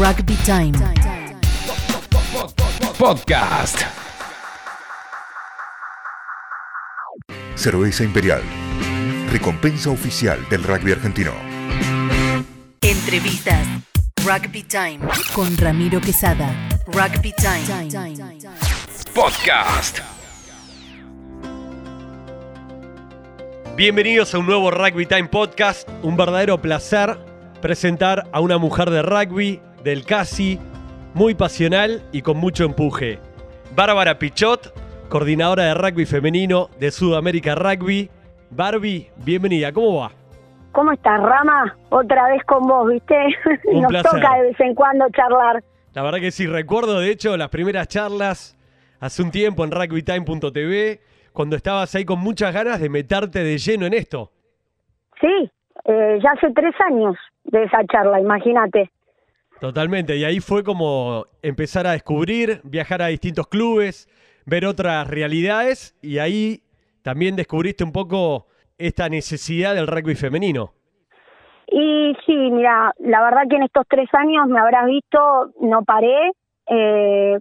Rugby 0.00 0.34
Time. 0.46 0.72
Podcast. 2.98 3.82
Cerveza 7.54 8.02
Imperial. 8.04 8.40
Recompensa 9.30 9.90
oficial 9.90 10.38
del 10.48 10.62
rugby 10.62 10.92
argentino. 10.92 11.32
Entrevistas. 12.80 13.66
Rugby 14.24 14.62
Time. 14.62 15.00
Con 15.34 15.54
Ramiro 15.58 16.00
Quesada. 16.00 16.50
Rugby 16.86 17.34
Time. 17.34 18.16
Podcast. 19.14 19.98
Bienvenidos 23.76 24.34
a 24.34 24.38
un 24.38 24.46
nuevo 24.46 24.70
Rugby 24.70 25.04
Time 25.04 25.28
Podcast. 25.28 25.86
Un 26.02 26.16
verdadero 26.16 26.58
placer 26.58 27.18
presentar 27.60 28.28
a 28.32 28.40
una 28.40 28.58
mujer 28.58 28.90
de 28.90 29.02
rugby, 29.02 29.60
del 29.84 30.04
CASI, 30.04 30.58
muy 31.14 31.34
pasional 31.34 32.02
y 32.12 32.22
con 32.22 32.36
mucho 32.36 32.64
empuje. 32.64 33.18
Bárbara 33.74 34.18
Pichot, 34.18 34.72
coordinadora 35.08 35.64
de 35.64 35.74
rugby 35.74 36.06
femenino 36.06 36.68
de 36.78 36.90
Sudamérica 36.90 37.54
Rugby. 37.54 38.10
Barbie, 38.50 39.08
bienvenida, 39.16 39.72
¿cómo 39.72 40.00
va? 40.00 40.12
¿Cómo 40.72 40.92
estás, 40.92 41.20
Rama? 41.20 41.76
Otra 41.88 42.28
vez 42.28 42.42
con 42.44 42.66
vos, 42.66 42.88
¿viste? 42.88 43.16
Un 43.64 43.82
Nos 43.82 43.90
placer. 43.90 44.10
toca 44.20 44.34
de 44.36 44.42
vez 44.48 44.60
en 44.60 44.74
cuando 44.74 45.06
charlar. 45.10 45.62
La 45.94 46.02
verdad 46.02 46.18
que 46.20 46.30
sí, 46.30 46.46
recuerdo 46.46 47.00
de 47.00 47.10
hecho 47.10 47.36
las 47.36 47.48
primeras 47.48 47.88
charlas 47.88 48.56
hace 49.00 49.22
un 49.22 49.30
tiempo 49.30 49.64
en 49.64 49.70
rugbytime.tv, 49.72 51.00
cuando 51.32 51.56
estabas 51.56 51.94
ahí 51.94 52.04
con 52.04 52.20
muchas 52.20 52.52
ganas 52.54 52.80
de 52.80 52.88
meterte 52.88 53.42
de 53.42 53.58
lleno 53.58 53.86
en 53.86 53.94
esto. 53.94 54.30
Sí, 55.20 55.50
eh, 55.84 56.18
ya 56.22 56.30
hace 56.32 56.52
tres 56.54 56.74
años 56.86 57.16
de 57.44 57.64
esa 57.64 57.84
charla, 57.86 58.20
imagínate. 58.20 58.90
Totalmente, 59.60 60.16
y 60.16 60.24
ahí 60.24 60.40
fue 60.40 60.64
como 60.64 61.26
empezar 61.42 61.86
a 61.86 61.92
descubrir, 61.92 62.60
viajar 62.64 63.02
a 63.02 63.08
distintos 63.08 63.46
clubes, 63.46 64.08
ver 64.46 64.64
otras 64.64 65.06
realidades 65.06 65.94
y 66.02 66.18
ahí 66.18 66.62
también 67.02 67.36
descubriste 67.36 67.84
un 67.84 67.92
poco 67.92 68.46
esta 68.78 69.08
necesidad 69.08 69.74
del 69.74 69.86
rugby 69.86 70.14
femenino. 70.14 70.72
Y 71.70 72.16
sí, 72.26 72.34
mira, 72.34 72.92
la 72.98 73.22
verdad 73.22 73.42
que 73.48 73.56
en 73.56 73.62
estos 73.64 73.86
tres 73.88 74.08
años 74.14 74.48
me 74.48 74.58
habrás 74.58 74.86
visto, 74.86 75.52
no 75.60 75.84
paré. 75.84 76.32
eh, 76.66 77.38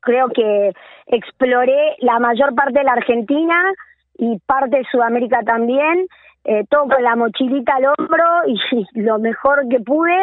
creo 0.00 0.28
que 0.28 0.72
exploré 1.06 1.96
la 1.98 2.18
mayor 2.18 2.54
parte 2.54 2.78
de 2.78 2.84
la 2.84 2.92
Argentina 2.92 3.72
y 4.16 4.38
parte 4.46 4.78
de 4.78 4.84
Sudamérica 4.90 5.40
también, 5.44 6.06
eh, 6.44 6.64
todo 6.70 6.88
con 6.88 7.02
la 7.02 7.16
mochilita 7.16 7.76
al 7.76 7.86
hombro 7.86 8.24
y 8.46 8.58
lo 9.00 9.18
mejor 9.18 9.68
que 9.68 9.80
pude, 9.80 10.18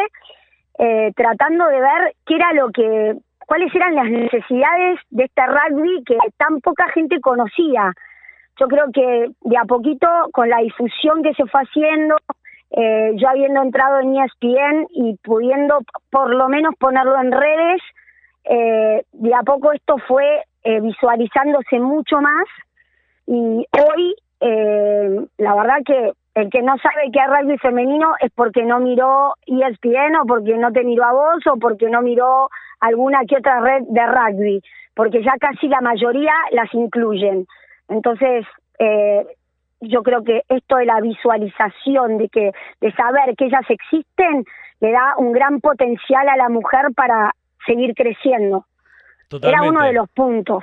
eh, 0.78 1.12
tratando 1.16 1.66
de 1.66 1.80
ver 1.80 2.14
qué 2.26 2.36
era 2.36 2.52
lo 2.52 2.70
que, 2.70 3.16
cuáles 3.46 3.74
eran 3.74 3.94
las 3.94 4.10
necesidades 4.10 5.00
de 5.10 5.24
este 5.24 5.42
rugby 5.46 6.04
que 6.04 6.16
tan 6.36 6.60
poca 6.60 6.88
gente 6.94 7.20
conocía. 7.20 7.92
Yo 8.58 8.66
creo 8.68 8.86
que 8.92 9.30
de 9.40 9.56
a 9.56 9.64
poquito, 9.64 10.08
con 10.32 10.48
la 10.48 10.58
difusión 10.58 11.22
que 11.22 11.34
se 11.34 11.46
fue 11.46 11.62
haciendo, 11.62 12.16
eh, 12.70 13.12
yo 13.16 13.28
habiendo 13.28 13.62
entrado 13.62 14.00
en 14.00 14.16
ESPN 14.16 14.86
y 14.90 15.16
pudiendo 15.22 15.78
por 16.10 16.34
lo 16.34 16.48
menos 16.48 16.74
ponerlo 16.78 17.20
en 17.20 17.32
redes, 17.32 17.80
eh, 18.44 19.04
de 19.12 19.34
a 19.34 19.42
poco 19.42 19.72
esto 19.72 19.96
fue 20.06 20.42
eh, 20.64 20.80
visualizándose 20.80 21.78
mucho 21.80 22.20
más 22.20 22.46
y 23.26 23.66
hoy 23.72 24.16
eh, 24.40 25.26
la 25.36 25.54
verdad 25.54 25.78
que 25.84 26.12
el 26.38 26.50
que 26.50 26.62
no 26.62 26.76
sabe 26.78 27.10
qué 27.12 27.18
es 27.18 27.26
rugby 27.26 27.58
femenino 27.58 28.14
es 28.20 28.30
porque 28.32 28.62
no 28.62 28.78
miró 28.78 29.34
ESPN 29.44 30.16
o 30.22 30.26
porque 30.26 30.56
no 30.56 30.70
te 30.70 30.84
miró 30.84 31.04
a 31.04 31.12
vos 31.12 31.46
o 31.50 31.56
porque 31.58 31.90
no 31.90 32.00
miró 32.00 32.48
alguna 32.78 33.24
que 33.28 33.38
otra 33.38 33.60
red 33.60 33.82
de 33.88 34.06
rugby, 34.06 34.62
porque 34.94 35.22
ya 35.24 35.32
casi 35.40 35.66
la 35.66 35.80
mayoría 35.80 36.32
las 36.52 36.72
incluyen. 36.74 37.46
Entonces, 37.88 38.46
eh, 38.78 39.26
yo 39.80 40.04
creo 40.04 40.22
que 40.22 40.42
esto 40.48 40.76
de 40.76 40.86
la 40.86 41.00
visualización, 41.00 42.18
de 42.18 42.28
que 42.28 42.52
de 42.80 42.92
saber 42.92 43.34
que 43.36 43.46
ellas 43.46 43.68
existen, 43.68 44.44
le 44.78 44.92
da 44.92 45.14
un 45.16 45.32
gran 45.32 45.60
potencial 45.60 46.28
a 46.28 46.36
la 46.36 46.48
mujer 46.48 46.86
para 46.94 47.32
seguir 47.66 47.94
creciendo. 47.94 48.64
Era 49.42 49.62
uno 49.62 49.82
de 49.82 49.92
los 49.92 50.08
puntos. 50.10 50.62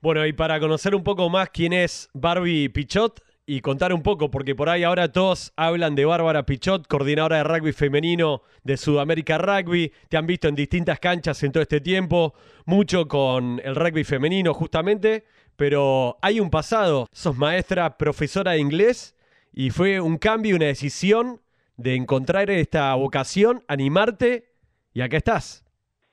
Bueno, 0.00 0.24
y 0.24 0.32
para 0.32 0.58
conocer 0.60 0.94
un 0.94 1.04
poco 1.04 1.28
más 1.28 1.50
quién 1.50 1.74
es 1.74 2.08
Barbie 2.14 2.70
Pichot 2.70 3.20
y 3.46 3.60
contar 3.60 3.92
un 3.92 4.02
poco, 4.02 4.30
porque 4.30 4.54
por 4.54 4.68
ahí 4.68 4.84
ahora 4.84 5.12
todos 5.12 5.52
hablan 5.56 5.94
de 5.94 6.04
Bárbara 6.04 6.44
Pichot, 6.44 6.86
coordinadora 6.86 7.38
de 7.38 7.44
rugby 7.44 7.72
femenino 7.72 8.42
de 8.62 8.76
Sudamérica 8.76 9.38
Rugby. 9.38 9.92
Te 10.08 10.16
han 10.16 10.26
visto 10.26 10.48
en 10.48 10.54
distintas 10.54 10.98
canchas 10.98 11.42
en 11.42 11.52
todo 11.52 11.62
este 11.62 11.80
tiempo, 11.80 12.34
mucho 12.64 13.06
con 13.06 13.60
el 13.62 13.76
rugby 13.76 14.04
femenino 14.04 14.54
justamente, 14.54 15.24
pero 15.56 16.16
hay 16.22 16.40
un 16.40 16.50
pasado. 16.50 17.06
Sos 17.12 17.36
maestra, 17.36 17.98
profesora 17.98 18.52
de 18.52 18.60
inglés 18.60 19.14
y 19.52 19.70
fue 19.70 20.00
un 20.00 20.16
cambio, 20.16 20.56
una 20.56 20.66
decisión 20.66 21.40
de 21.76 21.96
encontrar 21.96 22.50
esta 22.50 22.94
vocación, 22.94 23.62
animarte 23.68 24.44
y 24.92 25.02
acá 25.02 25.18
estás. 25.18 25.64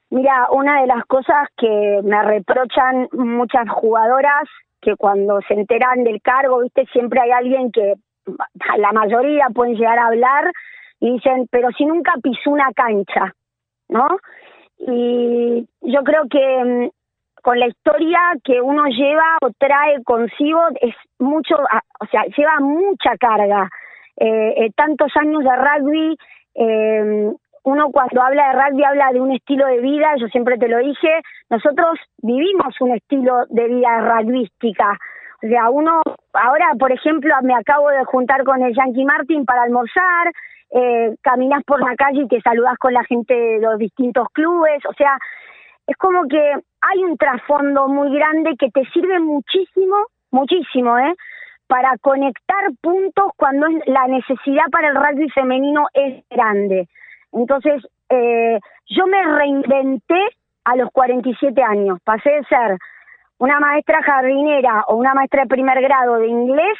Mira, 0.09 0.49
una 0.51 0.81
de 0.81 0.87
las 0.87 1.05
cosas 1.05 1.47
que 1.55 2.01
me 2.03 2.21
reprochan 2.23 3.07
muchas 3.13 3.69
jugadoras, 3.69 4.43
que 4.81 4.95
cuando 4.95 5.39
se 5.47 5.53
enteran 5.53 6.03
del 6.03 6.21
cargo, 6.21 6.59
viste, 6.61 6.85
siempre 6.91 7.21
hay 7.21 7.31
alguien 7.31 7.71
que, 7.71 7.93
la 8.77 8.91
mayoría 8.91 9.47
pueden 9.53 9.75
llegar 9.75 9.97
a 9.99 10.07
hablar 10.07 10.51
y 10.99 11.13
dicen, 11.13 11.47
pero 11.51 11.69
si 11.77 11.85
nunca 11.85 12.13
pisó 12.21 12.51
una 12.51 12.71
cancha, 12.73 13.33
¿no? 13.89 14.07
Y 14.77 15.67
yo 15.81 16.03
creo 16.03 16.23
que 16.29 16.63
mm, 16.63 16.89
con 17.41 17.59
la 17.59 17.67
historia 17.67 18.19
que 18.43 18.61
uno 18.61 18.85
lleva 18.85 19.37
o 19.41 19.49
trae 19.57 20.03
consigo 20.03 20.61
es 20.79 20.95
mucho, 21.19 21.55
a- 21.69 21.81
o 21.99 22.05
sea, 22.07 22.23
lleva 22.37 22.59
mucha 22.59 23.17
carga. 23.19 23.69
Eh, 24.17 24.53
eh, 24.65 24.71
tantos 24.75 25.11
años 25.15 25.43
de 25.43 25.55
rugby, 25.55 26.17
eh, 26.55 27.31
uno 27.63 27.91
cuando 27.91 28.21
habla 28.21 28.49
de 28.49 28.53
rugby 28.53 28.83
habla 28.83 29.11
de 29.11 29.21
un 29.21 29.31
estilo 29.31 29.67
de 29.67 29.79
vida, 29.79 30.15
yo 30.17 30.27
siempre 30.27 30.57
te 30.57 30.67
lo 30.67 30.79
dije, 30.79 31.21
nosotros 31.49 31.99
vivimos 32.21 32.73
un 32.79 32.95
estilo 32.95 33.45
de 33.49 33.67
vida 33.67 33.99
rugbyística. 33.99 34.97
O 35.43 35.47
sea, 35.47 35.69
uno, 35.69 36.01
ahora 36.33 36.71
por 36.79 36.91
ejemplo 36.91 37.33
me 37.43 37.55
acabo 37.55 37.89
de 37.89 38.03
juntar 38.05 38.43
con 38.43 38.61
el 38.61 38.75
Yankee 38.75 39.05
Martin 39.05 39.45
para 39.45 39.63
almorzar, 39.63 40.31
eh, 40.71 41.15
caminás 41.21 41.63
por 41.65 41.81
la 41.81 41.95
calle 41.95 42.23
y 42.23 42.27
te 42.27 42.41
saludás 42.41 42.77
con 42.77 42.93
la 42.93 43.03
gente 43.03 43.33
de 43.33 43.59
los 43.59 43.77
distintos 43.77 44.27
clubes, 44.33 44.83
o 44.87 44.93
sea, 44.93 45.17
es 45.87 45.97
como 45.97 46.27
que 46.27 46.53
hay 46.81 47.03
un 47.03 47.17
trasfondo 47.17 47.87
muy 47.87 48.15
grande 48.15 48.55
que 48.57 48.69
te 48.69 48.85
sirve 48.91 49.19
muchísimo, 49.19 49.95
muchísimo, 50.31 50.97
¿eh? 50.97 51.13
Para 51.67 51.97
conectar 52.01 52.63
puntos 52.81 53.31
cuando 53.35 53.67
la 53.85 54.07
necesidad 54.07 54.65
para 54.71 54.89
el 54.89 54.95
rugby 54.95 55.29
femenino 55.29 55.87
es 55.93 56.23
grande. 56.29 56.87
Entonces, 57.33 57.85
eh, 58.09 58.59
yo 58.87 59.07
me 59.07 59.23
reinventé 59.37 60.19
a 60.65 60.75
los 60.75 60.89
47 60.91 61.61
años. 61.63 61.99
Pasé 62.03 62.29
de 62.29 62.43
ser 62.45 62.77
una 63.37 63.59
maestra 63.59 64.03
jardinera 64.03 64.83
o 64.87 64.95
una 64.95 65.13
maestra 65.13 65.43
de 65.43 65.47
primer 65.47 65.81
grado 65.81 66.17
de 66.17 66.27
inglés 66.27 66.77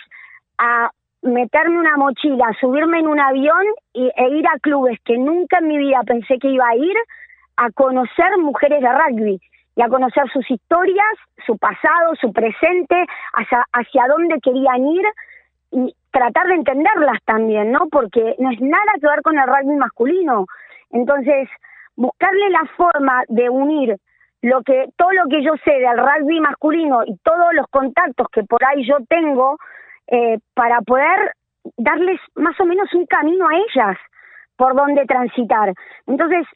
a 0.57 0.91
meterme 1.23 1.79
una 1.79 1.97
mochila, 1.97 2.45
subirme 2.59 3.00
en 3.00 3.07
un 3.07 3.19
avión 3.19 3.66
y, 3.94 4.12
e 4.16 4.29
ir 4.29 4.45
a 4.47 4.59
clubes 4.59 5.00
que 5.06 5.17
nunca 5.17 5.59
en 5.59 5.67
mi 5.67 5.78
vida 5.78 6.01
pensé 6.06 6.38
que 6.39 6.50
iba 6.50 6.68
a 6.68 6.75
ir 6.75 6.97
a 7.57 7.69
conocer 7.72 8.38
mujeres 8.39 8.81
de 8.81 8.89
rugby 8.89 9.39
y 9.75 9.81
a 9.81 9.88
conocer 9.88 10.29
sus 10.31 10.50
historias, 10.50 11.18
su 11.45 11.57
pasado, 11.57 12.16
su 12.19 12.33
presente, 12.33 13.06
hacia, 13.33 13.66
hacia 13.72 14.07
dónde 14.07 14.39
querían 14.41 14.85
ir 14.85 15.06
y 15.72 15.95
tratar 16.12 16.48
de 16.48 16.56
entenderlas 16.56 17.20
también, 17.26 17.72
¿no? 17.72 17.88
Porque 17.90 18.36
no 18.40 18.52
es 18.52 18.60
nada 18.62 18.94
que 19.00 19.08
ver 19.08 19.22
con 19.22 19.38
el 19.38 19.48
rugby 19.48 19.76
masculino. 19.76 20.46
Entonces, 20.92 21.50
buscarle 21.96 22.50
la 22.50 22.66
forma 22.78 23.24
de 23.28 23.50
unir 23.50 23.98
lo 24.42 24.62
que 24.63 24.88
todo 24.98 25.12
lo 25.12 25.25
que 25.30 25.44
yo 25.44 25.54
sé 25.63 25.72
del 25.72 25.98
rugby 25.98 26.40
masculino 26.40 27.04
y 27.06 27.16
todos 27.18 27.54
los 27.54 27.68
contactos 27.68 28.28
que 28.31 28.44
por 28.44 28.63
ahí 28.66 28.84
yo 28.86 28.98
tengo 29.08 29.58
eh, 30.08 30.40
para 30.56 30.81
poder 30.81 31.34
darles 31.78 32.19
más 32.36 32.60
o 32.60 32.66
menos 32.66 32.92
un 32.94 33.06
camino 33.06 33.48
a 33.48 33.56
ellas 33.56 33.98
por 34.56 34.75
donde 34.75 35.06
transitar. 35.06 35.74
Entonces, 36.07 36.48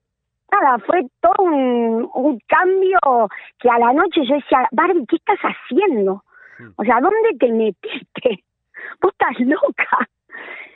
nada, 0.52 0.80
fue 0.80 1.04
todo 1.22 1.46
un, 1.46 2.10
un 2.14 2.40
cambio 2.48 3.00
que 3.60 3.70
a 3.70 3.78
la 3.78 3.94
noche 3.94 4.26
yo 4.28 4.36
decía, 4.36 4.68
Barbie, 4.72 5.06
¿qué 5.08 5.18
estás 5.18 5.40
haciendo? 5.40 6.24
O 6.78 6.84
sea, 6.84 7.00
¿dónde 7.02 7.38
te 7.40 7.52
metiste? 7.52 8.44
Vos 9.02 9.12
estás 9.12 9.40
loca. 9.48 10.08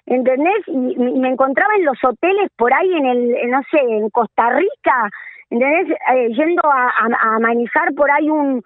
¿Entendés? 0.06 0.68
Y, 0.68 0.96
me 0.98 1.30
encontraba 1.30 1.76
en 1.76 1.86
los 1.86 1.98
hoteles 2.04 2.50
por 2.58 2.74
ahí 2.74 2.92
en 2.94 3.06
el, 3.06 3.36
en, 3.36 3.52
no 3.52 3.62
sé, 3.70 3.80
en 3.80 4.10
Costa 4.10 4.50
Rica, 4.50 5.10
¿entendés? 5.50 5.96
Eh, 6.14 6.30
yendo 6.30 6.64
a, 6.66 6.88
a, 6.88 7.36
a 7.36 7.40
manejar 7.40 7.94
por 7.94 8.10
ahí 8.10 8.30
un, 8.30 8.64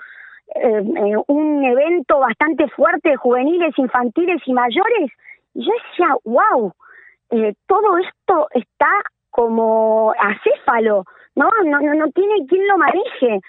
eh, 0.56 0.84
eh, 0.96 1.16
un 1.28 1.64
evento 1.64 2.20
bastante 2.20 2.68
fuerte 2.70 3.10
de 3.10 3.16
juveniles, 3.16 3.78
infantiles 3.78 4.42
y 4.46 4.54
mayores. 4.54 5.12
Y 5.54 5.66
yo 5.66 5.72
decía, 5.90 6.16
wow, 6.26 6.74
eh, 7.32 7.54
todo 7.68 7.98
esto 7.98 8.48
está 8.52 8.90
como 9.32 10.14
acéfalo, 10.20 11.06
¿no? 11.36 11.50
No, 11.66 11.80
no, 11.80 11.94
no 11.96 12.08
tiene 12.12 12.46
quien 12.48 12.68
lo 12.68 12.78
maneje. 12.78 13.42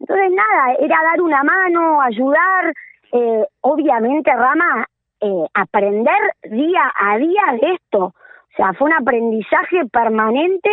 Entonces, 0.00 0.30
nada, 0.32 0.74
era 0.80 0.96
dar 1.02 1.20
una 1.20 1.42
mano, 1.44 2.00
ayudar, 2.02 2.72
eh, 3.12 3.44
obviamente, 3.60 4.32
Rama, 4.34 4.86
eh, 5.20 5.46
aprender 5.54 6.18
día 6.44 6.92
a 6.98 7.18
día 7.18 7.42
de 7.60 7.74
esto. 7.74 8.04
O 8.04 8.56
sea, 8.56 8.72
fue 8.74 8.88
un 8.88 8.94
aprendizaje 8.94 9.86
permanente 9.92 10.70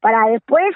para 0.00 0.26
después 0.28 0.74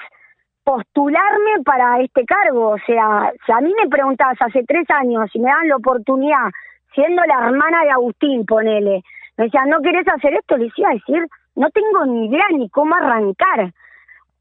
postularme 0.63 1.63
para 1.63 2.01
este 2.01 2.25
cargo. 2.25 2.69
O 2.71 2.77
sea, 2.85 3.31
si 3.45 3.51
a 3.51 3.61
mí 3.61 3.73
me 3.81 3.89
preguntabas 3.89 4.37
hace 4.41 4.63
tres 4.63 4.89
años 4.89 5.29
si 5.31 5.39
me 5.39 5.49
dan 5.49 5.69
la 5.69 5.77
oportunidad, 5.77 6.51
siendo 6.93 7.23
la 7.23 7.47
hermana 7.47 7.83
de 7.83 7.91
Agustín, 7.91 8.45
ponele, 8.45 9.03
me 9.37 9.45
decían, 9.45 9.69
¿no 9.69 9.81
querés 9.81 10.07
hacer 10.07 10.33
esto? 10.33 10.57
Les 10.57 10.77
iba 10.77 10.89
a 10.89 10.93
decir, 10.93 11.25
no 11.55 11.69
tengo 11.69 12.05
ni 12.05 12.27
idea 12.27 12.45
ni 12.51 12.69
cómo 12.69 12.95
arrancar. 12.95 13.71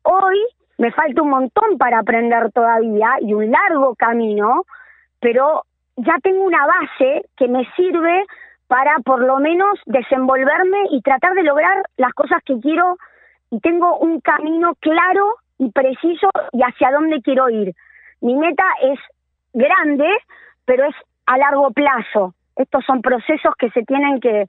Hoy 0.02 0.38
me 0.78 0.90
falta 0.92 1.22
un 1.22 1.30
montón 1.30 1.78
para 1.78 2.00
aprender 2.00 2.50
todavía 2.52 3.16
y 3.20 3.32
un 3.32 3.50
largo 3.50 3.94
camino, 3.94 4.64
pero 5.20 5.62
ya 5.96 6.16
tengo 6.22 6.44
una 6.44 6.66
base 6.66 7.26
que 7.36 7.48
me 7.48 7.64
sirve 7.76 8.24
para 8.68 8.98
por 9.04 9.24
lo 9.24 9.38
menos 9.38 9.78
desenvolverme 9.86 10.78
y 10.90 11.00
tratar 11.02 11.34
de 11.34 11.42
lograr 11.42 11.82
las 11.96 12.12
cosas 12.14 12.42
que 12.44 12.58
quiero 12.60 12.96
y 13.50 13.60
tengo 13.60 13.98
un 13.98 14.20
camino 14.20 14.74
claro 14.80 15.36
y 15.58 15.70
preciso 15.70 16.28
y 16.52 16.62
hacia 16.62 16.90
dónde 16.90 17.22
quiero 17.22 17.48
ir. 17.48 17.74
Mi 18.20 18.34
meta 18.34 18.64
es 18.82 18.98
grande, 19.52 20.08
pero 20.64 20.86
es 20.86 20.94
a 21.26 21.38
largo 21.38 21.70
plazo. 21.70 22.34
Estos 22.56 22.84
son 22.84 23.02
procesos 23.02 23.54
que 23.58 23.70
se 23.70 23.82
tienen 23.84 24.20
que, 24.20 24.46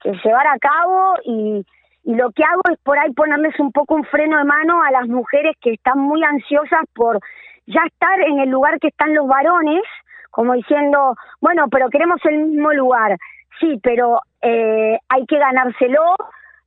que 0.00 0.12
llevar 0.24 0.46
a 0.46 0.58
cabo 0.58 1.14
y, 1.24 1.64
y 2.04 2.14
lo 2.14 2.30
que 2.30 2.44
hago 2.44 2.62
es 2.72 2.78
por 2.80 2.98
ahí 2.98 3.12
ponerles 3.12 3.58
un 3.60 3.72
poco 3.72 3.94
un 3.94 4.04
freno 4.04 4.38
de 4.38 4.44
mano 4.44 4.82
a 4.82 4.90
las 4.90 5.06
mujeres 5.08 5.56
que 5.60 5.72
están 5.74 5.98
muy 5.98 6.22
ansiosas 6.24 6.84
por 6.94 7.20
ya 7.66 7.82
estar 7.86 8.20
en 8.20 8.40
el 8.40 8.48
lugar 8.48 8.78
que 8.80 8.88
están 8.88 9.14
los 9.14 9.26
varones, 9.26 9.82
como 10.30 10.54
diciendo, 10.54 11.14
bueno, 11.40 11.66
pero 11.70 11.88
queremos 11.90 12.20
el 12.24 12.38
mismo 12.38 12.72
lugar. 12.72 13.16
Sí, 13.60 13.78
pero 13.82 14.20
eh, 14.40 14.98
hay 15.08 15.26
que 15.26 15.38
ganárselo 15.38 16.16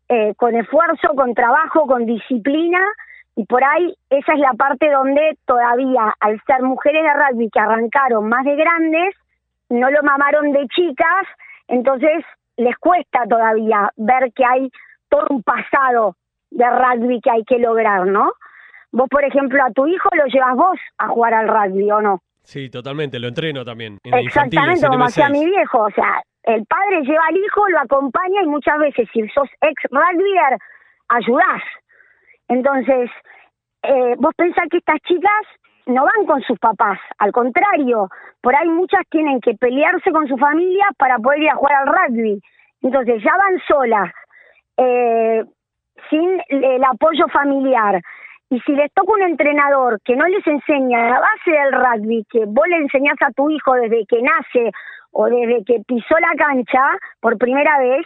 eh, 0.08 0.34
con 0.36 0.56
esfuerzo, 0.56 1.10
con 1.16 1.34
trabajo, 1.34 1.88
con 1.88 2.06
disciplina, 2.06 2.80
y 3.36 3.46
por 3.46 3.64
ahí 3.64 3.96
esa 4.10 4.34
es 4.34 4.40
la 4.40 4.54
parte 4.54 4.92
donde 4.92 5.38
todavía, 5.46 6.14
al 6.20 6.40
ser 6.46 6.62
mujeres 6.62 7.04
de 7.04 7.14
rugby 7.14 7.50
que 7.50 7.60
arrancaron 7.60 8.30
más 8.30 8.46
de 8.46 8.56
grandes, 8.56 9.16
no 9.70 9.90
lo 9.90 10.04
mamaron 10.04 10.52
de 10.52 10.68
chicas, 10.68 11.26
entonces 11.68 12.24
les 12.58 12.78
cuesta 12.78 13.24
todavía 13.28 13.92
ver 13.98 14.32
que 14.34 14.46
hay 14.46 14.70
todo 15.10 15.26
un 15.30 15.42
pasado 15.42 16.16
de 16.52 16.66
rugby 16.70 17.20
que 17.22 17.32
hay 17.32 17.44
que 17.44 17.58
lograr, 17.58 18.06
¿no? 18.06 18.34
Vos, 18.92 19.10
por 19.10 19.24
ejemplo, 19.24 19.64
a 19.64 19.72
tu 19.72 19.88
hijo 19.88 20.10
lo 20.14 20.26
llevas 20.26 20.56
vos 20.56 20.80
a 21.00 21.08
jugar 21.08 21.34
al 21.34 21.48
rugby, 21.48 21.90
¿o 21.90 22.02
no? 22.02 22.22
Sí, 22.44 22.70
totalmente, 22.70 23.18
lo 23.18 23.30
entreno 23.30 23.66
también. 23.66 23.98
Exactamente, 24.04 24.86
como 24.86 25.06
hacía 25.06 25.30
mi 25.30 25.46
viejo, 25.46 25.80
o 25.80 25.90
sea, 25.92 26.22
el 26.44 26.66
padre 26.66 27.02
lleva 27.04 27.26
al 27.28 27.38
hijo, 27.38 27.70
lo 27.70 27.80
acompaña 27.80 28.44
y 28.44 28.48
muchas 28.48 28.78
veces 28.80 29.08
si 29.14 29.28
sos 29.30 29.50
ex 29.62 29.84
rugbyer, 29.90 30.58
ayudás. 31.10 31.64
Entonces, 32.50 33.10
eh, 33.84 34.16
vos 34.18 34.34
pensás 34.36 34.66
que 34.70 34.78
estas 34.78 35.00
chicas 35.02 35.46
no 35.86 36.04
van 36.04 36.26
con 36.26 36.42
sus 36.42 36.60
papás, 36.60 37.00
al 37.18 37.32
contrario, 37.32 38.10
por 38.42 38.56
ahí 38.56 38.68
muchas 38.70 39.02
tienen 39.10 39.42
que 39.42 39.54
pelearse 39.56 40.12
con 40.12 40.28
su 40.28 40.38
familia 40.38 40.86
para 40.98 41.18
poder 41.18 41.44
ir 41.44 41.50
a 41.50 41.56
jugar 41.56 41.76
al 41.76 41.88
rugby. 41.88 42.42
Entonces 42.82 43.22
ya 43.24 43.32
van 43.38 43.60
solas, 43.68 44.14
eh, 44.78 45.44
sin 46.10 46.42
el 46.50 46.84
apoyo 46.84 47.28
familiar. 47.28 48.02
Y 48.50 48.60
si 48.62 48.74
les 48.74 48.94
toca 48.94 49.14
un 49.14 49.24
entrenador 49.24 50.00
que 50.04 50.16
no 50.16 50.26
les 50.28 50.46
enseña 50.46 51.10
la 51.10 51.20
base 51.20 51.52
del 51.52 51.74
rugby, 51.74 52.26
que 52.30 52.46
vos 52.46 52.68
le 52.68 52.78
enseñás 52.78 53.16
a 53.22 53.32
tu 53.32 53.50
hijo 53.50 53.74
desde 53.74 54.06
que 54.06 54.22
nace 54.22 54.72
o 55.14 55.26
desde 55.26 55.64
que 55.64 55.80
pisó 55.88 56.16
la 56.20 56.34
cancha 56.38 56.98
por 57.22 57.38
primera 57.38 57.80
vez, 57.80 58.06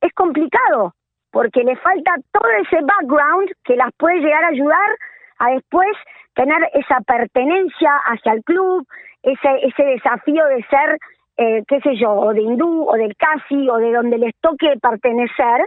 es 0.00 0.12
complicado, 0.14 0.94
porque 1.30 1.62
le 1.62 1.76
falta 1.76 2.14
todo 2.32 2.48
ese 2.62 2.80
background 2.82 3.50
que 3.64 3.76
las 3.76 3.92
puede 3.96 4.20
llegar 4.20 4.44
a 4.44 4.48
ayudar 4.48 4.96
a 5.38 5.50
después 5.50 5.96
tener 6.34 6.58
esa 6.74 7.00
pertenencia 7.00 7.90
hacia 8.04 8.32
el 8.32 8.44
club, 8.44 8.86
ese, 9.22 9.48
ese 9.62 9.82
desafío 9.84 10.44
de 10.46 10.64
ser, 10.64 10.98
eh, 11.36 11.62
qué 11.66 11.80
sé 11.80 11.96
yo, 11.96 12.10
o 12.12 12.32
de 12.32 12.42
hindú, 12.42 12.86
o 12.88 12.94
del 12.94 13.16
casi, 13.16 13.68
o 13.68 13.76
de 13.76 13.92
donde 13.92 14.18
les 14.18 14.34
toque 14.40 14.74
pertenecer, 14.80 15.66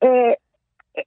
eh, 0.00 0.36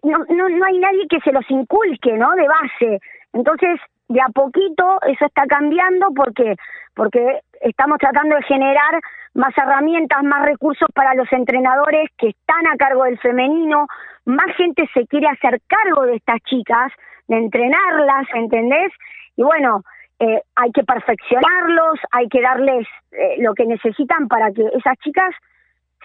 no, 0.04 0.20
no, 0.30 0.50
no 0.50 0.66
hay 0.66 0.78
nadie 0.78 1.08
que 1.10 1.20
se 1.22 1.32
los 1.32 1.50
inculque, 1.50 2.14
¿no? 2.14 2.32
De 2.32 2.48
base. 2.48 3.00
Entonces, 3.34 3.80
de 4.12 4.22
a 4.22 4.28
poquito 4.34 5.00
eso 5.08 5.26
está 5.26 5.46
cambiando 5.48 6.08
porque 6.14 6.56
porque 6.94 7.40
estamos 7.62 7.98
tratando 7.98 8.36
de 8.36 8.44
generar 8.44 9.00
más 9.34 9.58
herramientas, 9.58 10.22
más 10.24 10.46
recursos 10.46 10.90
para 10.94 11.14
los 11.16 11.32
entrenadores 11.32 12.10
que 12.18 12.30
están 12.30 12.68
a 12.68 12.76
cargo 12.76 13.06
del 13.06 13.18
femenino, 13.20 13.88
más 14.26 14.54
gente 14.58 14.90
se 14.94 15.08
quiere 15.08 15.28
hacer 15.28 15.62
cargo 15.68 16.04
de 16.04 16.16
estas 16.16 16.42
chicas, 16.42 16.92
de 17.30 17.38
entrenarlas, 17.38 18.28
¿entendés? 18.34 18.92
Y 19.38 19.44
bueno, 19.44 19.84
eh, 20.20 20.42
hay 20.56 20.72
que 20.72 20.84
perfeccionarlos, 20.84 22.00
hay 22.12 22.28
que 22.28 22.42
darles 22.42 22.86
eh, 23.14 23.38
lo 23.40 23.54
que 23.54 23.66
necesitan 23.66 24.28
para 24.28 24.52
que 24.52 24.64
esas 24.74 24.98
chicas 24.98 25.34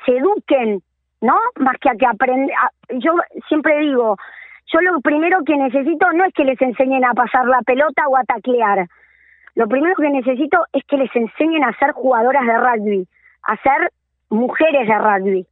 se 0.05 0.17
eduquen, 0.19 0.81
¿no? 1.21 1.37
Más 1.57 1.77
que 1.81 1.91
a 1.91 1.97
que 1.97 2.07
aprendan. 2.07 2.57
Yo 2.91 3.15
siempre 3.49 3.81
digo, 3.81 4.17
yo 4.73 4.81
lo 4.81 5.01
primero 5.01 5.39
que 5.45 5.57
necesito 5.57 6.13
no 6.13 6.25
es 6.25 6.33
que 6.35 6.45
les 6.45 6.61
enseñen 6.61 7.05
a 7.05 7.15
pasar 7.15 7.47
la 7.47 7.63
pelota 7.63 8.09
o 8.09 8.17
a 8.17 8.25
taclear. 8.25 8.89
Lo 9.55 9.69
primero 9.69 9.95
que 9.97 10.11
necesito 10.11 10.59
es 10.73 10.85
que 10.85 10.97
les 10.97 11.15
enseñen 11.15 11.65
a 11.65 11.73
ser 11.79 11.93
jugadoras 11.93 12.45
de 12.45 12.59
rugby, 12.59 13.09
a 13.45 13.57
ser 13.59 13.91
mujeres 14.29 14.89
de 14.89 14.99
rugby. 14.99 15.47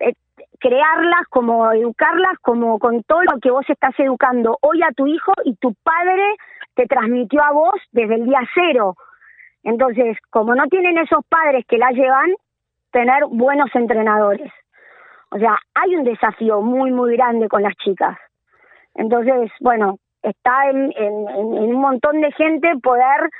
Eh, 0.00 0.12
crearlas, 0.60 1.26
como 1.30 1.72
educarlas, 1.72 2.38
como 2.42 2.78
con 2.78 3.02
todo 3.02 3.22
lo 3.22 3.40
que 3.40 3.50
vos 3.50 3.64
estás 3.68 3.98
educando 3.98 4.58
hoy 4.60 4.82
a 4.82 4.92
tu 4.92 5.06
hijo 5.06 5.32
y 5.44 5.56
tu 5.56 5.74
padre 5.82 6.22
te 6.74 6.86
transmitió 6.86 7.42
a 7.42 7.52
vos 7.52 7.74
desde 7.92 8.16
el 8.16 8.26
día 8.26 8.40
cero. 8.54 8.94
Entonces, 9.62 10.18
como 10.30 10.54
no 10.54 10.66
tienen 10.68 10.98
esos 10.98 11.24
padres 11.26 11.64
que 11.66 11.78
la 11.78 11.90
llevan, 11.90 12.34
tener 12.92 13.24
buenos 13.30 13.74
entrenadores. 13.74 14.52
O 15.30 15.38
sea, 15.38 15.58
hay 15.74 15.96
un 15.96 16.04
desafío 16.04 16.60
muy, 16.60 16.92
muy 16.92 17.16
grande 17.16 17.48
con 17.48 17.62
las 17.62 17.74
chicas. 17.76 18.16
Entonces, 18.94 19.50
bueno, 19.60 19.98
está 20.22 20.70
en, 20.70 20.92
un 20.96 21.80
montón 21.80 22.20
de 22.20 22.32
gente 22.32 22.68
poder 22.82 23.30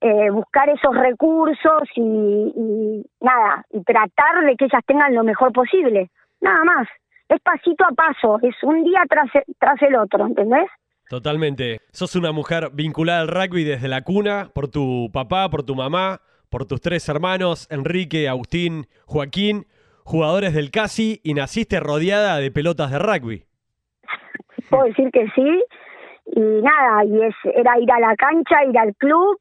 eh, 0.00 0.30
buscar 0.30 0.68
esos 0.68 0.94
recursos 0.94 1.88
y, 1.96 3.02
nada, 3.20 3.64
y 3.70 3.82
tratar 3.82 4.44
de 4.44 4.56
que 4.56 4.66
ellas 4.66 4.82
tengan 4.86 5.14
lo 5.14 5.24
mejor 5.24 5.52
posible. 5.52 6.10
Nada 6.40 6.64
más. 6.64 6.88
Es 7.28 7.40
pasito 7.42 7.84
a 7.84 7.94
paso, 7.94 8.38
es 8.40 8.54
un 8.62 8.84
día 8.84 9.02
tras, 9.06 9.28
tras 9.58 9.82
el 9.82 9.96
otro, 9.96 10.26
¿entendés? 10.26 10.66
Totalmente. 11.10 11.80
Sos 11.92 12.16
una 12.16 12.32
mujer 12.32 12.70
vinculada 12.72 13.20
al 13.20 13.28
rugby 13.28 13.64
desde 13.64 13.86
la 13.86 14.00
cuna, 14.00 14.50
por 14.54 14.68
tu 14.68 15.10
papá, 15.12 15.50
por 15.50 15.62
tu 15.62 15.74
mamá, 15.74 16.22
por 16.48 16.64
tus 16.64 16.80
tres 16.80 17.06
hermanos, 17.06 17.66
Enrique, 17.70 18.30
Agustín, 18.30 18.86
Joaquín, 19.04 19.66
jugadores 20.04 20.54
del 20.54 20.70
CASI, 20.70 21.20
y 21.22 21.34
naciste 21.34 21.80
rodeada 21.80 22.38
de 22.38 22.50
pelotas 22.50 22.90
de 22.90 22.98
rugby 22.98 23.47
puedo 24.68 24.84
decir 24.84 25.10
que 25.12 25.28
sí. 25.34 25.64
Y 26.26 26.40
nada, 26.40 27.04
y 27.04 27.22
es, 27.22 27.34
era 27.44 27.78
ir 27.78 27.90
a 27.90 28.00
la 28.00 28.16
cancha, 28.16 28.64
ir 28.64 28.78
al 28.78 28.94
club. 28.96 29.38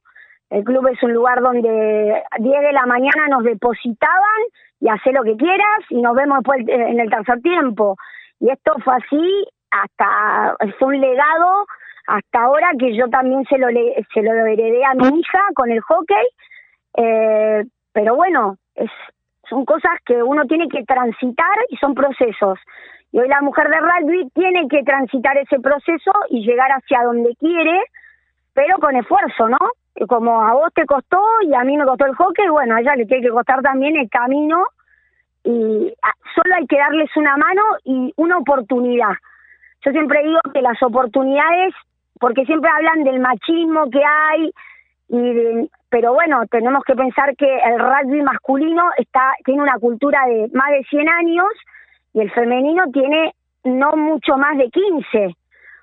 El 0.49 0.63
club 0.63 0.87
es 0.87 1.01
un 1.03 1.13
lugar 1.13 1.41
donde 1.41 2.23
10 2.39 2.61
de 2.61 2.71
la 2.71 2.85
mañana 2.85 3.27
nos 3.29 3.43
depositaban 3.43 4.41
y 4.79 4.89
hacer 4.89 5.13
lo 5.13 5.23
que 5.23 5.35
quieras 5.35 5.79
y 5.89 6.01
nos 6.01 6.15
vemos 6.15 6.37
después 6.39 6.61
en 6.67 6.99
el 6.99 7.09
tercer 7.09 7.41
tiempo. 7.41 7.97
Y 8.39 8.49
esto 8.49 8.73
fue 8.83 8.95
así 8.95 9.47
hasta, 9.71 10.55
fue 10.79 10.87
un 10.89 11.01
legado 11.01 11.65
hasta 12.07 12.41
ahora 12.41 12.69
que 12.79 12.95
yo 12.95 13.09
también 13.09 13.43
se 13.49 13.57
lo, 13.57 13.67
se 13.67 14.21
lo 14.21 14.31
heredé 14.45 14.85
a 14.85 14.93
mi 14.93 15.19
hija 15.19 15.39
con 15.53 15.69
el 15.69 15.81
hockey. 15.81 16.27
Eh, 16.95 17.65
pero 17.91 18.15
bueno, 18.15 18.55
es, 18.75 18.89
son 19.49 19.65
cosas 19.65 19.91
que 20.05 20.21
uno 20.21 20.45
tiene 20.45 20.67
que 20.69 20.83
transitar 20.83 21.57
y 21.69 21.77
son 21.77 21.93
procesos. 21.93 22.59
Y 23.11 23.19
hoy 23.19 23.27
la 23.27 23.41
mujer 23.41 23.69
de 23.69 23.77
rugby 23.79 24.29
tiene 24.33 24.67
que 24.67 24.83
transitar 24.83 25.37
ese 25.37 25.59
proceso 25.59 26.11
y 26.29 26.45
llegar 26.45 26.69
hacia 26.71 27.03
donde 27.03 27.35
quiere, 27.39 27.79
pero 28.53 28.77
con 28.79 28.95
esfuerzo, 28.95 29.49
¿no? 29.49 29.57
Como 30.07 30.41
a 30.41 30.53
vos 30.53 30.71
te 30.73 30.85
costó 30.85 31.21
y 31.41 31.53
a 31.55 31.63
mí 31.63 31.77
me 31.77 31.85
costó 31.85 32.05
el 32.05 32.15
hockey, 32.15 32.47
bueno, 32.49 32.75
a 32.75 32.81
ella 32.81 32.95
le 32.95 33.05
tiene 33.05 33.23
que 33.23 33.33
costar 33.33 33.61
también 33.61 33.95
el 33.95 34.09
camino 34.09 34.63
y 35.43 35.93
ah, 36.03 36.13
solo 36.35 36.55
hay 36.55 36.67
que 36.67 36.77
darles 36.77 37.09
una 37.15 37.37
mano 37.37 37.61
y 37.85 38.13
una 38.17 38.37
oportunidad. 38.37 39.13
Yo 39.85 39.91
siempre 39.91 40.21
digo 40.23 40.39
que 40.53 40.61
las 40.61 40.81
oportunidades, 40.83 41.73
porque 42.19 42.45
siempre 42.45 42.69
hablan 42.69 43.03
del 43.03 43.19
machismo 43.19 43.89
que 43.89 44.03
hay, 44.03 44.51
y 45.09 45.69
pero 45.89 46.13
bueno, 46.13 46.41
tenemos 46.51 46.83
que 46.83 46.95
pensar 46.95 47.35
que 47.37 47.47
el 47.59 47.79
rugby 47.79 48.21
masculino 48.21 48.83
está 48.97 49.33
tiene 49.45 49.61
una 49.61 49.79
cultura 49.79 50.25
de 50.27 50.49
más 50.53 50.69
de 50.71 50.83
100 50.89 51.07
años 51.07 51.47
y 52.13 52.21
el 52.21 52.31
femenino 52.31 52.85
tiene 52.91 53.33
no 53.63 53.91
mucho 53.95 54.37
más 54.37 54.57
de 54.57 54.69
15. 54.69 55.35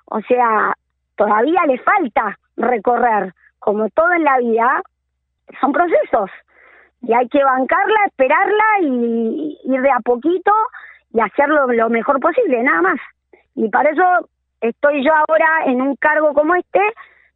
O 0.05 0.21
sea, 0.21 0.73
todavía 1.15 1.61
le 1.67 1.77
falta 1.79 2.37
recorrer. 2.57 3.33
Como 3.59 3.89
todo 3.89 4.11
en 4.13 4.23
la 4.23 4.37
vida, 4.39 4.81
son 5.59 5.71
procesos. 5.71 6.29
Y 7.01 7.13
hay 7.13 7.27
que 7.29 7.43
bancarla, 7.43 8.05
esperarla 8.07 8.63
y 8.81 9.59
ir 9.63 9.81
de 9.81 9.91
a 9.91 9.99
poquito 9.99 10.51
y 11.13 11.21
hacerlo 11.21 11.67
lo 11.67 11.89
mejor 11.89 12.19
posible, 12.19 12.61
nada 12.63 12.81
más. 12.81 12.99
Y 13.55 13.69
para 13.69 13.89
eso 13.89 14.29
estoy 14.61 15.03
yo 15.03 15.11
ahora 15.13 15.65
en 15.65 15.81
un 15.81 15.95
cargo 15.95 16.33
como 16.33 16.55
este, 16.55 16.81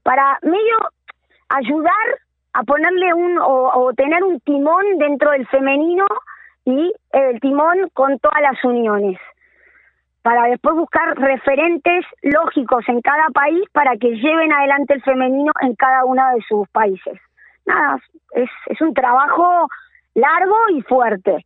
para 0.04 0.38
medio 0.42 0.78
ayudar 1.50 2.20
a 2.54 2.64
ponerle 2.64 3.14
un 3.14 3.38
o, 3.40 3.92
tener 3.96 4.24
un 4.24 4.40
timón 4.42 4.98
dentro 4.98 5.32
del 5.32 5.48
femenino 5.48 6.06
y 6.72 6.94
el 7.12 7.40
timón 7.40 7.90
con 7.94 8.20
todas 8.20 8.42
las 8.42 8.64
uniones 8.64 9.18
para 10.22 10.50
después 10.50 10.76
buscar 10.76 11.18
referentes 11.18 12.06
lógicos 12.22 12.84
en 12.88 13.02
cada 13.02 13.28
país 13.34 13.64
para 13.72 13.96
que 13.98 14.10
lleven 14.10 14.52
adelante 14.52 14.96
el 14.96 15.02
femenino 15.02 15.52
en 15.62 15.76
cada 15.76 16.06
uno 16.06 16.22
de 16.36 16.44
sus 16.48 16.68
países. 16.70 17.18
Nada, 17.66 17.98
es, 18.34 18.50
es 18.68 18.82
un 18.82 18.94
trabajo 18.94 19.68
largo 20.14 20.56
y 20.76 20.82
fuerte. 20.84 21.46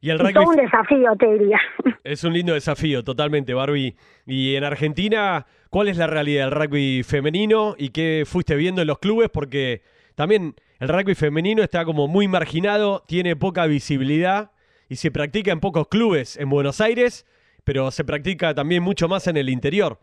Y 0.00 0.10
el 0.10 0.18
rugby... 0.18 0.44
un 0.44 0.56
desafío, 0.56 1.16
te 1.18 1.32
diría. 1.32 1.58
Es 2.04 2.22
un 2.24 2.34
lindo 2.34 2.52
desafío, 2.52 3.02
totalmente, 3.02 3.54
Barbie. 3.54 3.96
Y 4.26 4.56
en 4.56 4.64
Argentina, 4.64 5.46
¿cuál 5.70 5.88
es 5.88 5.96
la 5.96 6.06
realidad 6.06 6.50
del 6.50 6.60
rugby 6.60 7.02
femenino 7.02 7.74
y 7.78 7.88
qué 7.88 8.24
fuiste 8.26 8.54
viendo 8.56 8.82
en 8.82 8.88
los 8.88 8.98
clubes? 8.98 9.30
Porque 9.30 9.80
también 10.14 10.54
el 10.84 10.90
rugby 10.90 11.14
femenino 11.14 11.62
está 11.62 11.86
como 11.86 12.08
muy 12.08 12.28
marginado, 12.28 13.02
tiene 13.06 13.36
poca 13.36 13.64
visibilidad 13.64 14.50
y 14.86 14.96
se 14.96 15.10
practica 15.10 15.50
en 15.50 15.58
pocos 15.60 15.88
clubes 15.88 16.36
en 16.38 16.50
Buenos 16.50 16.82
Aires, 16.82 17.24
pero 17.64 17.90
se 17.90 18.04
practica 18.04 18.52
también 18.54 18.82
mucho 18.82 19.08
más 19.08 19.26
en 19.26 19.38
el 19.38 19.48
interior. 19.48 19.96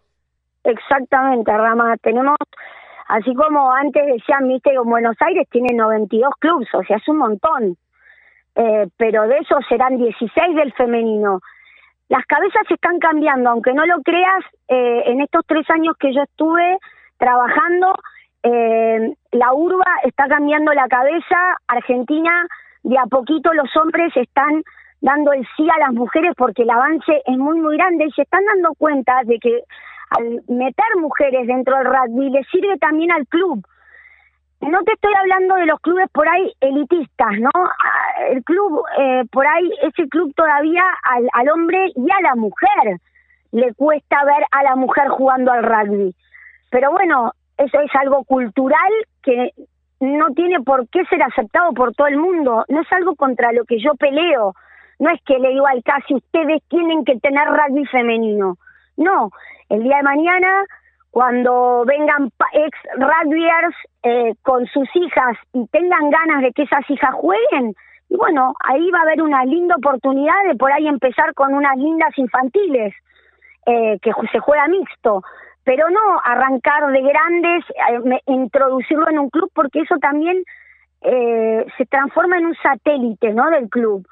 Exactamente, 0.64 1.56
Rama. 1.56 1.98
Tenemos, 2.02 2.36
así 3.10 3.32
como 3.36 3.72
antes 3.72 4.04
decían, 4.08 4.48
viste, 4.48 4.72
en 4.74 4.90
Buenos 4.90 5.16
Aires 5.20 5.48
tiene 5.52 5.76
92 5.76 6.34
clubes, 6.40 6.68
o 6.74 6.84
sea, 6.84 6.98
es 6.98 7.08
un 7.08 7.18
montón. 7.18 7.78
Eh, 8.56 8.88
pero 8.98 9.28
de 9.28 9.38
esos 9.38 9.60
serán 9.70 9.98
16 9.98 10.56
del 10.56 10.74
femenino. 10.74 11.42
Las 12.10 12.26
cabezas 12.26 12.64
están 12.72 12.98
cambiando, 12.98 13.52
aunque 13.52 13.74
no 13.74 13.86
lo 13.86 14.02
creas, 14.02 14.44
eh, 14.68 15.04
en 15.06 15.22
estos 15.22 15.46
tres 15.46 15.70
años 15.70 15.96
que 16.00 16.12
yo 16.12 16.24
estuve 16.24 16.80
trabajando, 17.20 17.94
eh, 18.44 19.14
la 19.32 19.54
urba 19.54 19.86
está 20.04 20.28
cambiando 20.28 20.74
la 20.74 20.88
cabeza, 20.88 21.38
Argentina 21.68 22.48
de 22.84 22.98
a 22.98 23.06
poquito 23.06 23.54
los 23.54 23.70
hombres 23.78 24.12
están 24.16 24.64
dando 25.02 25.34
el 25.34 25.46
sí 25.56 25.68
a 25.70 25.80
las 25.80 25.94
mujeres 25.94 26.34
porque 26.36 26.64
el 26.64 26.70
avance 26.70 27.22
es 27.26 27.38
muy 27.38 27.60
muy 27.60 27.78
grande 27.78 28.06
y 28.06 28.12
se 28.12 28.24
están 28.24 28.44
dando 28.46 28.74
cuenta 28.78 29.22
de 29.26 29.40
que 29.40 29.62
al 30.10 30.42
meter 30.48 30.86
mujeres 30.98 31.48
dentro 31.48 31.78
del 31.78 31.86
rugby 31.86 32.30
le 32.30 32.44
sirve 32.46 32.78
también 32.78 33.12
al 33.12 33.28
club. 33.28 33.66
No 34.62 34.84
te 34.84 34.94
estoy 34.94 35.14
hablando 35.20 35.56
de 35.56 35.66
los 35.66 35.80
clubes 35.80 36.08
por 36.12 36.28
ahí 36.28 36.54
elitistas, 36.60 37.32
¿no? 37.40 37.50
Ah, 37.56 38.26
el 38.30 38.44
club, 38.44 38.84
eh, 39.00 39.24
por 39.32 39.48
ahí, 39.48 39.72
ese 39.82 40.08
club 40.08 40.34
todavía 40.36 40.84
al, 41.04 41.28
al 41.34 41.50
hombre 41.50 41.92
y 41.96 42.12
a 42.12 42.22
la 42.22 42.36
mujer 42.36 42.98
le 43.52 43.74
cuesta 43.74 44.24
ver 44.24 44.46
a 44.52 44.64
la 44.64 44.76
mujer 44.76 45.08
jugando 45.10 45.52
al 45.52 45.64
rugby. 45.64 46.16
Pero 46.70 46.92
bueno, 46.92 47.32
eso 47.64 47.80
es 47.82 47.92
algo 47.96 48.24
cultural 48.24 48.92
que 49.24 49.52
no 50.00 50.34
tiene 50.34 50.62
por 50.62 50.88
qué 50.90 51.06
ser 51.06 51.22
aceptado 51.22 51.74
por 51.74 51.94
todo 51.94 52.08
el 52.08 52.18
mundo, 52.18 52.66
no 52.68 52.82
es 52.82 52.92
algo 52.92 53.16
contra 53.16 53.52
lo 53.52 53.66
que 53.66 53.80
yo 53.80 53.94
peleo, 53.96 54.56
no 55.00 55.10
es 55.12 55.22
que 55.26 55.38
le 55.38 55.50
digo 55.50 55.68
al 55.68 55.84
casi 55.84 56.16
ustedes 56.16 56.64
tienen 56.70 57.06
que 57.06 57.20
tener 57.20 57.48
rugby 57.48 57.86
femenino, 57.86 58.58
no, 58.98 59.30
el 59.70 59.84
día 59.84 59.98
de 59.98 60.04
mañana 60.04 60.66
cuando 61.12 61.84
vengan 61.86 62.32
ex 62.54 62.78
rugbyers 62.96 63.76
eh, 64.04 64.34
con 64.42 64.66
sus 64.68 64.88
hijas 64.96 65.38
y 65.54 65.68
tengan 65.68 66.10
ganas 66.10 66.42
de 66.42 66.52
que 66.54 66.64
esas 66.64 66.90
hijas 66.90 67.14
jueguen, 67.14 67.76
y 68.10 68.18
bueno, 68.18 68.54
ahí 68.60 68.90
va 68.92 69.00
a 69.00 69.04
haber 69.04 69.22
una 69.22 69.46
linda 69.46 69.76
oportunidad 69.76 70.36
de 70.48 70.56
por 70.56 70.72
ahí 70.72 70.88
empezar 70.88 71.34
con 71.34 71.54
unas 71.54 71.78
lindas 71.78 72.18
infantiles, 72.18 72.94
eh, 73.68 74.00
que 74.02 74.12
se 74.32 74.40
juega 74.40 74.68
mixto 74.68 75.22
pero 75.64 75.90
no 75.90 76.00
arrancar 76.24 76.92
de 76.92 77.02
grandes, 77.02 77.64
eh, 77.70 78.20
introducirlo 78.28 79.10
en 79.10 79.20
un 79.20 79.30
club, 79.30 79.50
porque 79.54 79.82
eso 79.82 79.96
también 80.00 80.44
eh, 81.02 81.66
se 81.78 81.86
transforma 81.86 82.38
en 82.38 82.48
un 82.48 82.56
satélite 82.56 83.34
¿no? 83.34 83.50
del 83.50 83.70
club. 83.70 84.08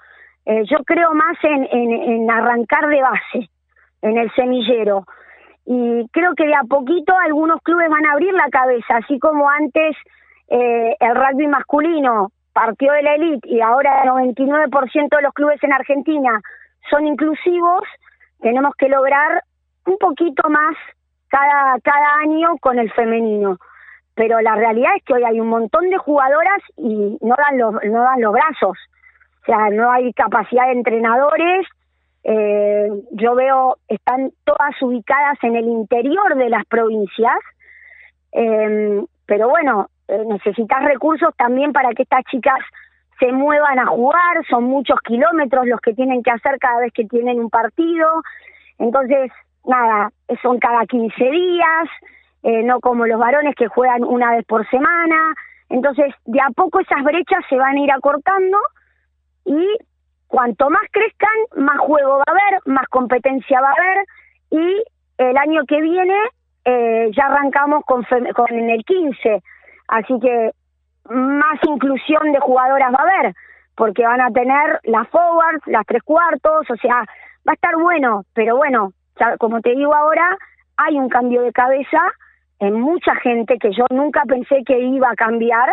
Eh, 0.45 0.63
yo 0.69 0.83
creo 0.83 1.13
más 1.13 1.37
en, 1.43 1.65
en, 1.71 2.31
arrancar 2.31 2.87
de 2.87 3.01
base, 3.01 3.49
en 4.01 4.17
el 4.17 4.31
semillero. 4.33 5.05
Y 5.65 6.07
creo 6.11 6.33
que 6.35 6.47
de 6.47 6.55
a 6.55 6.63
poquito 6.63 7.13
algunos 7.17 7.61
clubes 7.61 7.89
van 7.89 8.05
a 8.05 8.13
abrir 8.13 8.33
la 8.33 8.49
cabeza, 8.49 8.97
así 8.97 9.19
como 9.19 9.49
antes 9.49 9.95
el 10.51 11.15
rugby 11.15 11.45
masculino 11.45 12.31
partió 12.53 12.91
de 12.93 13.03
la 13.03 13.13
elite 13.13 13.47
y 13.47 13.61
ahora 13.61 14.01
el 14.01 14.09
99% 14.09 15.15
de 15.15 15.21
los 15.21 15.33
clubes 15.33 15.63
en 15.63 15.71
Argentina 15.71 16.41
son 16.89 17.05
inclusivos, 17.05 17.83
tenemos 18.39 18.73
que 18.75 18.89
lograr 18.89 19.43
un 19.85 19.97
poquito 19.99 20.49
más 20.49 20.75
cada, 21.29 21.79
cada 21.81 22.15
año 22.21 22.57
con 22.59 22.79
el 22.79 22.91
femenino. 22.91 23.57
Pero 24.15 24.41
la 24.41 24.55
realidad 24.55 24.91
es 24.97 25.03
que 25.05 25.13
hoy 25.13 25.23
hay 25.23 25.39
un 25.39 25.47
montón 25.47 25.89
de 25.89 25.97
jugadoras 25.97 26.61
y 26.75 27.17
no 27.21 27.35
dan 27.37 27.57
los, 27.57 27.73
no 27.85 28.01
dan 28.01 28.21
los 28.21 28.33
brazos. 28.33 28.77
O 29.41 29.45
sea, 29.45 29.69
no 29.69 29.91
hay 29.91 30.11
capacidad 30.13 30.65
de 30.65 30.73
entrenadores. 30.73 31.65
Eh, 32.23 32.89
yo 33.11 33.35
veo, 33.35 33.77
están 33.87 34.31
todas 34.43 34.75
ubicadas 34.81 35.37
en 35.41 35.55
el 35.55 35.65
interior 35.65 36.35
de 36.35 36.49
las 36.49 36.65
provincias. 36.65 37.39
Eh, 38.33 39.01
pero 39.25 39.47
bueno, 39.47 39.89
eh, 40.07 40.23
necesitas 40.25 40.83
recursos 40.83 41.33
también 41.37 41.71
para 41.71 41.91
que 41.91 42.03
estas 42.03 42.23
chicas 42.25 42.59
se 43.19 43.31
muevan 43.31 43.79
a 43.79 43.85
jugar, 43.85 44.45
son 44.49 44.63
muchos 44.63 44.99
kilómetros 45.01 45.67
los 45.67 45.79
que 45.81 45.93
tienen 45.93 46.23
que 46.23 46.31
hacer 46.31 46.57
cada 46.59 46.79
vez 46.79 46.91
que 46.93 47.05
tienen 47.05 47.39
un 47.39 47.49
partido. 47.49 48.07
Entonces, 48.79 49.31
nada, 49.65 50.11
son 50.41 50.59
cada 50.59 50.85
15 50.85 51.23
días, 51.23 51.89
eh, 52.43 52.63
no 52.63 52.79
como 52.79 53.05
los 53.05 53.19
varones 53.19 53.55
que 53.55 53.67
juegan 53.67 54.03
una 54.03 54.31
vez 54.31 54.45
por 54.45 54.67
semana. 54.69 55.33
Entonces, 55.69 56.13
de 56.25 56.41
a 56.41 56.49
poco 56.55 56.79
esas 56.79 57.03
brechas 57.03 57.43
se 57.49 57.57
van 57.57 57.77
a 57.77 57.79
ir 57.79 57.91
acortando 57.91 58.57
y 59.45 59.77
cuanto 60.27 60.69
más 60.69 60.83
crezcan, 60.91 61.63
más 61.63 61.77
juego 61.79 62.17
va 62.17 62.23
a 62.27 62.31
haber, 62.31 62.61
más 62.65 62.87
competencia 62.89 63.61
va 63.61 63.69
a 63.69 63.73
haber 63.73 64.05
y 64.51 64.83
el 65.17 65.37
año 65.37 65.65
que 65.67 65.81
viene 65.81 66.17
eh, 66.65 67.09
ya 67.15 67.25
arrancamos 67.25 67.83
con, 67.85 68.03
con 68.35 68.51
el 68.51 68.83
15, 68.85 69.41
así 69.87 70.19
que 70.19 70.51
más 71.09 71.59
inclusión 71.63 72.31
de 72.31 72.39
jugadoras 72.39 72.93
va 72.93 72.99
a 72.99 73.19
haber, 73.19 73.35
porque 73.75 74.03
van 74.03 74.21
a 74.21 74.31
tener 74.31 74.79
las 74.83 75.07
forwards, 75.09 75.65
las 75.65 75.85
tres 75.85 76.03
cuartos, 76.03 76.69
o 76.69 76.75
sea, 76.77 76.97
va 77.47 77.51
a 77.51 77.53
estar 77.53 77.75
bueno, 77.75 78.23
pero 78.33 78.55
bueno, 78.55 78.91
como 79.39 79.61
te 79.61 79.75
digo 79.75 79.93
ahora, 79.93 80.37
hay 80.77 80.95
un 80.95 81.09
cambio 81.09 81.41
de 81.41 81.51
cabeza 81.51 81.99
en 82.59 82.79
mucha 82.79 83.15
gente 83.15 83.57
que 83.57 83.71
yo 83.71 83.85
nunca 83.89 84.23
pensé 84.27 84.63
que 84.65 84.79
iba 84.79 85.09
a 85.09 85.15
cambiar, 85.15 85.69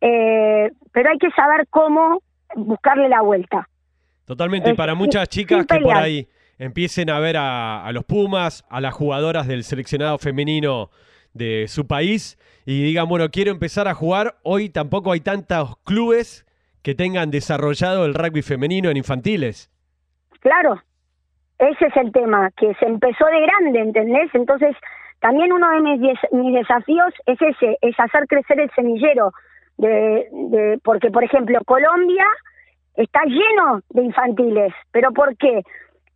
eh, 0.00 0.70
pero 0.92 1.10
hay 1.10 1.18
que 1.18 1.30
saber 1.30 1.66
cómo 1.70 2.22
buscarle 2.56 3.08
la 3.08 3.20
vuelta. 3.20 3.68
Totalmente, 4.24 4.70
y 4.70 4.74
para 4.74 4.94
muchas 4.94 5.28
chicas 5.28 5.66
que 5.66 5.80
por 5.80 5.96
ahí 5.96 6.28
empiecen 6.58 7.08
a 7.10 7.18
ver 7.18 7.36
a, 7.38 7.90
los 7.92 8.04
Pumas, 8.04 8.64
a 8.68 8.80
las 8.80 8.94
jugadoras 8.94 9.46
del 9.46 9.64
seleccionado 9.64 10.18
femenino 10.18 10.90
de 11.32 11.66
su 11.68 11.86
país 11.86 12.38
y 12.66 12.82
digan, 12.82 13.08
bueno, 13.08 13.30
quiero 13.30 13.50
empezar 13.50 13.88
a 13.88 13.94
jugar, 13.94 14.36
hoy 14.42 14.68
tampoco 14.68 15.12
hay 15.12 15.20
tantos 15.20 15.76
clubes 15.84 16.44
que 16.82 16.94
tengan 16.94 17.30
desarrollado 17.30 18.04
el 18.04 18.14
rugby 18.14 18.42
femenino 18.42 18.90
en 18.90 18.96
infantiles. 18.96 19.70
Claro, 20.40 20.82
ese 21.58 21.86
es 21.86 21.96
el 21.96 22.12
tema, 22.12 22.50
que 22.56 22.74
se 22.74 22.86
empezó 22.86 23.26
de 23.26 23.40
grande, 23.40 23.80
¿entendés? 23.80 24.30
Entonces, 24.34 24.76
también 25.20 25.52
uno 25.52 25.68
de 25.70 25.80
mis, 25.80 26.18
mis 26.32 26.54
desafíos 26.54 27.12
es 27.26 27.40
ese, 27.40 27.76
es 27.80 27.98
hacer 27.98 28.26
crecer 28.28 28.60
el 28.60 28.70
semillero, 28.70 29.32
de, 29.76 30.28
de, 30.30 30.78
porque, 30.84 31.10
por 31.10 31.24
ejemplo, 31.24 31.58
Colombia 31.64 32.26
está 32.94 33.24
lleno 33.24 33.80
de 33.90 34.02
infantiles, 34.02 34.72
pero 34.92 35.12
¿por 35.12 35.36
qué? 35.36 35.62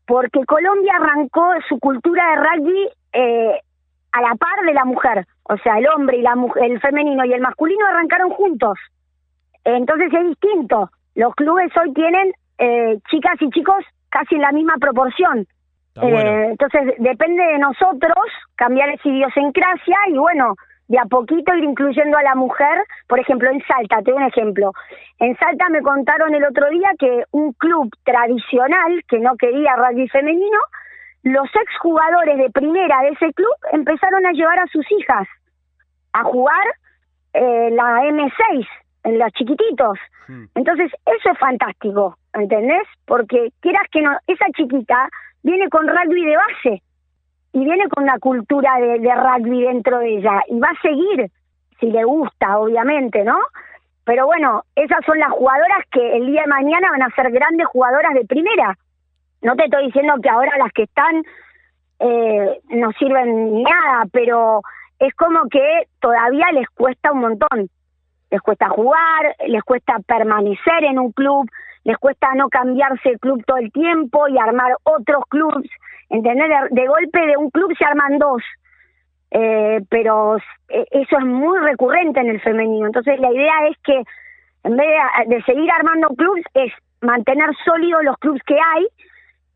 Porque 0.06 0.44
Colombia 0.46 0.94
arrancó 1.00 1.48
su 1.68 1.78
cultura 1.78 2.24
de 2.30 2.36
rugby 2.36 2.88
eh, 3.12 3.60
a 4.12 4.20
la 4.20 4.34
par 4.34 4.64
de 4.66 4.74
la 4.74 4.84
mujer, 4.84 5.26
o 5.44 5.56
sea, 5.58 5.78
el 5.78 5.88
hombre 5.88 6.18
y 6.18 6.22
la 6.22 6.36
mujer, 6.36 6.64
el 6.64 6.80
femenino 6.80 7.24
y 7.24 7.32
el 7.32 7.40
masculino 7.40 7.86
arrancaron 7.86 8.30
juntos. 8.30 8.78
Entonces 9.64 10.12
es 10.12 10.28
distinto. 10.28 10.90
Los 11.14 11.34
clubes 11.34 11.70
hoy 11.76 11.92
tienen 11.94 12.32
eh, 12.58 12.98
chicas 13.10 13.40
y 13.40 13.48
chicos 13.50 13.84
casi 14.12 14.36
en 14.36 14.42
la 14.42 14.52
misma 14.52 14.76
proporción. 14.78 15.46
Eh, 16.00 16.46
entonces, 16.50 16.94
depende 16.98 17.42
de 17.42 17.58
nosotros 17.58 18.24
cambiar 18.54 18.88
esa 18.90 19.08
idiosincrasia 19.08 19.96
y 20.08 20.16
bueno, 20.16 20.54
de 20.88 20.98
a 20.98 21.04
poquito 21.04 21.54
ir 21.54 21.64
incluyendo 21.64 22.16
a 22.16 22.22
la 22.22 22.34
mujer. 22.34 22.84
Por 23.08 23.18
ejemplo, 23.18 23.50
en 23.50 23.62
Salta, 23.66 24.02
te 24.02 24.10
doy 24.10 24.20
un 24.20 24.28
ejemplo. 24.28 24.72
En 25.18 25.36
Salta 25.38 25.68
me 25.70 25.82
contaron 25.82 26.34
el 26.34 26.44
otro 26.44 26.68
día 26.70 26.90
que 26.98 27.24
un 27.32 27.52
club 27.54 27.90
tradicional 28.04 29.02
que 29.08 29.18
no 29.18 29.36
quería 29.36 29.76
rugby 29.76 30.08
femenino 30.08 30.58
los 31.22 31.48
exjugadores 31.54 32.36
de 32.36 32.50
primera 32.50 33.00
de 33.02 33.10
ese 33.10 33.32
club 33.32 33.54
empezaron 33.72 34.26
a 34.26 34.32
llevar 34.32 34.58
a 34.58 34.66
sus 34.66 34.84
hijas 34.90 35.28
a 36.12 36.24
jugar 36.24 36.64
eh, 37.32 37.70
la 37.70 38.02
M6 38.02 38.66
en 39.04 39.18
los 39.18 39.32
chiquititos. 39.32 39.98
Entonces, 40.54 40.90
eso 41.06 41.30
es 41.32 41.38
fantástico, 41.38 42.16
¿entendés? 42.32 42.86
Porque 43.06 43.52
quieras 43.60 43.86
que 43.90 44.00
no, 44.00 44.16
esa 44.26 44.46
chiquita 44.56 45.08
viene 45.42 45.68
con 45.68 45.86
rugby 45.86 46.24
de 46.24 46.36
base 46.36 46.82
y 47.52 47.64
viene 47.64 47.88
con 47.88 48.04
una 48.04 48.18
cultura 48.18 48.78
de, 48.78 48.98
de 49.00 49.14
rugby 49.14 49.62
dentro 49.62 49.98
de 49.98 50.16
ella 50.16 50.40
y 50.48 50.58
va 50.58 50.68
a 50.68 50.80
seguir 50.80 51.30
si 51.80 51.90
le 51.90 52.04
gusta, 52.04 52.58
obviamente, 52.58 53.24
¿no? 53.24 53.38
Pero 54.04 54.26
bueno, 54.26 54.62
esas 54.74 55.04
son 55.04 55.18
las 55.18 55.30
jugadoras 55.30 55.84
que 55.90 56.16
el 56.16 56.26
día 56.26 56.42
de 56.42 56.48
mañana 56.48 56.90
van 56.90 57.02
a 57.02 57.14
ser 57.14 57.30
grandes 57.30 57.66
jugadoras 57.66 58.14
de 58.14 58.24
primera. 58.24 58.76
No 59.42 59.54
te 59.56 59.64
estoy 59.64 59.86
diciendo 59.86 60.14
que 60.22 60.28
ahora 60.28 60.56
las 60.58 60.72
que 60.72 60.84
están 60.84 61.22
eh, 61.98 62.60
no 62.70 62.90
sirven 62.98 63.62
nada, 63.62 64.04
pero 64.12 64.62
es 64.98 65.14
como 65.14 65.48
que 65.48 65.86
todavía 66.00 66.46
les 66.52 66.68
cuesta 66.70 67.12
un 67.12 67.20
montón. 67.20 67.68
Les 68.32 68.40
cuesta 68.40 68.68
jugar, 68.70 69.36
les 69.46 69.62
cuesta 69.62 69.98
permanecer 70.04 70.84
en 70.84 70.98
un 70.98 71.12
club, 71.12 71.48
les 71.84 71.96
cuesta 71.98 72.34
no 72.34 72.48
cambiarse 72.48 73.10
el 73.10 73.20
club 73.20 73.44
todo 73.46 73.58
el 73.58 73.70
tiempo 73.70 74.26
y 74.26 74.38
armar 74.38 74.72
otros 74.82 75.22
clubs. 75.28 75.68
¿Entendés? 76.08 76.48
De, 76.48 76.82
de 76.82 76.88
golpe 76.88 77.26
de 77.26 77.36
un 77.36 77.50
club 77.50 77.72
se 77.78 77.84
arman 77.84 78.18
dos. 78.18 78.42
Eh, 79.30 79.80
pero 79.88 80.38
eh, 80.68 80.86
eso 80.90 81.18
es 81.18 81.24
muy 81.24 81.58
recurrente 81.58 82.20
en 82.20 82.30
el 82.30 82.40
femenino. 82.40 82.86
Entonces 82.86 83.20
la 83.20 83.30
idea 83.30 83.68
es 83.70 83.76
que 83.84 84.02
en 84.64 84.76
vez 84.76 84.88
de, 85.26 85.36
de 85.36 85.42
seguir 85.44 85.70
armando 85.70 86.08
clubs 86.08 86.42
es 86.54 86.72
mantener 87.02 87.50
sólidos 87.64 88.02
los 88.02 88.16
clubs 88.18 88.42
que 88.46 88.54
hay 88.54 88.86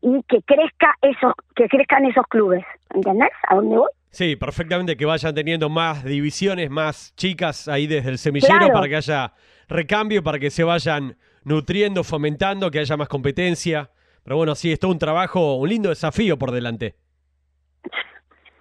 y 0.01 0.21
que 0.27 0.41
crezca 0.43 0.93
esos 1.01 1.33
que 1.55 1.67
crezcan 1.67 2.05
esos 2.05 2.25
clubes, 2.27 2.63
¿entendés? 2.93 3.29
¿A 3.47 3.55
dónde 3.55 3.77
voy? 3.77 3.89
Sí, 4.09 4.35
perfectamente 4.35 4.95
que 4.95 5.05
vayan 5.05 5.35
teniendo 5.35 5.69
más 5.69 6.03
divisiones, 6.03 6.69
más 6.69 7.13
chicas 7.15 7.67
ahí 7.67 7.87
desde 7.87 8.09
el 8.11 8.17
semillero 8.17 8.57
Claro. 8.57 8.73
para 8.73 8.87
que 8.87 8.95
haya 8.95 9.33
recambio, 9.67 10.23
para 10.23 10.39
que 10.39 10.49
se 10.49 10.63
vayan 10.63 11.17
nutriendo, 11.43 12.03
fomentando, 12.03 12.71
que 12.71 12.79
haya 12.79 12.97
más 12.97 13.07
competencia. 13.09 13.89
Pero 14.23 14.37
bueno, 14.37 14.55
sí, 14.55 14.71
es 14.71 14.79
todo 14.79 14.91
un 14.91 14.99
trabajo, 14.99 15.55
un 15.55 15.69
lindo 15.69 15.89
desafío 15.89 16.37
por 16.37 16.51
delante. 16.51 16.95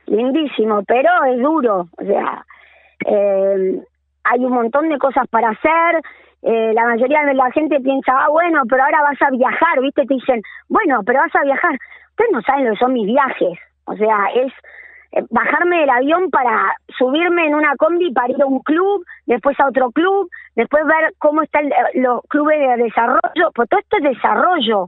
lindísimo, 0.06 0.82
pero 0.86 1.08
es 1.32 1.40
duro. 1.42 1.88
O 1.98 2.04
sea, 2.04 2.44
eh, 3.06 3.80
hay 4.24 4.40
un 4.44 4.52
montón 4.52 4.88
de 4.88 4.98
cosas 4.98 5.26
para 5.28 5.50
hacer. 5.50 6.02
Eh, 6.48 6.72
la 6.74 6.84
mayoría 6.84 7.24
de 7.24 7.34
la 7.34 7.50
gente 7.50 7.80
piensa, 7.80 8.12
ah, 8.16 8.28
bueno, 8.30 8.62
pero 8.70 8.84
ahora 8.84 9.02
vas 9.02 9.20
a 9.20 9.30
viajar, 9.30 9.80
¿viste? 9.80 10.06
Te 10.06 10.14
dicen, 10.14 10.40
bueno, 10.68 11.00
pero 11.04 11.18
vas 11.18 11.34
a 11.34 11.42
viajar. 11.42 11.76
Ustedes 12.10 12.30
no 12.30 12.40
saben 12.42 12.66
lo 12.66 12.70
que 12.70 12.78
son 12.78 12.92
mis 12.92 13.06
viajes. 13.06 13.58
O 13.86 13.96
sea, 13.96 14.26
es 14.32 14.52
eh, 15.10 15.24
bajarme 15.28 15.80
del 15.80 15.90
avión 15.90 16.30
para 16.30 16.72
subirme 16.96 17.48
en 17.48 17.56
una 17.56 17.74
combi 17.76 18.12
para 18.12 18.30
ir 18.30 18.40
a 18.40 18.46
un 18.46 18.60
club, 18.60 19.04
después 19.26 19.58
a 19.58 19.66
otro 19.66 19.90
club, 19.90 20.30
después 20.54 20.86
ver 20.86 21.14
cómo 21.18 21.42
están 21.42 21.68
los 21.94 22.22
clubes 22.28 22.60
de 22.60 22.84
desarrollo. 22.84 23.50
Pues 23.52 23.68
todo 23.68 23.80
esto 23.80 23.96
es 23.96 24.04
desarrollo. 24.04 24.86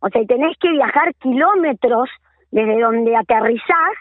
O 0.00 0.08
sea, 0.10 0.22
tenés 0.26 0.58
que 0.58 0.70
viajar 0.72 1.14
kilómetros 1.22 2.10
desde 2.50 2.80
donde 2.80 3.16
aterrizás 3.16 3.96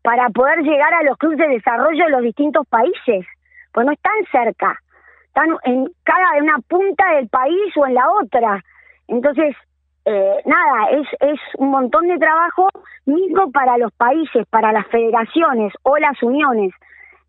para 0.00 0.30
poder 0.30 0.60
llegar 0.60 0.94
a 0.94 1.02
los 1.02 1.18
clubes 1.18 1.36
de 1.36 1.48
desarrollo 1.48 2.06
de 2.06 2.10
los 2.10 2.22
distintos 2.22 2.66
países, 2.68 3.26
pues 3.74 3.84
no 3.84 3.92
están 3.92 4.14
cerca, 4.32 4.80
están 5.28 5.56
en 5.64 5.88
cada 6.02 6.40
una 6.40 6.58
punta 6.66 7.14
del 7.14 7.28
país 7.28 7.76
o 7.76 7.86
en 7.86 7.94
la 7.94 8.10
otra. 8.10 8.64
Entonces, 9.06 9.54
eh, 10.04 10.42
nada, 10.44 10.90
es, 10.90 11.06
es 11.20 11.40
un 11.58 11.70
montón 11.70 12.08
de 12.08 12.18
trabajo 12.18 12.68
mismo 13.06 13.50
para 13.52 13.78
los 13.78 13.92
países, 13.92 14.46
para 14.50 14.72
las 14.72 14.86
federaciones 14.88 15.72
o 15.82 15.96
las 15.98 16.22
uniones. 16.22 16.72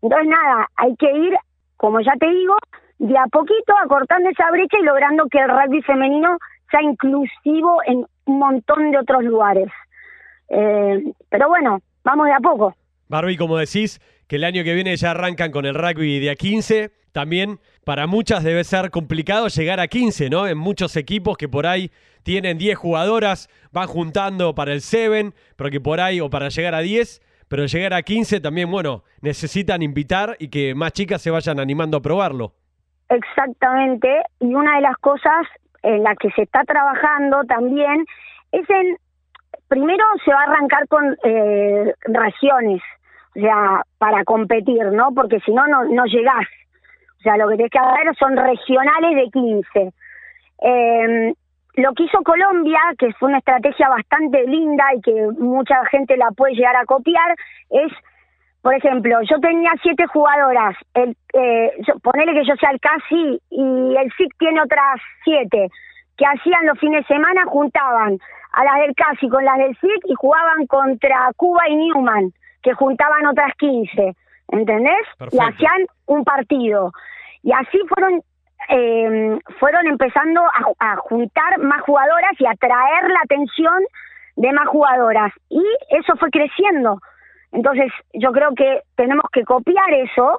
Entonces, 0.02 0.28
nada, 0.28 0.66
hay 0.76 0.96
que 0.96 1.12
ir, 1.12 1.36
como 1.76 2.00
ya 2.00 2.12
te 2.18 2.28
digo, 2.28 2.54
de 2.98 3.16
a 3.16 3.26
poquito 3.30 3.74
acortando 3.82 4.28
esa 4.30 4.50
brecha 4.50 4.78
y 4.78 4.84
logrando 4.84 5.26
que 5.30 5.38
el 5.38 5.48
rugby 5.48 5.82
femenino 5.82 6.38
sea 6.70 6.82
inclusivo 6.82 7.80
en 7.86 8.06
un 8.26 8.38
montón 8.38 8.90
de 8.90 8.98
otros 8.98 9.24
lugares. 9.24 9.68
Eh, 10.48 11.02
pero 11.28 11.48
bueno, 11.48 11.80
vamos 12.04 12.26
de 12.26 12.32
a 12.32 12.40
poco. 12.40 12.74
Barbie, 13.08 13.36
como 13.36 13.56
decís, 13.56 14.00
que 14.28 14.36
el 14.36 14.44
año 14.44 14.62
que 14.64 14.74
viene 14.74 14.96
ya 14.96 15.10
arrancan 15.10 15.50
con 15.50 15.64
el 15.64 15.74
rugby 15.74 16.20
de 16.20 16.30
a 16.30 16.34
15. 16.34 16.92
También 17.12 17.58
para 17.84 18.06
muchas 18.06 18.44
debe 18.44 18.64
ser 18.64 18.90
complicado 18.90 19.48
llegar 19.48 19.80
a 19.80 19.88
15, 19.88 20.30
¿no? 20.30 20.46
En 20.46 20.58
muchos 20.58 20.96
equipos 20.96 21.36
que 21.36 21.48
por 21.48 21.66
ahí 21.66 21.90
tienen 22.22 22.58
10 22.58 22.78
jugadoras, 22.78 23.48
van 23.72 23.88
juntando 23.88 24.54
para 24.54 24.72
el 24.72 24.80
7, 24.80 25.32
pero 25.56 25.70
que 25.70 25.80
por 25.80 26.00
ahí, 26.00 26.20
o 26.20 26.30
para 26.30 26.48
llegar 26.48 26.74
a 26.74 26.80
10, 26.80 27.20
pero 27.48 27.66
llegar 27.66 27.94
a 27.94 28.02
15 28.02 28.40
también, 28.40 28.70
bueno, 28.70 29.02
necesitan 29.22 29.82
invitar 29.82 30.36
y 30.38 30.48
que 30.48 30.74
más 30.74 30.92
chicas 30.92 31.20
se 31.20 31.30
vayan 31.30 31.58
animando 31.58 31.96
a 31.96 32.02
probarlo. 32.02 32.52
Exactamente, 33.08 34.22
y 34.38 34.54
una 34.54 34.76
de 34.76 34.82
las 34.82 34.96
cosas 34.98 35.46
en 35.82 36.04
la 36.04 36.14
que 36.14 36.30
se 36.30 36.42
está 36.42 36.62
trabajando 36.62 37.42
también 37.44 38.04
es 38.52 38.68
en, 38.70 38.96
primero 39.66 40.04
se 40.24 40.32
va 40.32 40.42
a 40.42 40.52
arrancar 40.52 40.86
con 40.86 41.16
eh, 41.24 41.92
regiones, 42.04 42.82
o 43.34 43.40
sea, 43.40 43.82
para 43.98 44.24
competir, 44.24 44.84
¿no? 44.92 45.12
Porque 45.14 45.40
si 45.40 45.52
no, 45.52 45.66
no 45.66 46.04
llegás. 46.04 46.46
O 47.20 47.22
sea, 47.22 47.36
lo 47.36 47.48
que 47.48 47.56
tenés 47.56 47.70
que 47.70 47.78
hacer 47.78 48.16
son 48.18 48.36
regionales 48.36 49.14
de 49.14 49.30
15. 49.30 49.92
Eh, 50.62 51.34
lo 51.76 51.92
que 51.94 52.02
hizo 52.04 52.18
Colombia, 52.22 52.80
que 52.98 53.12
fue 53.14 53.28
una 53.28 53.38
estrategia 53.38 53.88
bastante 53.88 54.44
linda 54.46 54.84
y 54.96 55.00
que 55.02 55.28
mucha 55.38 55.84
gente 55.86 56.16
la 56.16 56.30
puede 56.32 56.54
llegar 56.54 56.76
a 56.76 56.84
copiar, 56.84 57.36
es, 57.70 57.92
por 58.62 58.74
ejemplo, 58.74 59.18
yo 59.22 59.38
tenía 59.40 59.70
siete 59.82 60.06
jugadoras, 60.06 60.76
el, 60.94 61.16
eh, 61.34 61.72
yo- 61.86 61.98
ponele 62.02 62.32
que 62.34 62.44
yo 62.44 62.54
sea 62.56 62.70
el 62.70 62.80
CASI 62.80 63.40
y 63.50 63.96
el 63.96 64.12
SIC 64.16 64.36
tiene 64.38 64.60
otras 64.60 65.00
siete, 65.24 65.68
que 66.16 66.24
hacían 66.26 66.66
los 66.66 66.78
fines 66.78 67.06
de 67.06 67.14
semana, 67.14 67.44
juntaban 67.46 68.18
a 68.52 68.64
las 68.64 68.76
del 68.80 68.94
CASI 68.94 69.28
con 69.28 69.44
las 69.44 69.56
del 69.58 69.76
SIC 69.78 70.02
y 70.06 70.14
jugaban 70.14 70.66
contra 70.66 71.30
Cuba 71.36 71.68
y 71.68 71.76
Newman, 71.76 72.32
que 72.62 72.72
juntaban 72.74 73.24
otras 73.26 73.54
15, 73.56 74.14
¿entendés? 74.52 75.06
Y 75.32 75.38
hacían 75.40 75.86
un 76.06 76.24
partido. 76.24 76.92
Y 77.42 77.52
así 77.52 77.78
fueron 77.88 78.22
eh, 78.68 79.38
fueron 79.58 79.86
empezando 79.86 80.42
a, 80.42 80.92
a 80.92 80.96
juntar 80.96 81.58
más 81.58 81.80
jugadoras 81.82 82.32
y 82.38 82.46
a 82.46 82.50
atraer 82.52 83.08
la 83.10 83.20
atención 83.24 83.82
de 84.36 84.52
más 84.52 84.68
jugadoras. 84.68 85.32
Y 85.48 85.62
eso 85.90 86.14
fue 86.16 86.30
creciendo. 86.30 86.98
Entonces, 87.52 87.90
yo 88.12 88.30
creo 88.32 88.54
que 88.54 88.82
tenemos 88.96 89.24
que 89.32 89.44
copiar 89.44 89.90
eso 89.94 90.38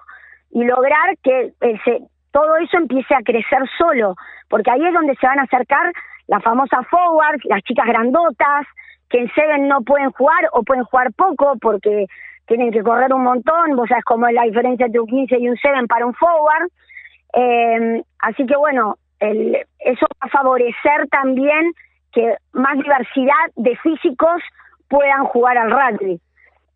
y 0.51 0.63
lograr 0.63 1.17
que 1.23 1.51
eh, 1.61 1.79
se- 1.83 2.01
todo 2.31 2.55
eso 2.57 2.77
empiece 2.77 3.13
a 3.13 3.23
crecer 3.23 3.59
solo, 3.77 4.15
porque 4.49 4.71
ahí 4.71 4.85
es 4.85 4.93
donde 4.93 5.15
se 5.15 5.27
van 5.27 5.39
a 5.39 5.43
acercar 5.43 5.91
las 6.27 6.41
famosas 6.43 6.87
forwards, 6.89 7.43
las 7.45 7.61
chicas 7.63 7.85
grandotas, 7.87 8.65
que 9.09 9.19
en 9.19 9.33
Seven 9.33 9.67
no 9.67 9.81
pueden 9.81 10.11
jugar 10.11 10.47
o 10.53 10.63
pueden 10.63 10.85
jugar 10.85 11.11
poco 11.17 11.55
porque 11.59 12.05
tienen 12.51 12.71
que 12.73 12.83
correr 12.83 13.13
un 13.13 13.23
montón, 13.23 13.77
vos 13.77 13.87
sabés 13.87 14.03
cómo 14.03 14.27
es 14.27 14.33
la 14.33 14.43
diferencia 14.43 14.85
entre 14.85 14.99
un 14.99 15.07
15 15.07 15.39
y 15.39 15.47
un 15.47 15.55
7 15.55 15.87
para 15.87 16.05
un 16.05 16.13
forward. 16.13 16.67
Eh, 17.33 18.03
así 18.19 18.45
que 18.45 18.57
bueno, 18.57 18.97
el- 19.21 19.55
eso 19.79 20.05
va 20.21 20.27
a 20.27 20.29
favorecer 20.29 21.07
también 21.09 21.71
que 22.11 22.35
más 22.51 22.75
diversidad 22.77 23.45
de 23.55 23.73
físicos 23.77 24.41
puedan 24.89 25.23
jugar 25.25 25.57
al 25.57 25.71
rugby. 25.71 26.19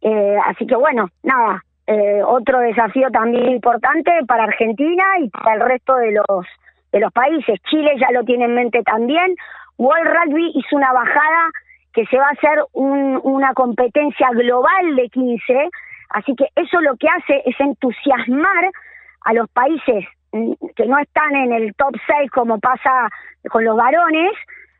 Eh, 0.01 0.37
así 0.45 0.65
que 0.65 0.77
bueno, 0.77 1.09
nada, 1.23 1.61
eh, 1.87 2.21
otro 2.23 2.59
desafío 2.59 3.09
también 3.11 3.49
importante 3.49 4.11
para 4.27 4.43
Argentina 4.45 5.03
y 5.19 5.29
para 5.29 5.55
el 5.55 5.61
resto 5.71 5.95
de 5.97 6.11
los 6.13 6.45
de 6.93 7.01
los 7.01 7.11
países. 7.11 7.59
Chile 7.69 7.91
ya 7.99 8.09
lo 8.11 8.23
tiene 8.23 8.45
en 8.45 8.55
mente 8.55 8.81
también. 8.83 9.35
World 9.77 10.07
Rugby 10.07 10.51
hizo 10.55 10.77
una 10.77 10.93
bajada 10.93 11.49
que 11.95 12.05
se 12.07 12.17
va 12.17 12.25
a 12.27 12.31
hacer 12.31 12.59
un- 12.73 13.19
una 13.23 13.53
competencia 13.53 14.29
global 14.31 14.95
de 14.95 15.09
15, 15.09 15.69
así 16.09 16.35
que 16.35 16.45
eso 16.55 16.81
lo 16.81 16.95
que 16.97 17.07
hace 17.07 17.41
es 17.45 17.59
entusiasmar 17.59 18.69
a 19.21 19.33
los 19.33 19.49
países 19.49 20.05
mm, 20.33 20.51
que 20.75 20.85
no 20.85 20.99
están 20.99 21.33
en 21.35 21.53
el 21.53 21.73
top 21.75 21.95
6 22.05 22.29
como 22.31 22.59
pasa 22.59 23.07
con 23.49 23.63
los 23.63 23.77
varones 23.77 24.31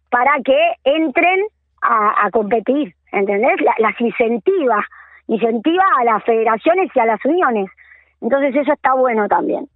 para 0.09 0.33
que 0.43 0.57
entren 0.83 1.39
a, 1.81 2.29
competir, 2.31 2.93
¿entendés? 3.11 3.61
La- 3.61 3.75
las 3.79 3.99
incentiva, 4.01 4.83
incentiva 5.27 5.83
a 5.99 6.03
las 6.03 6.23
federaciones 6.23 6.89
y 6.93 6.99
a 6.99 7.05
las 7.05 7.23
uniones. 7.23 7.69
Entonces 8.21 8.55
eso 8.55 8.73
está 8.73 8.93
bueno 8.95 9.27
también. 9.27 9.67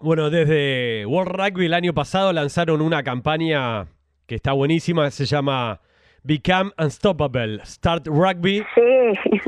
Bueno, 0.00 0.28
desde 0.28 1.06
World 1.06 1.32
Rugby 1.32 1.66
el 1.66 1.74
año 1.74 1.92
pasado 1.94 2.32
lanzaron 2.32 2.80
una 2.82 3.02
campaña 3.04 3.86
que 4.26 4.34
está 4.34 4.52
buenísima, 4.52 5.10
se 5.10 5.24
llama 5.24 5.78
Become 6.24 6.70
Unstoppable, 6.78 7.60
Start 7.64 8.06
Rugby. 8.06 8.64
Sí, 8.74 9.40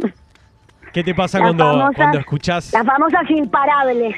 ¿Qué 0.93 1.03
te 1.03 1.15
pasa 1.15 1.39
Las 1.39 1.47
cuando, 1.49 1.65
famosas- 1.65 1.97
cuando 1.97 2.19
escuchás? 2.19 2.73
las 2.73 2.87
famosas 2.87 3.31
imparables. 3.31 4.15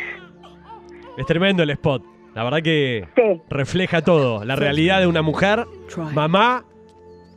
Es 1.16 1.26
tremendo 1.26 1.62
el 1.62 1.70
spot. 1.70 2.02
La 2.34 2.44
verdad 2.44 2.58
que 2.62 3.08
Sí. 3.16 3.40
refleja 3.48 4.02
todo. 4.02 4.44
La 4.44 4.56
realidad 4.56 5.00
de 5.00 5.06
una 5.06 5.22
mujer, 5.22 5.66
mamá 6.12 6.64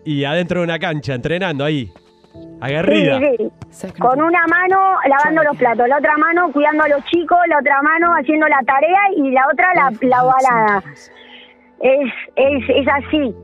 y 0.04 0.26
adentro 0.26 0.60
de 0.60 0.66
una 0.66 0.78
cancha, 0.80 1.14
entrenando 1.14 1.64
ahí. 1.64 1.90
Aguerrida. 2.62 3.20
Sí, 3.20 3.52
sí. 3.72 3.88
Con 3.98 4.22
una 4.22 4.46
mano 4.48 4.98
lavando 5.08 5.44
los 5.44 5.56
platos, 5.58 5.88
la 5.88 5.98
otra 5.98 6.18
mano 6.18 6.52
cuidando 6.52 6.84
a 6.84 6.90
los 6.90 7.04
chicos, 7.06 7.38
la 7.48 7.60
otra 7.60 7.82
mano 7.82 8.12
haciendo 8.14 8.46
la 8.48 8.60
tarea 8.66 9.00
y 9.16 9.32
la 9.32 9.46
otra 9.52 9.74
la, 9.74 9.92
la 10.02 10.24
balada. 10.24 10.84
Es, 11.82 12.12
es, 12.36 12.70
es 12.70 12.88
así. 12.88 13.36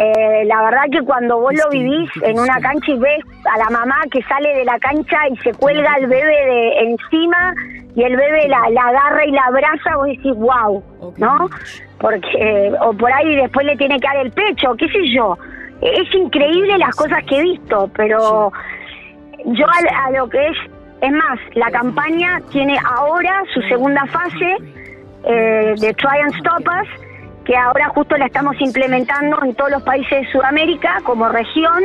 Eh, 0.00 0.44
la 0.44 0.62
verdad 0.62 0.84
que 0.92 1.02
cuando 1.02 1.40
vos 1.40 1.52
lo 1.54 1.70
vivís 1.70 2.08
en 2.22 2.38
una 2.38 2.60
cancha 2.60 2.92
y 2.92 2.98
ves 2.98 3.20
a 3.52 3.58
la 3.58 3.68
mamá 3.70 3.96
que 4.12 4.22
sale 4.22 4.54
de 4.54 4.64
la 4.64 4.78
cancha 4.78 5.28
y 5.28 5.36
se 5.38 5.52
cuelga 5.54 5.96
el 5.96 6.06
bebé 6.06 6.46
de 6.46 6.78
encima 6.90 7.54
y 7.96 8.04
el 8.04 8.16
bebé 8.16 8.46
la, 8.48 8.70
la 8.70 8.82
agarra 8.82 9.26
y 9.26 9.32
la 9.32 9.42
abraza, 9.42 9.96
vos 9.96 10.06
decís, 10.06 10.32
wow, 10.36 10.84
¿no? 11.16 11.48
Porque, 11.98 12.72
o 12.80 12.92
por 12.92 13.12
ahí 13.12 13.34
después 13.34 13.66
le 13.66 13.76
tiene 13.76 13.98
que 13.98 14.06
dar 14.06 14.18
el 14.18 14.30
pecho, 14.30 14.76
qué 14.76 14.88
sé 14.88 15.00
yo. 15.12 15.36
Es 15.80 16.14
increíble 16.14 16.78
las 16.78 16.94
cosas 16.94 17.24
que 17.24 17.38
he 17.38 17.42
visto, 17.42 17.90
pero 17.96 18.52
yo 19.46 19.66
a, 19.66 20.06
a 20.06 20.10
lo 20.12 20.28
que 20.28 20.46
es, 20.46 20.56
es 21.00 21.10
más, 21.10 21.40
la 21.54 21.70
campaña 21.72 22.40
tiene 22.52 22.78
ahora 22.96 23.42
su 23.52 23.60
segunda 23.62 24.06
fase 24.06 24.56
eh, 25.24 25.74
de 25.80 25.94
Try 25.94 26.20
and 26.22 26.34
Stop 26.36 26.68
Us, 26.68 27.07
que 27.48 27.56
ahora 27.56 27.88
justo 27.88 28.14
la 28.18 28.26
estamos 28.26 28.60
implementando 28.60 29.42
en 29.42 29.54
todos 29.54 29.70
los 29.70 29.82
países 29.82 30.20
de 30.20 30.30
Sudamérica 30.30 31.00
como 31.02 31.30
región 31.30 31.82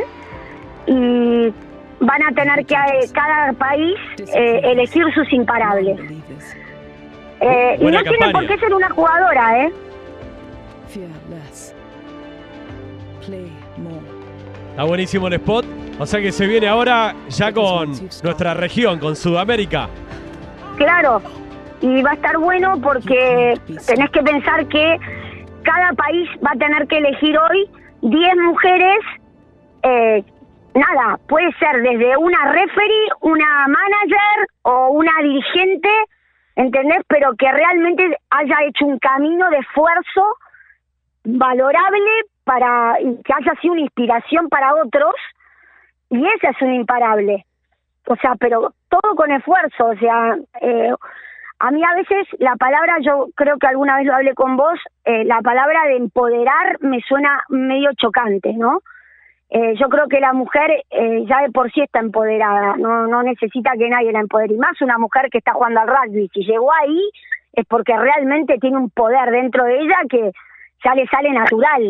y 0.85 1.53
van 2.01 2.21
a 2.21 2.31
tener 2.35 2.65
que 2.65 2.75
eh, 2.75 3.09
cada 3.13 3.53
país 3.53 3.97
eh, 4.35 4.59
elegir 4.65 5.05
sus 5.13 5.31
imparables. 5.31 5.97
Eh, 7.39 7.77
y 7.79 7.85
no 7.85 8.03
tiene 8.03 8.29
por 8.33 8.45
qué 8.45 8.57
ser 8.57 8.73
una 8.73 8.89
jugadora, 8.89 9.63
¿eh? 9.63 9.73
Está 14.71 14.83
buenísimo 14.83 15.27
el 15.27 15.33
spot. 15.35 15.65
O 15.97 16.05
sea 16.05 16.19
que 16.19 16.33
se 16.33 16.45
viene 16.45 16.67
ahora 16.67 17.15
ya 17.29 17.53
con 17.53 17.89
nuestra 18.21 18.53
región, 18.53 18.99
con 18.99 19.15
Sudamérica. 19.15 19.87
Claro, 20.75 21.21
y 21.79 22.01
va 22.01 22.11
a 22.11 22.13
estar 22.15 22.37
bueno 22.37 22.81
porque 22.81 23.53
tenés 23.85 24.09
que 24.09 24.23
pensar 24.23 24.65
que 24.67 24.99
cada 25.83 25.93
país 25.93 26.29
va 26.45 26.51
a 26.51 26.57
tener 26.57 26.87
que 26.87 26.97
elegir 26.97 27.37
hoy 27.37 27.69
10 28.01 28.35
mujeres, 28.37 28.99
eh, 29.83 30.23
nada, 30.73 31.17
puede 31.27 31.51
ser 31.53 31.81
desde 31.81 32.15
una 32.17 32.51
referee, 32.51 33.09
una 33.21 33.67
manager 33.67 34.47
o 34.61 34.89
una 34.91 35.11
dirigente, 35.21 35.89
¿entendés? 36.55 37.01
Pero 37.07 37.35
que 37.37 37.51
realmente 37.51 38.17
haya 38.29 38.55
hecho 38.65 38.85
un 38.85 38.99
camino 38.99 39.49
de 39.49 39.57
esfuerzo 39.57 40.37
valorable 41.25 42.11
para 42.45 42.97
que 43.25 43.33
haya 43.33 43.59
sido 43.61 43.73
una 43.73 43.81
inspiración 43.81 44.49
para 44.49 44.75
otros 44.75 45.15
y 46.09 46.25
esa 46.25 46.49
es 46.49 46.61
una 46.61 46.75
imparable 46.75 47.45
o 48.07 48.15
sea 48.17 48.35
pero 48.37 48.73
todo 48.89 49.15
con 49.15 49.31
esfuerzo 49.31 49.85
o 49.85 49.95
sea 49.95 50.37
eh, 50.59 50.93
a 51.65 51.71
mí 51.71 51.81
a 51.81 51.95
veces 51.95 52.27
la 52.39 52.55
palabra 52.57 52.97
yo 53.01 53.29
creo 53.35 53.57
que 53.57 53.67
alguna 53.67 53.97
vez 53.97 54.05
lo 54.05 54.15
hablé 54.15 54.33
con 54.33 54.57
vos 54.57 54.77
eh, 55.05 55.23
la 55.23 55.39
palabra 55.41 55.85
de 55.87 55.95
empoderar 55.95 56.77
me 56.81 56.99
suena 57.01 57.41
medio 57.49 57.89
chocante 57.95 58.53
no 58.53 58.81
Eh, 59.55 59.75
yo 59.79 59.87
creo 59.87 60.07
que 60.07 60.19
la 60.19 60.33
mujer 60.33 60.69
eh, 60.89 61.25
ya 61.29 61.37
de 61.41 61.51
por 61.51 61.67
sí 61.71 61.79
está 61.81 61.99
empoderada 61.99 62.75
no 62.83 63.05
no 63.13 63.21
necesita 63.21 63.71
que 63.77 63.87
nadie 63.87 64.11
la 64.11 64.21
empodere. 64.21 64.55
Y 64.55 64.57
más 64.57 64.81
una 64.81 64.97
mujer 64.97 65.29
que 65.29 65.37
está 65.37 65.53
jugando 65.53 65.79
al 65.81 65.91
rugby 65.95 66.27
si 66.33 66.41
llegó 66.49 66.69
ahí 66.81 67.01
es 67.59 67.65
porque 67.73 67.93
realmente 67.95 68.57
tiene 68.57 68.77
un 68.77 68.89
poder 68.89 69.29
dentro 69.29 69.61
de 69.65 69.75
ella 69.81 69.99
que 70.09 70.31
ya 70.83 70.95
le 70.95 71.05
sale 71.13 71.31
natural. 71.31 71.83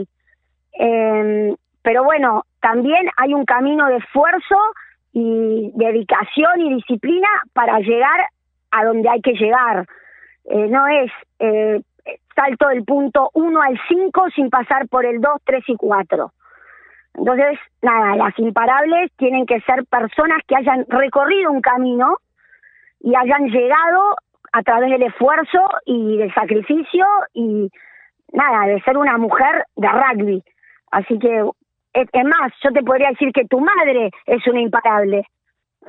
Eh, 0.87 1.55
pero 1.81 2.03
bueno, 2.03 2.43
también 2.59 3.03
hay 3.15 3.31
un 3.33 3.45
camino 3.45 3.87
de 3.87 3.97
esfuerzo 4.03 4.59
y 5.13 5.71
dedicación 5.75 6.55
y 6.65 6.75
disciplina 6.75 7.29
para 7.53 7.79
llegar 7.79 8.19
a 8.73 8.85
donde 8.85 9.09
hay 9.09 9.21
que 9.21 9.33
llegar. 9.33 9.85
Eh, 10.45 10.67
no 10.67 10.87
es 10.87 11.11
eh, 11.39 11.81
salto 12.35 12.67
del 12.67 12.83
punto 12.83 13.29
1 13.33 13.61
al 13.61 13.79
5 13.87 14.29
sin 14.35 14.49
pasar 14.49 14.87
por 14.87 15.05
el 15.05 15.21
2, 15.21 15.31
3 15.43 15.63
y 15.67 15.75
4. 15.75 16.31
Entonces, 17.15 17.59
nada, 17.81 18.15
las 18.15 18.37
imparables 18.39 19.11
tienen 19.17 19.45
que 19.45 19.61
ser 19.61 19.85
personas 19.85 20.39
que 20.47 20.55
hayan 20.55 20.85
recorrido 20.89 21.51
un 21.51 21.61
camino 21.61 22.17
y 22.99 23.15
hayan 23.15 23.45
llegado 23.49 24.15
a 24.51 24.63
través 24.63 24.89
del 24.89 25.03
esfuerzo 25.03 25.69
y 25.85 26.17
del 26.17 26.33
sacrificio 26.33 27.05
y 27.33 27.69
nada, 28.31 28.67
de 28.67 28.81
ser 28.81 28.97
una 28.97 29.17
mujer 29.17 29.65
de 29.75 29.87
rugby. 29.87 30.43
Así 30.91 31.19
que, 31.19 31.43
es, 31.93 32.25
más, 32.25 32.51
yo 32.63 32.71
te 32.71 32.83
podría 32.83 33.09
decir 33.09 33.31
que 33.31 33.45
tu 33.45 33.59
madre 33.59 34.09
es 34.25 34.45
una 34.47 34.61
imparable. 34.61 35.25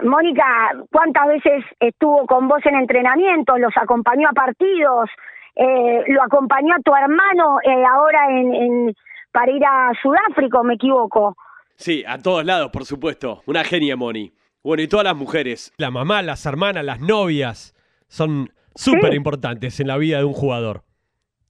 Mónica, 0.02 0.72
¿cuántas 0.90 1.26
veces 1.28 1.64
estuvo 1.80 2.26
con 2.26 2.48
vos 2.48 2.60
en 2.64 2.74
entrenamientos? 2.76 3.58
¿Los 3.60 3.72
acompañó 3.76 4.28
a 4.28 4.32
partidos? 4.32 5.08
Eh, 5.56 6.02
¿Lo 6.08 6.22
acompañó 6.22 6.74
a 6.74 6.80
tu 6.80 6.94
hermano 6.94 7.58
eh, 7.62 7.84
ahora 7.84 8.28
en, 8.30 8.54
en, 8.54 8.94
para 9.32 9.52
ir 9.52 9.64
a 9.64 9.92
Sudáfrica, 10.02 10.62
me 10.62 10.74
equivoco? 10.74 11.36
Sí, 11.76 12.04
a 12.06 12.18
todos 12.18 12.44
lados, 12.44 12.70
por 12.72 12.84
supuesto. 12.84 13.42
Una 13.46 13.62
genia, 13.64 13.96
Moni. 13.96 14.32
Bueno, 14.62 14.82
y 14.82 14.88
todas 14.88 15.04
las 15.04 15.16
mujeres. 15.16 15.72
La 15.76 15.90
mamá, 15.90 16.22
las 16.22 16.44
hermanas, 16.46 16.84
las 16.84 17.00
novias 17.00 17.74
son 18.08 18.50
súper 18.74 19.14
importantes 19.14 19.78
en 19.80 19.88
la 19.88 19.96
vida 19.96 20.18
de 20.18 20.24
un 20.24 20.32
jugador. 20.32 20.82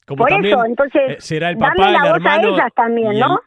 Como 0.06 0.18
Por 0.18 0.28
también, 0.28 0.54
eso, 0.54 0.64
entonces, 0.66 1.02
eh, 1.08 1.16
será 1.20 1.48
el 1.48 1.56
papá, 1.56 1.90
la 1.90 1.96
el 1.98 2.02
voz 2.02 2.10
a 2.12 2.16
hermano. 2.16 2.48
ellas 2.48 2.72
también, 2.74 3.18
¿no? 3.18 3.40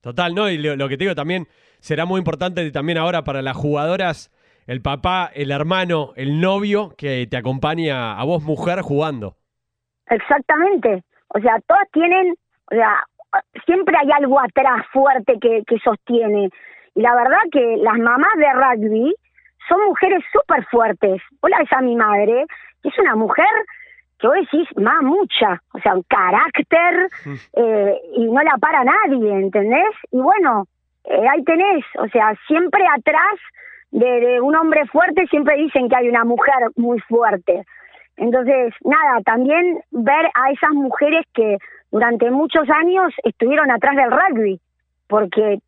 Total, 0.00 0.34
¿no? 0.34 0.48
Y 0.48 0.58
lo, 0.58 0.76
lo 0.76 0.88
que 0.88 0.96
te 0.96 1.04
digo 1.04 1.14
también 1.14 1.48
será 1.84 2.06
muy 2.06 2.18
importante 2.18 2.70
también 2.70 2.96
ahora 2.96 3.24
para 3.24 3.42
las 3.42 3.58
jugadoras, 3.58 4.30
el 4.66 4.80
papá, 4.80 5.30
el 5.34 5.50
hermano, 5.50 6.14
el 6.16 6.40
novio 6.40 6.94
que 6.96 7.26
te 7.30 7.36
acompaña 7.36 8.18
a 8.18 8.24
vos, 8.24 8.42
mujer, 8.42 8.80
jugando. 8.80 9.36
Exactamente. 10.08 11.02
O 11.28 11.40
sea, 11.40 11.60
todas 11.66 11.86
tienen, 11.92 12.36
o 12.72 12.74
sea, 12.74 13.04
siempre 13.66 13.94
hay 14.00 14.10
algo 14.12 14.40
atrás 14.40 14.86
fuerte 14.94 15.34
que, 15.38 15.62
que 15.66 15.78
sostiene. 15.80 16.48
Y 16.94 17.02
la 17.02 17.14
verdad 17.14 17.40
que 17.52 17.76
las 17.76 17.98
mamás 17.98 18.32
de 18.38 18.52
rugby 18.54 19.14
son 19.68 19.84
mujeres 19.86 20.24
súper 20.32 20.64
fuertes. 20.70 21.20
Vos 21.42 21.50
la 21.50 21.58
ves 21.58 21.72
a 21.72 21.82
mi 21.82 21.96
madre, 21.96 22.46
que 22.82 22.88
es 22.88 22.98
una 22.98 23.14
mujer 23.14 23.52
que 24.18 24.26
vos 24.26 24.36
decís, 24.36 24.68
más 24.78 25.02
mucha, 25.02 25.60
o 25.74 25.80
sea, 25.80 25.92
un 25.96 26.04
carácter, 26.08 27.10
eh, 27.52 27.94
y 28.16 28.24
no 28.24 28.42
la 28.42 28.56
para 28.58 28.84
nadie, 28.84 29.32
¿entendés? 29.32 29.94
Y 30.10 30.16
bueno, 30.16 30.64
eh, 31.04 31.28
ahí 31.28 31.42
tenés, 31.44 31.84
o 31.98 32.08
sea, 32.08 32.34
siempre 32.46 32.82
atrás 32.86 33.38
de, 33.90 34.40
un 34.40 34.56
hombre 34.56 34.86
fuerte 34.86 35.26
siempre 35.28 35.56
dicen 35.56 35.88
que 35.88 35.96
hay 35.96 36.08
una 36.08 36.24
mujer 36.24 36.54
muy 36.76 36.98
fuerte. 37.00 37.64
Entonces, 38.16 38.72
nada, 38.84 39.20
también 39.24 39.80
ver 39.90 40.30
a 40.34 40.50
esas 40.50 40.70
mujeres 40.70 41.24
que 41.34 41.58
durante 41.90 42.30
muchos 42.30 42.68
años 42.70 43.12
estuvieron 43.22 43.70
atrás 43.70 43.96
del 43.96 44.10
rugby, 44.10 44.60
porque 45.08 45.58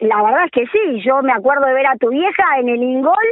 la 0.00 0.22
verdad 0.22 0.44
es 0.44 0.50
que 0.52 0.66
sí, 0.66 1.02
yo 1.04 1.22
me 1.22 1.32
acuerdo 1.32 1.66
de 1.66 1.74
ver 1.74 1.86
a 1.86 1.96
tu 1.96 2.08
vieja 2.10 2.44
en 2.58 2.68
el 2.68 2.82
ingol 2.82 3.26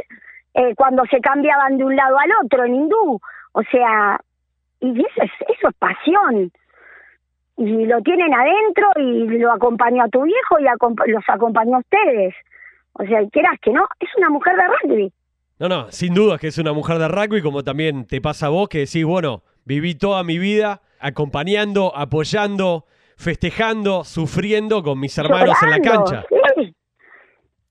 eh, 0.53 0.75
cuando 0.75 1.03
se 1.05 1.19
cambiaban 1.19 1.77
de 1.77 1.85
un 1.85 1.95
lado 1.95 2.17
al 2.19 2.29
otro 2.43 2.65
en 2.65 2.75
hindú, 2.75 3.19
o 3.53 3.63
sea, 3.71 4.19
y 4.79 4.91
eso 4.99 5.21
es, 5.23 5.31
eso 5.57 5.69
es 5.69 5.75
pasión. 5.77 6.51
Y 7.57 7.85
lo 7.85 8.01
tienen 8.01 8.33
adentro 8.33 8.87
y 8.97 9.27
lo 9.39 9.51
acompañó 9.51 10.03
a 10.03 10.07
tu 10.09 10.21
viejo 10.23 10.59
y 10.59 10.65
acompa- 10.65 11.07
los 11.07 11.23
acompañó 11.27 11.77
a 11.77 11.79
ustedes. 11.79 12.35
O 12.93 13.03
sea, 13.05 13.19
quieras 13.31 13.57
que 13.61 13.71
no, 13.71 13.83
es 13.99 14.09
una 14.17 14.29
mujer 14.29 14.55
de 14.55 14.63
rugby. 14.67 15.13
No, 15.59 15.67
no, 15.67 15.91
sin 15.91 16.13
duda 16.13 16.37
que 16.37 16.47
es 16.47 16.57
una 16.59 16.71
mujer 16.73 16.99
de 16.99 17.07
rugby, 17.07 17.41
como 17.41 17.63
también 17.63 18.05
te 18.05 18.21
pasa 18.21 18.45
a 18.45 18.49
vos, 18.49 18.69
que 18.69 18.79
decís, 18.79 19.03
bueno, 19.03 19.41
viví 19.65 19.95
toda 19.95 20.23
mi 20.23 20.37
vida 20.37 20.81
acompañando, 20.99 21.91
apoyando, 21.95 22.85
festejando, 23.17 24.03
sufriendo 24.03 24.83
con 24.83 24.99
mis 24.99 25.17
hermanos 25.17 25.55
en 25.63 25.69
la 25.71 25.79
cancha. 25.79 26.23
sí. 26.55 26.75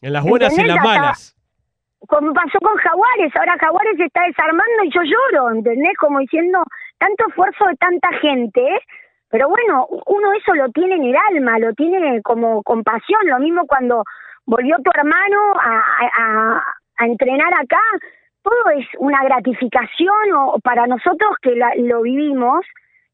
En 0.03 0.13
las 0.13 0.25
buenas 0.25 0.57
y 0.59 0.61
en 0.61 0.69
las 0.69 0.83
malas. 0.85 1.37
como 2.09 2.33
pasó 2.33 2.59
con 2.61 2.77
Jaguares, 2.77 3.33
ahora 3.37 3.57
Jaguares 3.59 3.97
se 3.97 4.05
está 4.05 4.21
desarmando 4.27 4.85
y 4.85 4.91
yo 4.93 5.01
lloro, 5.03 5.51
¿entendés? 5.53 5.97
Como 5.99 6.19
diciendo, 6.19 6.59
tanto 6.99 7.25
esfuerzo 7.29 7.65
de 7.67 7.77
tanta 7.77 8.09
gente, 8.21 8.63
pero 9.37 9.51
bueno, 9.51 9.87
uno 10.07 10.33
eso 10.33 10.55
lo 10.55 10.71
tiene 10.71 10.95
en 10.95 11.05
el 11.05 11.17
alma, 11.31 11.59
lo 11.59 11.75
tiene 11.75 12.23
como 12.23 12.63
compasión, 12.63 13.21
lo 13.27 13.39
mismo 13.39 13.67
cuando 13.67 14.03
volvió 14.47 14.77
tu 14.83 14.91
hermano 14.95 15.39
a, 15.61 16.63
entrenar 17.05 17.53
acá, 17.53 17.83
todo 18.43 18.71
es 18.79 18.87
una 18.99 19.23
gratificación 19.25 20.33
o, 20.35 20.59
para 20.65 20.87
nosotros 20.87 21.37
que 21.43 21.55
la- 21.55 21.75
lo 21.77 22.01
vivimos, 22.01 22.65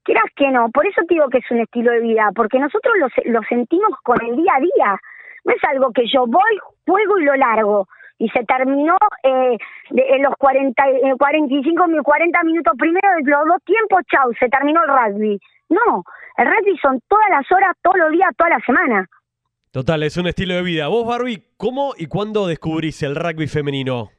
quieras 0.04 0.26
que 0.36 0.48
no, 0.52 0.68
por 0.70 0.86
eso 0.86 1.00
te 1.08 1.14
digo 1.14 1.28
que 1.28 1.38
es 1.38 1.50
un 1.50 1.58
estilo 1.58 1.90
de 1.90 2.00
vida, 2.00 2.30
porque 2.36 2.60
nosotros 2.60 2.94
lo, 2.98 3.08
lo 3.32 3.40
sentimos 3.48 3.90
con 4.04 4.22
el 4.24 4.36
día 4.36 4.52
a 4.56 4.60
día, 4.60 5.00
no 5.44 5.52
es 5.54 5.64
algo 5.64 5.90
que 5.92 6.04
yo 6.06 6.26
voy, 6.28 6.58
juego 6.86 7.18
y 7.18 7.24
lo 7.24 7.34
largo, 7.34 7.88
y 8.18 8.28
se 8.28 8.44
terminó 8.44 8.96
eh, 9.24 9.58
de- 9.90 10.08
en 10.10 10.22
los 10.22 10.36
40, 10.38 10.88
eh, 10.88 11.14
45, 11.18 11.88
mi- 11.88 11.98
40 11.98 12.44
minutos 12.44 12.74
primero 12.78 13.08
los 13.24 13.44
dos 13.48 13.64
tiempos, 13.64 14.02
chau, 14.08 14.32
se 14.38 14.48
terminó 14.48 14.80
el 14.84 14.90
rugby. 14.90 15.40
No, 15.72 16.04
el 16.36 16.46
rugby 16.46 16.76
son 16.78 17.00
todas 17.08 17.30
las 17.30 17.50
horas, 17.50 17.74
todos 17.82 17.96
los 17.96 18.10
días, 18.10 18.28
toda 18.36 18.50
la 18.50 18.60
semana. 18.60 19.08
Total, 19.70 20.02
es 20.02 20.18
un 20.18 20.26
estilo 20.26 20.54
de 20.54 20.62
vida. 20.62 20.88
Vos, 20.88 21.06
Barbie, 21.06 21.42
¿cómo 21.56 21.94
y 21.96 22.06
cuándo 22.06 22.46
descubrís 22.46 23.02
el 23.02 23.16
rugby 23.16 23.46
femenino? 23.46 24.10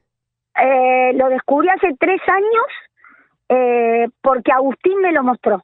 Eh, 0.60 1.12
lo 1.14 1.30
descubrí 1.30 1.70
hace 1.70 1.96
tres 2.00 2.22
años 2.28 2.68
eh, 3.50 4.08
porque 4.22 4.52
Agustín 4.52 5.00
me 5.00 5.12
lo 5.12 5.22
mostró. 5.22 5.64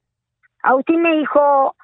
Agustín 0.62 1.02
me 1.02 1.15
dijo, 1.17 1.75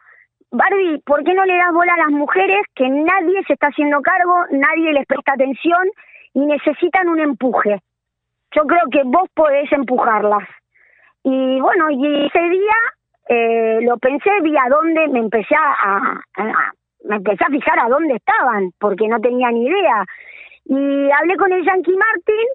Barbie, 0.52 1.02
¿por 1.04 1.24
qué 1.24 1.34
no 1.34 1.46
le 1.46 1.56
das 1.56 1.74
bola 1.74 1.94
a 1.96 2.04
las 2.06 2.12
mujeres 2.12 2.62
que 2.76 2.88
nadie 2.88 3.44
se 3.48 3.54
está 3.54 3.68
haciendo 3.68 4.02
cargo, 4.02 4.36
nadie 4.52 4.94
les 4.94 5.08
presta 5.08 5.34
atención 5.34 5.88
y 6.34 6.46
necesitan 6.46 7.10
un 7.10 7.20
empuje? 7.20 7.82
Yo 8.52 8.64
creo 8.64 8.84
que 8.92 9.02
vos 9.04 9.28
podés 9.34 9.72
empujarlas. 9.72 10.48
Y 11.24 11.60
bueno, 11.60 11.90
y 11.90 12.28
ese 12.28 12.50
día 12.50 12.76
eh, 13.28 13.80
lo 13.82 13.98
pensé, 13.98 14.30
vi 14.42 14.56
a 14.58 14.70
dónde 14.70 15.08
me 15.08 15.20
empecé 15.20 15.56
a, 15.56 16.22
me 17.04 17.16
empecé 17.16 17.44
a 17.44 17.50
fijar 17.50 17.80
a 17.80 17.90
dónde 17.90 18.16
estaban, 18.16 18.72
porque 18.80 19.08
no 19.08 19.20
tenía 19.20 19.52
ni 19.52 19.66
idea. 19.66 20.06
Y 20.66 21.12
hablé 21.12 21.38
con 21.38 21.52
el 21.52 21.64
Yankee 21.64 21.96
Martin 21.96 22.48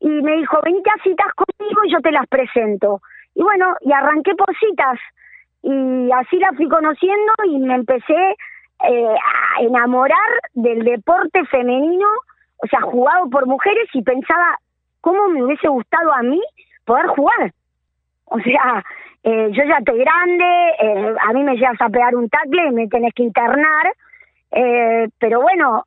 y 0.00 0.22
me 0.22 0.36
dijo, 0.36 0.58
venite 0.64 0.90
a 0.90 1.02
citas 1.02 1.32
conmigo 1.34 1.84
y 1.84 1.92
yo 1.92 2.00
te 2.00 2.12
las 2.12 2.26
presento. 2.26 3.00
Y 3.34 3.42
bueno, 3.42 3.74
y 3.80 3.92
arranqué 3.92 4.34
por 4.34 4.54
citas 4.56 4.98
y 5.62 6.10
así 6.12 6.38
la 6.38 6.52
fui 6.52 6.68
conociendo 6.68 7.32
y 7.46 7.58
me 7.58 7.74
empecé 7.74 8.36
eh, 8.88 9.16
a 9.56 9.62
enamorar 9.62 10.30
del 10.54 10.84
deporte 10.84 11.44
femenino, 11.46 12.06
o 12.62 12.66
sea, 12.68 12.80
jugado 12.80 13.28
por 13.28 13.46
mujeres 13.46 13.88
y 13.92 14.02
pensaba 14.02 14.58
cómo 15.00 15.28
me 15.28 15.42
hubiese 15.42 15.68
gustado 15.68 16.12
a 16.12 16.22
mí 16.22 16.40
poder 16.84 17.06
jugar. 17.08 17.52
O 18.26 18.38
sea, 18.40 18.84
eh, 19.22 19.50
yo 19.52 19.64
ya 19.64 19.78
estoy 19.78 19.98
grande, 19.98 20.44
eh, 20.80 21.14
a 21.20 21.32
mí 21.32 21.42
me 21.42 21.56
llegas 21.56 21.80
a 21.80 21.88
pegar 21.88 22.14
un 22.14 22.28
tackle 22.28 22.68
y 22.68 22.72
me 22.72 22.88
tenés 22.88 23.12
que 23.14 23.22
internar, 23.22 23.92
pero 25.18 25.42
bueno, 25.42 25.84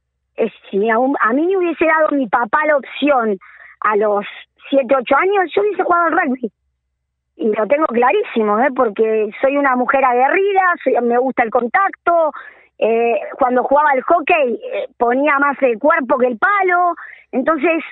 si 0.70 0.90
a, 0.90 0.96
a, 0.96 1.34
mí 1.34 1.48
me 1.48 1.58
hubiese 1.58 1.86
dado 1.86 2.10
mi 2.12 2.28
papá 2.28 2.66
la 2.68 2.78
opción 2.78 3.38
a 3.82 3.96
los 3.96 4.26
7, 4.70 4.96
8 4.96 5.16
años, 5.16 5.52
yo 5.54 5.62
hubiese 5.62 5.84
jugado 5.84 6.06
al 6.06 6.12
rugby 6.12 6.52
y 7.42 7.48
lo 7.56 7.66
tengo 7.68 7.88
clarísimo, 7.88 8.60
¿eh? 8.60 8.70
porque 8.76 9.32
soy 9.42 9.58
una 9.58 9.76
mujer 9.76 10.06
aguerrida, 10.06 10.62
me 11.02 11.18
gusta 11.18 11.44
el 11.44 11.50
contacto, 11.50 12.32
eh, 12.78 13.20
cuando 13.38 13.64
jugaba 13.64 13.94
el 13.94 14.04
hockey 14.04 14.60
eh, 14.74 14.88
ponía 14.98 15.40
más 15.40 15.58
el 15.62 15.80
cuerpo 15.80 16.20
que 16.20 16.28
el 16.28 16.38
palo, 16.38 16.94
entonces 17.32 17.84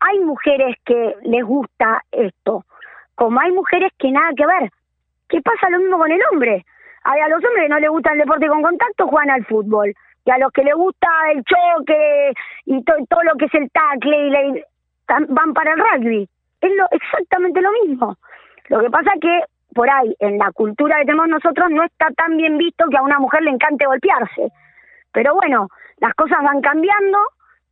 hay 0.00 0.18
mujeres 0.20 0.76
que 0.84 1.16
les 1.22 1.44
gusta 1.44 2.02
esto, 2.12 2.64
como 3.14 3.40
hay 3.40 3.52
mujeres 3.52 3.90
que 3.98 4.10
nada 4.10 4.30
que 4.36 4.46
ver. 4.46 4.70
¿Qué 5.30 5.40
pasa 5.40 5.70
lo 5.70 5.78
mismo 5.78 5.96
con 5.96 6.10
el 6.10 6.20
hombre? 6.30 6.64
A 7.04 7.28
los 7.28 7.42
hombres 7.42 7.70
no 7.70 7.78
les 7.78 7.88
gusta 7.88 8.12
el 8.12 8.18
deporte 8.18 8.48
con 8.48 8.62
contacto, 8.62 9.06
juegan 9.06 9.30
al 9.30 9.46
fútbol. 9.46 9.94
Y 10.26 10.30
a 10.30 10.38
los 10.38 10.52
que 10.52 10.64
les 10.64 10.74
gusta 10.74 11.08
el 11.32 11.42
choque 11.44 12.32
y 12.66 12.84
todo 12.84 13.22
lo 13.22 13.34
que 13.38 13.46
es 13.46 13.54
el 13.54 13.70
tackle, 13.70 14.48
y 14.48 14.62
van 15.28 15.54
para 15.54 15.72
el 15.72 15.78
rugby. 15.78 16.28
Es 16.60 16.70
lo, 16.74 16.84
exactamente 16.90 17.62
lo 17.62 17.70
mismo. 17.84 18.16
Lo 18.68 18.80
que 18.80 18.90
pasa 18.90 19.12
es 19.14 19.20
que 19.20 19.40
por 19.74 19.88
ahí, 19.88 20.14
en 20.18 20.38
la 20.38 20.50
cultura 20.52 20.98
que 20.98 21.06
tenemos 21.06 21.28
nosotros, 21.28 21.70
no 21.70 21.84
está 21.84 22.08
tan 22.16 22.36
bien 22.36 22.58
visto 22.58 22.84
que 22.90 22.96
a 22.96 23.02
una 23.02 23.18
mujer 23.18 23.42
le 23.42 23.50
encante 23.50 23.86
golpearse. 23.86 24.52
Pero 25.12 25.34
bueno, 25.34 25.68
las 25.98 26.14
cosas 26.14 26.38
van 26.42 26.60
cambiando 26.60 27.18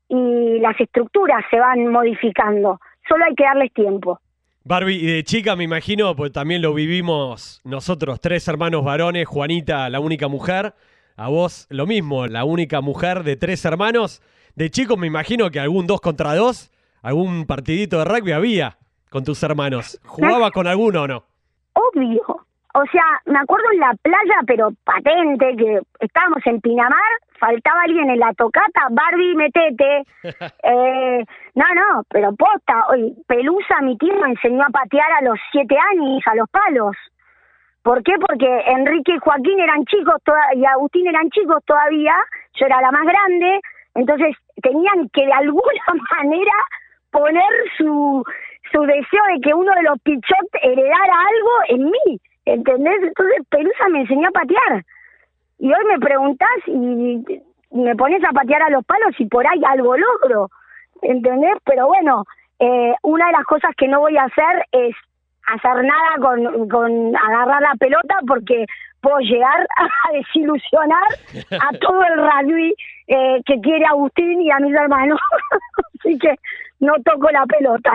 y 0.09 0.61
las 0.61 0.81
estructuras 0.81 1.44
se 1.51 1.59
van 1.59 1.88
modificando. 1.88 2.81
Solo 3.09 3.25
hay 3.25 3.35
que 3.35 3.44
darles 3.44 3.73
tiempo. 3.73 4.21
Barbie, 4.68 4.96
y 4.96 5.07
de 5.07 5.24
chica 5.24 5.57
me 5.57 5.64
imagino, 5.64 6.14
pues 6.14 6.31
también 6.31 6.61
lo 6.61 6.74
vivimos 6.74 7.62
nosotros, 7.64 8.20
tres 8.20 8.46
hermanos 8.48 8.85
varones, 8.85 9.26
Juanita, 9.26 9.88
la 9.88 9.98
única 9.98 10.28
mujer, 10.28 10.74
a 11.16 11.28
vos 11.28 11.66
lo 11.70 11.87
mismo, 11.87 12.26
la 12.26 12.44
única 12.44 12.83
mujer 12.83 13.22
de 13.22 13.37
tres 13.37 13.64
hermanos. 13.64 14.20
De 14.57 14.68
chico 14.68 14.98
me 14.98 15.07
imagino 15.07 15.50
que 15.50 15.59
algún 15.59 15.87
dos 15.87 16.02
contra 16.02 16.35
dos, 16.35 16.70
algún 17.00 17.46
partidito 17.46 17.98
de 17.98 18.04
rugby 18.04 18.33
había 18.33 18.76
con 19.09 19.24
tus 19.24 19.42
hermanos? 19.42 19.98
¿Jugaba 20.04 20.50
con 20.50 20.66
alguno 20.66 21.04
o 21.04 21.09
no? 21.09 21.24
Obvio. 21.72 22.20
O 22.74 22.85
sea, 22.92 23.04
me 23.24 23.38
acuerdo 23.38 23.64
en 23.72 23.81
la 23.81 23.94
playa, 24.02 24.40
pero 24.46 24.70
patente, 24.85 25.57
que 25.57 25.81
estábamos 26.00 26.40
en 26.44 26.61
Pinamar, 26.61 27.00
faltaba 27.38 27.83
alguien 27.83 28.11
en 28.11 28.18
la 28.18 28.33
tocata, 28.35 28.88
Barbie, 28.90 29.35
metete. 29.35 30.05
eh, 30.62 31.24
no, 31.55 31.64
no, 31.74 32.03
pero 32.09 32.35
posta. 32.35 32.87
Oye, 32.90 33.14
Pelusa, 33.27 33.81
mi 33.83 33.96
tío, 33.96 34.14
me 34.16 34.31
enseñó 34.31 34.62
a 34.62 34.70
patear 34.70 35.11
a 35.12 35.22
los 35.22 35.38
siete 35.53 35.77
años, 35.92 36.22
a 36.27 36.35
los 36.35 36.48
palos. 36.51 36.96
¿Por 37.83 38.03
qué? 38.03 38.12
Porque 38.18 38.46
Enrique 38.66 39.14
y 39.14 39.18
Joaquín 39.18 39.61
eran 39.61 39.85
chicos 39.87 40.16
y 40.55 40.64
Agustín 40.66 41.07
eran 41.07 41.31
chicos 41.31 41.64
todavía, 41.64 42.14
yo 42.55 42.66
era 42.66 42.81
la 42.83 42.90
más 42.90 43.05
grande, 43.05 43.61
entonces 43.94 44.37
tenían 44.62 45.09
que 45.11 45.24
de 45.24 45.33
alguna 45.33 45.83
manera 46.16 46.53
poner 47.11 47.51
su, 47.79 48.22
su 48.72 48.83
deseo 48.83 49.22
de 49.33 49.40
que 49.42 49.55
uno 49.55 49.72
de 49.74 49.83
los 49.83 49.98
pichot 50.03 50.48
heredara 50.62 51.14
algo 51.14 51.51
en 51.68 51.85
mí, 51.85 52.20
¿entendés? 52.44 53.03
Entonces 53.03 53.46
Pelusa 53.48 53.88
me 53.88 54.01
enseñó 54.01 54.29
a 54.29 54.33
patear. 54.33 54.85
Y 55.59 55.66
hoy 55.66 55.85
me 55.88 55.99
preguntás 55.99 56.59
y 56.66 57.25
me 57.73 57.97
pones 57.97 58.23
a 58.25 58.33
patear 58.33 58.62
a 58.62 58.71
los 58.71 58.85
palos 58.85 59.14
y 59.18 59.27
por 59.27 59.47
ahí 59.47 59.61
algo 59.66 59.97
logro, 59.97 60.49
¿entendés? 61.03 61.57
Pero 61.64 61.87
bueno, 61.87 62.25
eh, 62.59 62.94
una 63.03 63.27
de 63.27 63.33
las 63.33 63.44
cosas 63.44 63.71
que 63.77 63.88
no 63.88 64.01
voy 64.01 64.16
a 64.16 64.25
hacer 64.25 64.66
es 64.73 64.94
hacer 65.47 65.85
nada 65.85 66.16
con, 66.21 66.68
con 66.68 67.16
agarrar 67.16 67.62
la 67.62 67.75
pelota 67.79 68.16
porque 68.27 68.66
puedo 69.01 69.18
llegar 69.18 69.66
a 69.77 70.12
desilusionar 70.12 71.09
a 71.51 71.79
todo 71.79 72.03
el 72.03 72.16
rugby 72.16 72.75
eh, 73.07 73.40
que 73.44 73.61
quiere 73.61 73.85
Agustín 73.87 74.42
y 74.42 74.51
a 74.51 74.59
mis 74.59 74.75
hermanos. 74.75 75.21
Así 75.99 76.19
que 76.19 76.35
no 76.81 76.93
toco 77.05 77.29
la 77.31 77.45
pelota. 77.47 77.93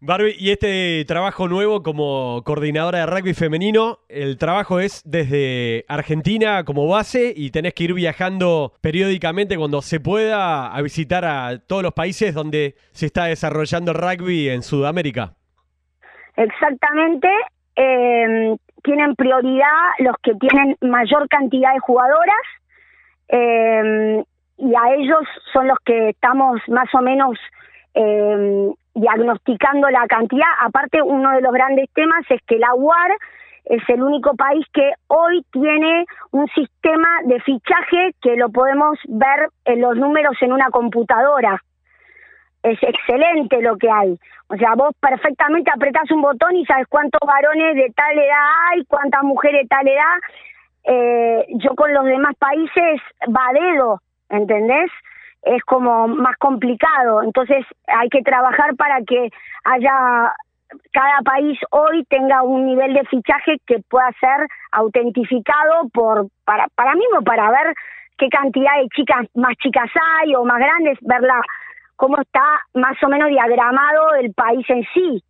Barbie, 0.00 0.34
y 0.38 0.50
este 0.50 1.04
trabajo 1.06 1.48
nuevo 1.48 1.82
como 1.82 2.42
coordinadora 2.44 3.00
de 3.00 3.06
rugby 3.06 3.34
femenino, 3.34 4.00
el 4.08 4.36
trabajo 4.36 4.80
es 4.80 5.02
desde 5.04 5.84
Argentina 5.88 6.64
como 6.64 6.88
base 6.88 7.32
y 7.34 7.50
tenés 7.50 7.74
que 7.74 7.84
ir 7.84 7.94
viajando 7.94 8.72
periódicamente 8.80 9.56
cuando 9.56 9.80
se 9.82 10.00
pueda 10.00 10.74
a 10.74 10.82
visitar 10.82 11.24
a 11.24 11.58
todos 11.58 11.82
los 11.82 11.92
países 11.92 12.34
donde 12.34 12.74
se 12.92 13.06
está 13.06 13.26
desarrollando 13.26 13.92
el 13.92 13.98
rugby 13.98 14.48
en 14.48 14.62
Sudamérica. 14.62 15.34
Exactamente. 16.36 17.28
Eh, 17.76 18.56
tienen 18.82 19.14
prioridad 19.14 19.90
los 19.98 20.16
que 20.22 20.32
tienen 20.34 20.76
mayor 20.80 21.28
cantidad 21.28 21.72
de 21.72 21.80
jugadoras. 21.80 22.34
Eh, 23.28 24.24
y 24.58 24.74
a 24.74 24.94
ellos 24.94 25.22
son 25.52 25.68
los 25.68 25.78
que 25.84 26.10
estamos 26.10 26.60
más 26.68 26.88
o 26.94 27.02
menos 27.02 27.38
eh, 27.94 28.70
diagnosticando 28.94 29.88
la 29.90 30.06
cantidad. 30.06 30.48
Aparte, 30.60 31.02
uno 31.02 31.30
de 31.32 31.42
los 31.42 31.52
grandes 31.52 31.88
temas 31.92 32.24
es 32.30 32.40
que 32.46 32.58
la 32.58 32.74
UAR 32.74 33.16
es 33.66 33.82
el 33.88 34.02
único 34.02 34.34
país 34.36 34.64
que 34.72 34.92
hoy 35.08 35.44
tiene 35.50 36.06
un 36.30 36.46
sistema 36.48 37.08
de 37.24 37.40
fichaje 37.40 38.14
que 38.22 38.36
lo 38.36 38.48
podemos 38.50 38.98
ver 39.08 39.48
en 39.64 39.80
los 39.80 39.96
números 39.96 40.36
en 40.40 40.52
una 40.52 40.70
computadora. 40.70 41.60
Es 42.62 42.78
excelente 42.82 43.60
lo 43.60 43.76
que 43.76 43.90
hay. 43.90 44.18
O 44.48 44.56
sea, 44.56 44.74
vos 44.76 44.94
perfectamente 45.00 45.70
apretás 45.74 46.10
un 46.10 46.22
botón 46.22 46.54
y 46.56 46.64
sabes 46.64 46.86
cuántos 46.88 47.20
varones 47.26 47.74
de 47.74 47.92
tal 47.94 48.16
edad 48.16 48.70
hay, 48.70 48.84
cuántas 48.84 49.22
mujeres 49.24 49.62
de 49.62 49.68
tal 49.68 49.88
edad. 49.88 50.16
Eh, 50.84 51.46
yo 51.56 51.74
con 51.74 51.92
los 51.92 52.04
demás 52.04 52.34
países 52.38 53.00
va 53.28 53.52
dedo, 53.52 54.00
¿entendés? 54.28 54.90
es 55.46 55.62
como 55.62 56.08
más 56.08 56.36
complicado. 56.38 57.22
Entonces 57.22 57.64
hay 57.86 58.08
que 58.08 58.22
trabajar 58.22 58.74
para 58.76 59.00
que 59.02 59.30
haya 59.64 60.34
cada 60.92 61.20
país 61.24 61.58
hoy 61.70 62.04
tenga 62.10 62.42
un 62.42 62.66
nivel 62.66 62.92
de 62.92 63.04
fichaje 63.04 63.56
que 63.66 63.78
pueda 63.88 64.10
ser 64.18 64.48
autentificado 64.72 65.88
por 65.92 66.26
para 66.44 66.66
para 66.74 66.94
mismo 66.94 67.22
para 67.22 67.48
ver 67.50 67.74
qué 68.18 68.28
cantidad 68.28 68.72
de 68.80 68.88
chicas 68.88 69.26
más 69.34 69.54
chicas 69.62 69.88
hay 70.20 70.34
o 70.34 70.44
más 70.44 70.58
grandes, 70.58 70.98
verla 71.02 71.40
cómo 71.94 72.20
está 72.20 72.44
más 72.74 72.96
o 73.04 73.08
menos 73.08 73.28
diagramado 73.28 74.16
el 74.16 74.34
país 74.34 74.68
en 74.68 74.84
sí. 74.92 75.22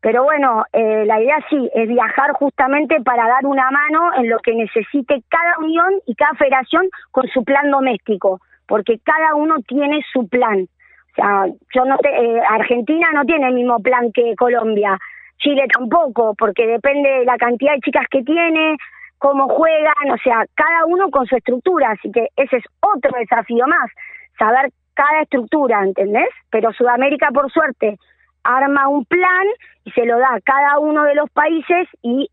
Pero 0.00 0.24
bueno, 0.24 0.64
eh, 0.72 1.04
la 1.04 1.20
idea 1.20 1.36
sí 1.50 1.70
es 1.74 1.88
viajar 1.88 2.32
justamente 2.32 3.00
para 3.02 3.28
dar 3.28 3.44
una 3.44 3.70
mano 3.70 4.14
en 4.16 4.30
lo 4.30 4.38
que 4.38 4.54
necesite 4.54 5.22
cada 5.28 5.58
unión 5.58 6.00
y 6.06 6.14
cada 6.14 6.32
federación 6.34 6.88
con 7.10 7.26
su 7.28 7.44
plan 7.44 7.70
doméstico 7.70 8.40
porque 8.70 9.00
cada 9.02 9.34
uno 9.34 9.56
tiene 9.66 10.00
su 10.12 10.28
plan. 10.28 10.60
O 10.62 11.14
sea, 11.16 11.46
yo 11.74 11.84
no 11.84 11.96
eh, 12.04 12.40
Argentina 12.48 13.08
no 13.12 13.24
tiene 13.24 13.48
el 13.48 13.54
mismo 13.54 13.80
plan 13.80 14.12
que 14.12 14.36
Colombia, 14.36 14.96
Chile 15.38 15.64
tampoco, 15.74 16.36
porque 16.38 16.68
depende 16.68 17.10
de 17.10 17.24
la 17.24 17.36
cantidad 17.36 17.74
de 17.74 17.80
chicas 17.80 18.06
que 18.08 18.22
tiene, 18.22 18.76
cómo 19.18 19.48
juegan, 19.48 20.12
o 20.12 20.16
sea, 20.22 20.44
cada 20.54 20.86
uno 20.86 21.10
con 21.10 21.26
su 21.26 21.34
estructura, 21.34 21.90
así 21.90 22.12
que 22.12 22.28
ese 22.36 22.58
es 22.58 22.64
otro 22.78 23.10
desafío 23.18 23.66
más, 23.66 23.90
saber 24.38 24.70
cada 24.94 25.22
estructura, 25.22 25.82
¿entendés? 25.82 26.30
Pero 26.50 26.72
Sudamérica, 26.72 27.30
por 27.34 27.50
suerte, 27.50 27.98
arma 28.44 28.88
un 28.88 29.04
plan 29.04 29.46
y 29.84 29.90
se 29.92 30.04
lo 30.04 30.18
da 30.18 30.34
a 30.34 30.40
cada 30.40 30.78
uno 30.78 31.04
de 31.04 31.14
los 31.14 31.30
países 31.30 31.88
y 32.02 32.28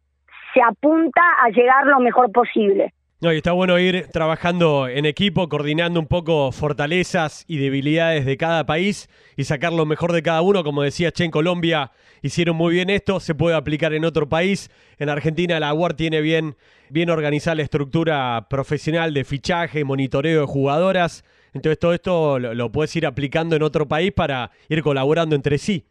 se 0.54 0.62
apunta 0.62 1.22
a 1.44 1.50
llegar 1.50 1.86
lo 1.86 2.00
mejor 2.00 2.32
posible. 2.32 2.94
No, 3.20 3.34
y 3.34 3.38
está 3.38 3.52
bueno 3.52 3.80
ir 3.80 4.10
trabajando 4.12 4.88
en 4.88 5.08
equipo, 5.08 5.50
coordinando 5.50 6.00
un 6.00 6.06
poco 6.06 6.52
fortalezas 6.52 7.46
y 7.48 7.58
debilidades 7.58 8.28
de 8.28 8.38
cada 8.38 8.68
país 8.68 9.10
y 9.36 9.46
sacar 9.46 9.74
lo 9.74 9.88
mejor 9.88 10.14
de 10.14 10.22
cada 10.22 10.44
uno. 10.44 10.64
Como 10.64 10.84
decía 10.84 11.12
Che, 11.12 11.24
en 11.24 11.32
Colombia 11.32 11.92
hicieron 12.22 12.56
muy 12.56 12.76
bien 12.76 12.92
esto, 12.92 13.20
se 13.20 13.34
puede 13.34 13.56
aplicar 13.56 13.96
en 13.96 14.06
otro 14.06 14.30
país. 14.30 14.70
En 15.00 15.10
Argentina 15.10 15.60
la 15.60 15.74
UAR 15.74 15.96
tiene 15.96 16.22
bien, 16.22 16.58
bien 16.92 17.10
organizada 17.10 17.56
la 17.56 17.64
estructura 17.64 18.46
profesional 18.52 19.16
de 19.16 19.24
fichaje, 19.24 19.84
monitoreo 19.84 20.42
de 20.42 20.46
jugadoras. 20.46 21.26
Entonces 21.56 21.80
todo 21.80 21.96
esto 21.96 22.38
lo, 22.38 22.54
lo 22.54 22.72
puedes 22.72 22.96
ir 22.96 23.08
aplicando 23.08 23.56
en 23.56 23.64
otro 23.64 23.88
país 23.88 24.12
para 24.12 24.52
ir 24.70 24.84
colaborando 24.84 25.36
entre 25.36 25.58
sí. 25.58 25.88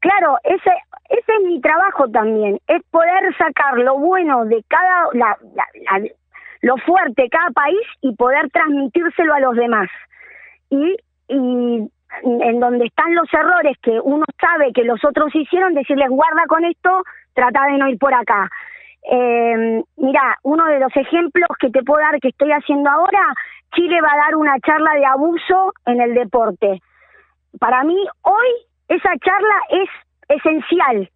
Claro, 0.00 0.38
ese, 0.44 0.70
ese 1.10 1.32
es 1.32 1.44
mi 1.44 1.60
trabajo 1.60 2.08
también, 2.08 2.58
es 2.66 2.82
poder 2.90 3.36
sacar 3.36 3.78
lo 3.78 3.98
bueno 3.98 4.46
de 4.46 4.64
cada, 4.68 5.08
la, 5.12 5.36
la, 5.54 6.08
lo 6.62 6.76
fuerte 6.78 7.22
de 7.22 7.28
cada 7.28 7.50
país 7.50 7.86
y 8.00 8.14
poder 8.16 8.50
transmitírselo 8.50 9.34
a 9.34 9.40
los 9.40 9.56
demás. 9.56 9.88
Y, 10.70 10.96
y 11.28 11.90
en 12.22 12.60
donde 12.60 12.86
están 12.86 13.14
los 13.14 13.32
errores 13.32 13.76
que 13.82 14.00
uno 14.00 14.24
sabe 14.40 14.72
que 14.72 14.84
los 14.84 15.04
otros 15.04 15.34
hicieron, 15.34 15.74
decirles 15.74 16.08
guarda 16.08 16.44
con 16.48 16.64
esto, 16.64 17.02
trata 17.34 17.66
de 17.66 17.78
no 17.78 17.88
ir 17.88 17.98
por 17.98 18.14
acá. 18.14 18.48
Eh, 19.10 19.82
mira, 19.96 20.38
uno 20.42 20.66
de 20.66 20.80
los 20.80 20.94
ejemplos 20.96 21.48
que 21.58 21.70
te 21.70 21.82
puedo 21.82 22.00
dar 22.00 22.20
que 22.20 22.28
estoy 22.28 22.50
haciendo 22.52 22.90
ahora, 22.90 23.34
Chile 23.74 24.00
va 24.00 24.12
a 24.12 24.24
dar 24.24 24.36
una 24.36 24.58
charla 24.60 24.94
de 24.94 25.06
abuso 25.06 25.72
en 25.86 26.00
el 26.00 26.14
deporte. 26.14 26.82
Para 27.58 27.84
mí, 27.84 27.96
hoy 28.22 28.48
esa 28.90 29.10
charla 29.24 29.56
es 29.70 29.88
esencial. 30.28 31.08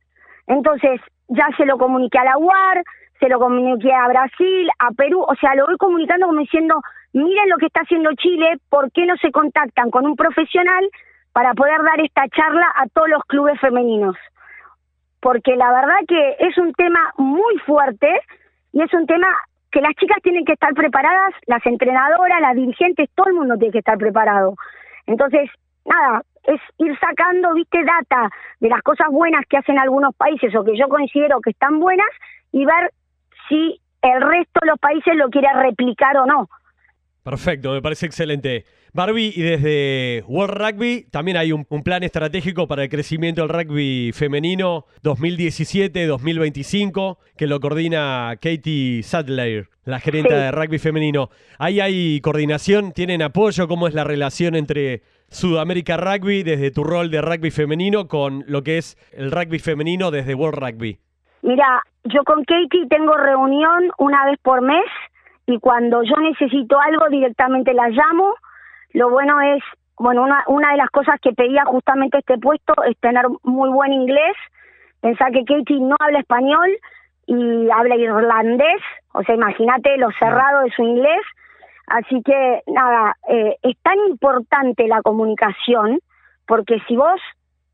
Entonces, 0.46 1.00
ya 1.28 1.48
se 1.56 1.66
lo 1.66 1.76
comuniqué 1.76 2.18
a 2.18 2.24
la 2.24 2.38
UAR, 2.38 2.82
se 3.18 3.28
lo 3.28 3.40
comuniqué 3.40 3.92
a 3.92 4.06
Brasil, 4.08 4.68
a 4.78 4.92
Perú, 4.92 5.22
o 5.22 5.34
sea, 5.36 5.54
lo 5.56 5.66
voy 5.66 5.76
comunicando 5.76 6.26
como 6.26 6.38
diciendo, 6.38 6.80
miren 7.12 7.48
lo 7.48 7.56
que 7.56 7.66
está 7.66 7.80
haciendo 7.80 8.10
Chile, 8.14 8.58
¿por 8.68 8.92
qué 8.92 9.06
no 9.06 9.16
se 9.16 9.32
contactan 9.32 9.90
con 9.90 10.06
un 10.06 10.14
profesional 10.14 10.88
para 11.32 11.54
poder 11.54 11.82
dar 11.82 12.00
esta 12.00 12.28
charla 12.28 12.66
a 12.76 12.86
todos 12.88 13.08
los 13.08 13.24
clubes 13.24 13.58
femeninos? 13.60 14.16
Porque 15.20 15.56
la 15.56 15.72
verdad 15.72 15.98
que 16.06 16.36
es 16.38 16.56
un 16.58 16.72
tema 16.74 17.12
muy 17.16 17.58
fuerte 17.66 18.08
y 18.72 18.82
es 18.82 18.92
un 18.94 19.06
tema 19.06 19.28
que 19.72 19.80
las 19.80 19.94
chicas 19.94 20.18
tienen 20.22 20.44
que 20.44 20.52
estar 20.52 20.72
preparadas, 20.74 21.34
las 21.46 21.64
entrenadoras, 21.66 22.40
las 22.40 22.54
dirigentes, 22.54 23.10
todo 23.16 23.28
el 23.28 23.34
mundo 23.34 23.56
tiene 23.56 23.72
que 23.72 23.78
estar 23.78 23.98
preparado. 23.98 24.54
Entonces, 25.06 25.50
nada, 25.84 26.22
es 26.46 26.60
ir 26.78 26.96
sacando, 26.98 27.54
viste, 27.54 27.78
data 27.84 28.30
de 28.60 28.68
las 28.68 28.82
cosas 28.82 29.08
buenas 29.10 29.44
que 29.48 29.56
hacen 29.56 29.78
algunos 29.78 30.14
países 30.14 30.54
o 30.54 30.64
que 30.64 30.76
yo 30.78 30.88
considero 30.88 31.40
que 31.40 31.50
están 31.50 31.80
buenas 31.80 32.06
y 32.52 32.64
ver 32.64 32.92
si 33.48 33.80
el 34.02 34.20
resto 34.20 34.60
de 34.62 34.68
los 34.68 34.78
países 34.78 35.14
lo 35.16 35.28
quiere 35.30 35.48
replicar 35.54 36.16
o 36.18 36.26
no. 36.26 36.48
Perfecto, 37.22 37.72
me 37.72 37.80
parece 37.80 38.04
excelente. 38.06 38.64
Barbie, 38.92 39.32
y 39.34 39.42
desde 39.42 40.22
World 40.28 40.54
Rugby 40.56 41.06
también 41.10 41.36
hay 41.38 41.50
un, 41.52 41.66
un 41.70 41.82
plan 41.82 42.02
estratégico 42.04 42.68
para 42.68 42.82
el 42.84 42.90
crecimiento 42.90 43.40
del 43.40 43.48
rugby 43.48 44.12
femenino 44.12 44.84
2017-2025 45.02 47.18
que 47.36 47.46
lo 47.46 47.60
coordina 47.60 48.34
Katie 48.40 49.02
Sadler, 49.02 49.68
la 49.84 50.00
gerente 50.00 50.30
Sí. 50.30 50.34
de 50.36 50.50
rugby 50.52 50.78
femenino. 50.78 51.30
Ahí 51.58 51.80
hay 51.80 52.20
coordinación, 52.20 52.92
tienen 52.92 53.22
apoyo, 53.22 53.68
¿cómo 53.68 53.88
es 53.88 53.94
la 53.94 54.04
relación 54.04 54.54
entre 54.54 55.02
Sudamérica 55.28 55.96
Rugby 55.96 56.42
desde 56.42 56.70
tu 56.70 56.84
rol 56.84 57.10
de 57.10 57.20
rugby 57.20 57.50
femenino 57.50 58.06
con 58.06 58.44
lo 58.46 58.62
que 58.62 58.78
es 58.78 58.96
el 59.12 59.30
rugby 59.30 59.58
femenino 59.58 60.10
desde 60.10 60.34
World 60.34 60.58
Rugby? 60.58 60.98
Mira, 61.42 61.82
yo 62.04 62.22
con 62.24 62.44
Katie 62.44 62.86
tengo 62.88 63.16
reunión 63.16 63.90
una 63.98 64.24
vez 64.26 64.38
por 64.42 64.62
mes 64.62 64.86
y 65.46 65.58
cuando 65.58 66.02
yo 66.02 66.16
necesito 66.16 66.78
algo 66.80 67.08
directamente 67.10 67.74
la 67.74 67.88
llamo. 67.88 68.34
Lo 68.92 69.10
bueno 69.10 69.40
es, 69.40 69.62
bueno, 69.98 70.22
una, 70.22 70.44
una 70.46 70.70
de 70.70 70.78
las 70.78 70.90
cosas 70.90 71.20
que 71.20 71.32
pedía 71.32 71.64
justamente 71.64 72.18
este 72.18 72.38
puesto 72.38 72.74
es 72.84 72.96
tener 72.98 73.24
muy 73.42 73.68
buen 73.70 73.92
inglés. 73.92 74.36
Pensá 75.00 75.26
que 75.32 75.44
Katie 75.44 75.80
no 75.80 75.96
habla 75.98 76.20
español 76.20 76.70
y 77.26 77.68
habla 77.70 77.96
irlandés, 77.96 78.80
o 79.12 79.22
sea, 79.22 79.34
imagínate 79.34 79.96
lo 79.96 80.10
cerrado 80.18 80.62
de 80.62 80.70
su 80.70 80.82
inglés. 80.82 81.20
Así 81.86 82.22
que, 82.22 82.62
nada, 82.66 83.16
eh, 83.28 83.56
es 83.62 83.76
tan 83.82 83.98
importante 84.08 84.88
la 84.88 85.02
comunicación, 85.02 85.98
porque 86.46 86.78
si 86.88 86.96
vos 86.96 87.20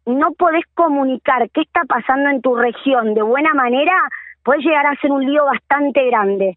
no 0.06 0.32
podés 0.32 0.64
comunicar 0.74 1.48
qué 1.50 1.62
está 1.62 1.82
pasando 1.84 2.30
en 2.30 2.42
tu 2.42 2.54
región 2.54 3.14
de 3.14 3.22
buena 3.22 3.54
manera, 3.54 3.94
puede 4.44 4.62
llegar 4.62 4.86
a 4.86 4.96
ser 4.96 5.12
un 5.12 5.24
lío 5.24 5.44
bastante 5.44 6.04
grande. 6.06 6.56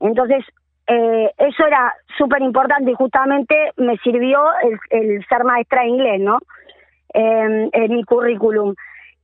Entonces, 0.00 0.44
eh, 0.86 1.30
eso 1.36 1.66
era 1.66 1.94
súper 2.16 2.42
importante 2.42 2.90
y 2.90 2.94
justamente 2.94 3.72
me 3.76 3.96
sirvió 3.98 4.40
el, 4.62 4.78
el 4.90 5.26
ser 5.26 5.44
maestra 5.44 5.82
de 5.82 5.88
inglés, 5.88 6.20
¿no? 6.20 6.38
Eh, 7.14 7.70
en 7.72 7.94
mi 7.94 8.04
currículum. 8.04 8.74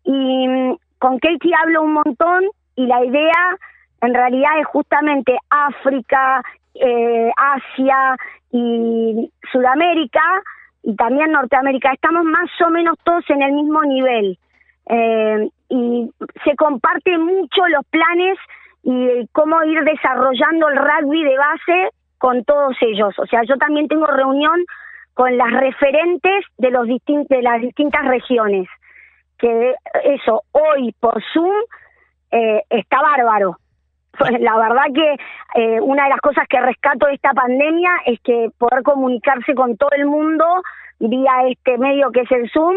Y 0.04 0.48
mm, 0.48 0.76
con 0.98 1.18
Katie 1.18 1.54
hablo 1.60 1.82
un 1.82 1.94
montón 1.94 2.44
y 2.76 2.86
la 2.86 3.04
idea 3.04 3.56
en 4.00 4.14
realidad 4.14 4.58
es 4.60 4.66
justamente 4.66 5.36
África, 5.48 6.42
eh, 6.74 7.30
Asia 7.36 8.16
y 8.50 9.30
Sudamérica 9.50 10.22
y 10.82 10.94
también 10.96 11.32
Norteamérica. 11.32 11.92
Estamos 11.92 12.24
más 12.24 12.50
o 12.66 12.70
menos 12.70 12.96
todos 13.04 13.24
en 13.30 13.42
el 13.42 13.52
mismo 13.52 13.82
nivel. 13.82 14.38
Eh, 14.86 15.48
y 15.70 16.10
se 16.44 16.54
comparten 16.56 17.22
mucho 17.22 17.66
los 17.68 17.86
planes 17.86 18.38
y 18.82 19.26
cómo 19.32 19.62
ir 19.64 19.82
desarrollando 19.82 20.68
el 20.68 20.76
rugby 20.76 21.24
de 21.24 21.38
base 21.38 21.90
con 22.18 22.44
todos 22.44 22.76
ellos. 22.80 23.18
O 23.18 23.26
sea, 23.26 23.42
yo 23.48 23.56
también 23.56 23.88
tengo 23.88 24.06
reunión 24.06 24.64
con 25.14 25.36
las 25.36 25.50
referentes 25.52 26.44
de 26.58 26.70
los 26.70 26.86
de 26.86 27.42
las 27.42 27.60
distintas 27.60 28.04
regiones. 28.06 28.68
Que 29.38 29.74
eso 30.04 30.42
hoy 30.52 30.94
por 31.00 31.22
Zoom 31.32 31.54
eh, 32.30 32.62
está 32.68 33.00
bárbaro. 33.00 33.56
La 34.40 34.56
verdad 34.56 34.84
que 34.94 35.16
eh, 35.60 35.80
una 35.80 36.04
de 36.04 36.10
las 36.10 36.20
cosas 36.20 36.46
que 36.48 36.60
rescato 36.60 37.06
de 37.06 37.14
esta 37.14 37.32
pandemia 37.32 37.90
es 38.06 38.20
que 38.20 38.48
poder 38.58 38.82
comunicarse 38.82 39.54
con 39.54 39.76
todo 39.76 39.90
el 39.96 40.06
mundo 40.06 40.44
vía 40.98 41.48
este 41.48 41.78
medio 41.78 42.10
que 42.12 42.20
es 42.20 42.30
el 42.30 42.50
Zoom 42.50 42.76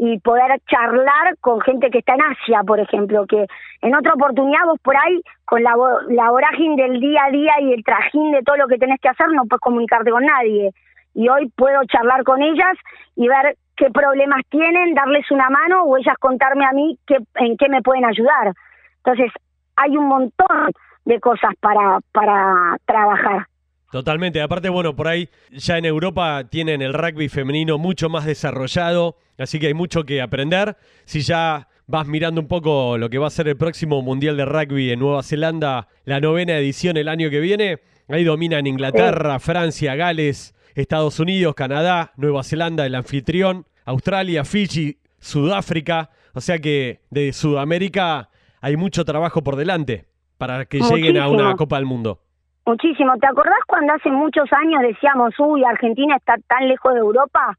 y 0.00 0.18
poder 0.20 0.60
charlar 0.70 1.36
con 1.40 1.60
gente 1.60 1.90
que 1.90 1.98
está 1.98 2.14
en 2.14 2.22
Asia, 2.22 2.62
por 2.64 2.78
ejemplo, 2.78 3.26
que 3.26 3.46
en 3.82 3.96
otra 3.96 4.14
oportunidad 4.14 4.64
vos 4.64 4.78
por 4.80 4.96
ahí, 4.96 5.20
con 5.44 5.62
la, 5.62 5.74
la 6.08 6.30
vorágine 6.30 6.80
del 6.80 7.00
día 7.00 7.24
a 7.24 7.30
día 7.30 7.52
y 7.60 7.72
el 7.72 7.82
trajín 7.82 8.30
de 8.30 8.42
todo 8.42 8.56
lo 8.56 8.68
que 8.68 8.78
tenés 8.78 9.00
que 9.00 9.08
hacer, 9.08 9.26
no 9.32 9.44
puedes 9.46 9.60
comunicarte 9.60 10.10
con 10.10 10.24
nadie. 10.24 10.70
Y 11.14 11.28
hoy 11.28 11.50
puedo 11.56 11.80
charlar 11.86 12.22
con 12.22 12.40
ellas 12.42 12.76
y 13.16 13.26
ver 13.26 13.56
qué 13.76 13.90
problemas 13.90 14.42
tienen, 14.50 14.94
darles 14.94 15.28
una 15.32 15.50
mano 15.50 15.82
o 15.82 15.96
ellas 15.96 16.16
contarme 16.20 16.64
a 16.64 16.72
mí 16.72 16.96
qué, 17.04 17.18
en 17.34 17.56
qué 17.56 17.68
me 17.68 17.82
pueden 17.82 18.04
ayudar. 18.04 18.52
Entonces, 18.98 19.32
hay 19.78 19.96
un 19.96 20.08
montón 20.08 20.72
de 21.04 21.20
cosas 21.20 21.54
para, 21.60 22.00
para 22.12 22.76
trabajar. 22.84 23.46
Totalmente. 23.90 24.42
Aparte, 24.42 24.68
bueno, 24.68 24.94
por 24.94 25.08
ahí 25.08 25.30
ya 25.50 25.78
en 25.78 25.86
Europa 25.86 26.44
tienen 26.50 26.82
el 26.82 26.92
rugby 26.92 27.28
femenino 27.28 27.78
mucho 27.78 28.10
más 28.10 28.26
desarrollado, 28.26 29.16
así 29.38 29.58
que 29.58 29.68
hay 29.68 29.74
mucho 29.74 30.04
que 30.04 30.20
aprender. 30.20 30.76
Si 31.06 31.20
ya 31.20 31.68
vas 31.86 32.06
mirando 32.06 32.40
un 32.40 32.48
poco 32.48 32.98
lo 32.98 33.08
que 33.08 33.16
va 33.16 33.28
a 33.28 33.30
ser 33.30 33.48
el 33.48 33.56
próximo 33.56 34.02
Mundial 34.02 34.36
de 34.36 34.44
Rugby 34.44 34.90
en 34.90 34.98
Nueva 34.98 35.22
Zelanda, 35.22 35.88
la 36.04 36.20
novena 36.20 36.58
edición 36.58 36.98
el 36.98 37.08
año 37.08 37.30
que 37.30 37.40
viene, 37.40 37.78
ahí 38.08 38.24
dominan 38.24 38.66
Inglaterra, 38.66 39.38
Francia, 39.38 39.94
Gales, 39.94 40.54
Estados 40.74 41.18
Unidos, 41.18 41.54
Canadá, 41.54 42.12
Nueva 42.16 42.42
Zelanda, 42.44 42.84
el 42.84 42.94
anfitrión, 42.94 43.66
Australia, 43.86 44.44
Fiji, 44.44 44.98
Sudáfrica. 45.18 46.10
O 46.34 46.42
sea 46.42 46.58
que 46.58 47.00
de 47.08 47.32
Sudamérica 47.32 48.28
hay 48.60 48.76
mucho 48.76 49.04
trabajo 49.04 49.42
por 49.42 49.56
delante 49.56 50.06
para 50.38 50.64
que 50.66 50.78
lleguen 50.80 51.18
a 51.18 51.28
una. 51.28 51.54
Copa 51.56 51.76
del 51.76 51.86
Mundo. 51.86 52.18
Muchísimo. 52.66 53.16
¿Te 53.18 53.26
acordás 53.26 53.58
cuando 53.66 53.94
hace 53.94 54.10
muchos 54.10 54.52
años 54.52 54.82
decíamos, 54.82 55.34
uy, 55.38 55.64
Argentina 55.64 56.16
está 56.16 56.34
tan 56.46 56.68
lejos 56.68 56.92
de 56.94 57.00
Europa? 57.00 57.56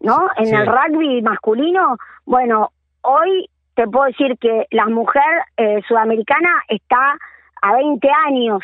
¿No? 0.00 0.28
En 0.36 0.46
Sí. 0.46 0.54
el 0.54 0.66
rugby 0.66 1.22
masculino. 1.22 1.96
Bueno, 2.24 2.70
hoy 3.02 3.48
te 3.74 3.86
puedo 3.88 4.06
decir 4.06 4.36
que 4.38 4.66
la 4.70 4.86
mujer 4.86 5.22
eh, 5.56 5.80
sudamericana 5.88 6.62
está 6.68 7.16
a 7.62 7.72
20 7.74 8.08
años 8.26 8.60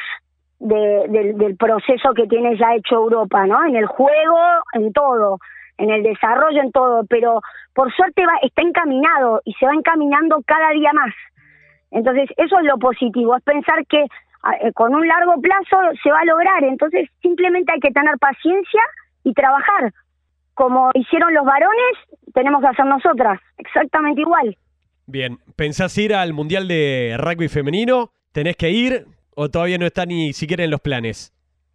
de- 0.61 1.07
del, 1.09 1.39
del 1.39 1.57
proceso 1.57 2.13
que 2.15 2.27
tiene 2.27 2.57
ya 2.59 2.75
hecho 2.75 2.95
Europa, 2.97 3.47
¿no? 3.47 3.65
En 3.67 3.75
el 3.77 3.87
juego, 3.87 4.39
en 4.75 4.93
todo, 4.93 5.39
en 5.79 5.91
el 5.91 6.03
desarrollo, 6.03 6.61
en 6.63 6.71
todo. 6.71 7.05
Pero 7.09 7.41
por 7.75 7.91
suerte 7.95 8.25
va, 8.27 8.35
está 8.43 8.63
encaminado 8.63 9.41
y 9.45 9.55
se 9.55 9.67
va 9.67 9.73
encaminando 9.75 10.41
cada 10.47 10.71
día 10.71 10.91
más. 10.93 11.15
Entonces, 11.91 12.29
eso 12.37 12.59
es 12.59 12.65
lo 12.65 12.79
positivo, 12.79 13.37
es 13.37 13.43
pensar 13.43 13.85
que 13.87 14.05
a- 14.43 14.55
eh, 14.57 14.73
con 14.73 14.95
un 14.95 15.07
largo 15.07 15.41
plazo 15.41 15.77
se 16.03 16.11
va 16.11 16.21
a 16.21 16.25
lograr. 16.25 16.65
Entonces, 16.65 17.09
simplemente 17.21 17.73
hay 17.73 17.81
que 17.81 17.91
tener 17.91 18.17
paciencia 18.19 18.81
y 19.25 19.33
trabajar. 19.35 19.93
Como 20.55 20.91
hicieron 20.95 21.33
los 21.35 21.45
varones, 21.45 21.97
tenemos 22.35 22.61
que 22.61 22.69
hacer 22.69 22.87
nosotras, 22.87 23.41
exactamente 23.59 24.21
igual. 24.21 24.57
Bien, 25.07 25.39
¿pensás 25.57 25.97
ir 25.99 26.15
al 26.15 26.33
Mundial 26.33 26.69
de 26.69 27.17
Rugby 27.19 27.49
Femenino? 27.49 28.11
¿Tenés 28.33 28.57
que 28.57 28.71
ir 28.71 29.07
o 29.35 29.49
todavía 29.49 29.79
no 29.79 29.87
está 29.87 30.07
ni 30.07 30.33
siquiera 30.33 30.65
en 30.65 30.71
los 30.71 30.81
planes? 30.81 31.33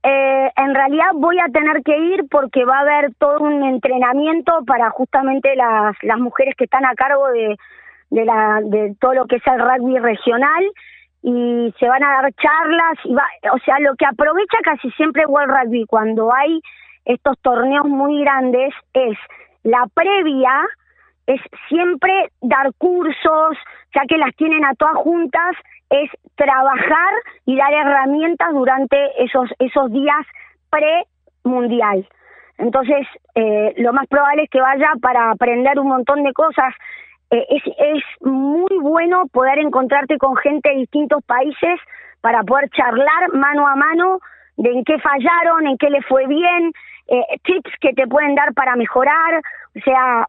eh, 0.08 0.52
en 0.58 0.76
realidad 0.76 1.08
voy 1.16 1.40
a 1.40 1.52
tener 1.52 1.82
que 1.82 1.98
ir 1.98 2.26
porque 2.30 2.64
va 2.64 2.78
a 2.78 2.82
haber 2.82 3.16
todo 3.16 3.40
un 3.40 3.64
entrenamiento 3.64 4.64
para 4.68 4.92
justamente 4.92 5.56
las, 5.56 5.96
las 6.04 6.20
mujeres 6.20 6.54
que 6.56 6.66
están 6.66 6.86
a 6.86 6.94
cargo 6.94 7.28
de, 7.30 7.56
de, 8.10 8.26
la, 8.26 8.60
de 8.64 8.96
todo 9.00 9.14
lo 9.14 9.26
que 9.26 9.38
es 9.38 9.48
el 9.48 9.60
rugby 9.60 10.00
regional 10.00 10.64
y 11.22 11.74
se 11.80 11.88
van 11.88 12.04
a 12.04 12.22
dar 12.22 12.34
charlas, 12.34 13.00
y 13.04 13.14
va, 13.16 13.26
o 13.52 13.58
sea, 13.60 13.80
lo 13.80 13.96
que 13.96 14.06
aprovecha 14.06 14.58
casi 14.64 14.92
siempre 14.92 15.26
World 15.26 15.52
Rugby 15.52 15.86
cuando 15.88 16.32
hay 16.34 16.62
estos 17.04 17.40
torneos 17.42 17.88
muy 17.88 18.22
grandes 18.22 18.74
es 18.94 19.18
la 19.64 19.88
previa, 19.94 20.52
es 21.26 21.42
siempre 21.68 22.12
dar 22.42 22.72
cursos, 22.78 23.58
ya 23.96 24.02
que 24.08 24.18
las 24.18 24.36
tienen 24.36 24.64
a 24.66 24.76
todas 24.76 24.98
juntas, 24.98 25.56
es 25.90 26.10
trabajar 26.36 27.14
y 27.46 27.56
dar 27.56 27.74
herramientas 27.74 28.54
durante 28.54 29.24
esos, 29.24 29.50
esos 29.58 29.92
días 29.92 30.26
pre-mundial. 30.70 32.08
Entonces, 32.58 33.08
eh, 33.34 33.74
lo 33.78 33.94
más 33.94 34.08
probable 34.08 34.44
es 34.44 34.50
que 34.50 34.62
vaya 34.62 34.92
para 35.02 35.32
aprender 35.32 35.80
un 35.80 35.88
montón 35.88 36.24
de 36.24 36.34
cosas. 36.34 36.74
Eh, 37.32 37.46
es, 37.50 37.64
es 37.66 38.04
muy 38.22 38.78
bueno 38.82 39.24
poder 39.32 39.60
encontrarte 39.60 40.18
con 40.18 40.36
gente 40.38 40.70
de 40.70 40.76
distintos 40.78 41.24
países 41.26 41.80
para 42.22 42.44
poder 42.44 42.70
charlar 42.70 43.34
mano 43.34 43.68
a 43.68 43.76
mano 43.76 44.20
de 44.58 44.72
en 44.72 44.84
qué 44.84 44.98
fallaron, 45.00 45.68
en 45.68 45.78
qué 45.78 45.90
le 45.90 46.02
fue 46.04 46.28
bien, 46.28 46.72
eh, 47.08 47.22
tips 47.44 47.72
que 47.80 47.94
te 47.94 48.08
pueden 48.08 48.36
dar 48.36 48.54
para 48.54 48.76
mejorar. 48.76 49.42
O 49.76 49.80
sea, 49.84 50.28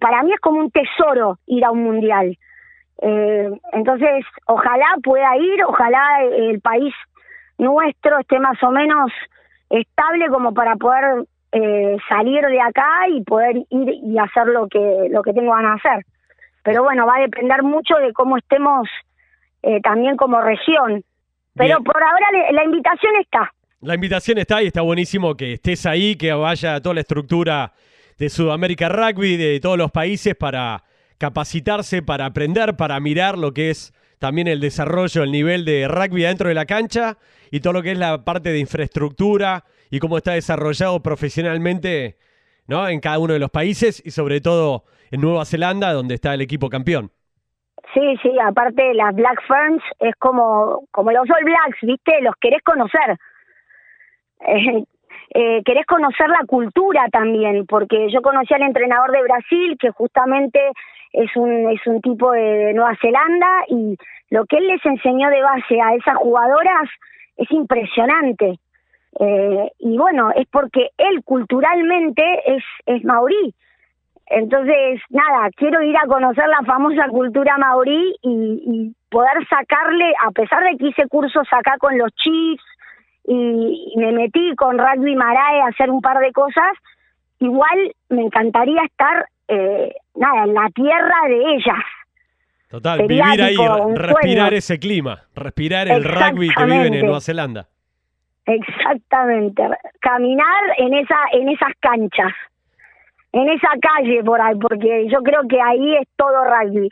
para 0.00 0.22
mí 0.22 0.32
es 0.32 0.40
como 0.40 0.60
un 0.60 0.70
tesoro 0.70 1.38
ir 1.46 1.64
a 1.64 1.70
un 1.70 1.82
mundial. 1.82 2.36
Eh, 3.00 3.50
entonces, 3.72 4.24
ojalá 4.46 4.86
pueda 5.02 5.36
ir, 5.36 5.64
ojalá 5.64 6.22
el 6.24 6.60
país 6.60 6.94
nuestro 7.58 8.18
esté 8.18 8.38
más 8.38 8.60
o 8.62 8.70
menos 8.70 9.12
estable 9.70 10.28
como 10.28 10.54
para 10.54 10.76
poder 10.76 11.24
eh, 11.52 11.96
salir 12.08 12.44
de 12.46 12.60
acá 12.60 13.08
y 13.08 13.22
poder 13.22 13.56
ir 13.70 13.90
y 14.02 14.18
hacer 14.18 14.46
lo 14.46 14.68
que 14.68 15.08
lo 15.10 15.22
que 15.22 15.32
tengo 15.32 15.52
ganas 15.52 15.80
de 15.82 15.90
hacer. 15.90 16.04
Pero 16.68 16.82
bueno, 16.82 17.06
va 17.06 17.16
a 17.16 17.20
depender 17.20 17.62
mucho 17.62 17.94
de 17.94 18.12
cómo 18.12 18.36
estemos 18.36 18.86
eh, 19.62 19.80
también 19.80 20.18
como 20.18 20.38
región. 20.38 21.02
Pero 21.54 21.82
por 21.82 21.96
ahora 21.96 22.26
la 22.50 22.62
invitación 22.62 23.14
está. 23.22 23.54
La 23.80 23.94
invitación 23.94 24.36
está 24.36 24.62
y 24.62 24.66
está 24.66 24.82
buenísimo 24.82 25.34
que 25.34 25.54
estés 25.54 25.86
ahí, 25.86 26.14
que 26.16 26.30
vaya 26.30 26.78
toda 26.82 26.96
la 26.96 27.00
estructura 27.00 27.72
de 28.18 28.28
Sudamérica 28.28 28.90
Rugby, 28.90 29.38
de 29.38 29.60
todos 29.60 29.78
los 29.78 29.90
países 29.90 30.34
para 30.34 30.84
capacitarse, 31.16 32.02
para 32.02 32.26
aprender, 32.26 32.76
para 32.76 33.00
mirar 33.00 33.38
lo 33.38 33.54
que 33.54 33.70
es 33.70 33.94
también 34.18 34.46
el 34.46 34.60
desarrollo, 34.60 35.22
el 35.22 35.32
nivel 35.32 35.64
de 35.64 35.88
rugby 35.88 36.24
dentro 36.24 36.50
de 36.50 36.54
la 36.54 36.66
cancha 36.66 37.16
y 37.50 37.60
todo 37.60 37.72
lo 37.72 37.82
que 37.82 37.92
es 37.92 37.98
la 37.98 38.26
parte 38.26 38.52
de 38.52 38.58
infraestructura 38.58 39.64
y 39.90 40.00
cómo 40.00 40.18
está 40.18 40.32
desarrollado 40.32 41.02
profesionalmente 41.02 42.18
¿no? 42.66 42.86
en 42.86 43.00
cada 43.00 43.20
uno 43.20 43.32
de 43.32 43.38
los 43.38 43.50
países 43.50 44.02
y 44.04 44.10
sobre 44.10 44.42
todo 44.42 44.84
en 45.10 45.20
Nueva 45.20 45.44
Zelanda, 45.44 45.92
donde 45.92 46.14
está 46.14 46.34
el 46.34 46.40
equipo 46.40 46.68
campeón. 46.68 47.10
Sí, 47.94 48.16
sí, 48.22 48.30
aparte 48.44 48.92
las 48.94 49.14
Black 49.14 49.40
Ferns 49.46 49.82
es 49.98 50.14
como, 50.16 50.82
como 50.90 51.10
los 51.10 51.28
All 51.30 51.44
Blacks, 51.44 51.78
¿viste? 51.82 52.20
Los 52.20 52.34
querés 52.40 52.62
conocer. 52.62 53.16
Eh, 54.40 54.84
eh, 55.34 55.62
querés 55.64 55.84
conocer 55.84 56.28
la 56.28 56.46
cultura 56.46 57.06
también, 57.10 57.66
porque 57.66 58.08
yo 58.10 58.22
conocí 58.22 58.54
al 58.54 58.62
entrenador 58.62 59.10
de 59.10 59.22
Brasil, 59.22 59.76
que 59.78 59.90
justamente 59.90 60.60
es 61.12 61.34
un, 61.36 61.70
es 61.70 61.84
un 61.86 62.00
tipo 62.00 62.32
de 62.32 62.72
Nueva 62.72 62.96
Zelanda, 63.00 63.46
y 63.68 63.96
lo 64.30 64.46
que 64.46 64.56
él 64.56 64.68
les 64.68 64.84
enseñó 64.86 65.28
de 65.28 65.42
base 65.42 65.80
a 65.82 65.94
esas 65.94 66.16
jugadoras 66.16 66.88
es 67.36 67.50
impresionante. 67.50 68.58
Eh, 69.20 69.72
y 69.80 69.98
bueno, 69.98 70.30
es 70.34 70.46
porque 70.50 70.90
él 70.96 71.22
culturalmente 71.24 72.22
es, 72.46 72.64
es 72.86 73.04
maorí. 73.04 73.54
Entonces, 74.30 75.00
nada, 75.10 75.48
quiero 75.56 75.82
ir 75.82 75.96
a 75.96 76.06
conocer 76.06 76.46
la 76.48 76.64
famosa 76.66 77.08
cultura 77.08 77.56
maorí 77.58 78.14
y, 78.22 78.62
y 78.66 78.94
poder 79.10 79.46
sacarle, 79.48 80.12
a 80.26 80.30
pesar 80.32 80.62
de 80.64 80.76
que 80.76 80.88
hice 80.88 81.08
cursos 81.08 81.46
acá 81.50 81.76
con 81.78 81.96
los 81.96 82.10
Chiefs, 82.14 82.64
y, 83.28 83.94
me 83.96 84.12
metí 84.12 84.54
con 84.56 84.78
Rugby 84.78 85.14
Marae 85.14 85.60
a 85.62 85.68
hacer 85.68 85.90
un 85.90 86.00
par 86.00 86.18
de 86.18 86.32
cosas, 86.32 86.72
igual 87.38 87.92
me 88.08 88.22
encantaría 88.22 88.82
estar, 88.84 89.26
eh, 89.48 89.94
nada, 90.14 90.44
en 90.44 90.54
la 90.54 90.68
tierra 90.74 91.16
de 91.28 91.54
ellas. 91.54 91.84
Total, 92.70 93.06
vivir 93.06 93.22
ahí, 93.22 93.56
respirar 93.94 94.54
ese 94.54 94.78
clima, 94.78 95.22
respirar 95.34 95.88
el 95.88 96.04
rugby 96.04 96.50
que 96.50 96.64
viven 96.64 96.94
en 96.94 97.00
Nueva 97.06 97.20
Zelanda. 97.20 97.66
Exactamente, 98.46 99.62
caminar 100.00 100.62
en 100.78 100.94
esa 100.94 101.16
en 101.32 101.50
esas 101.50 101.72
canchas, 101.80 102.32
en 103.32 103.48
esa 103.48 103.68
calle 103.80 104.22
por 104.24 104.40
ahí, 104.40 104.56
porque 104.58 105.06
yo 105.10 105.18
creo 105.22 105.42
que 105.48 105.60
ahí 105.60 105.96
es 105.96 106.08
todo 106.16 106.44
rugby. 106.44 106.88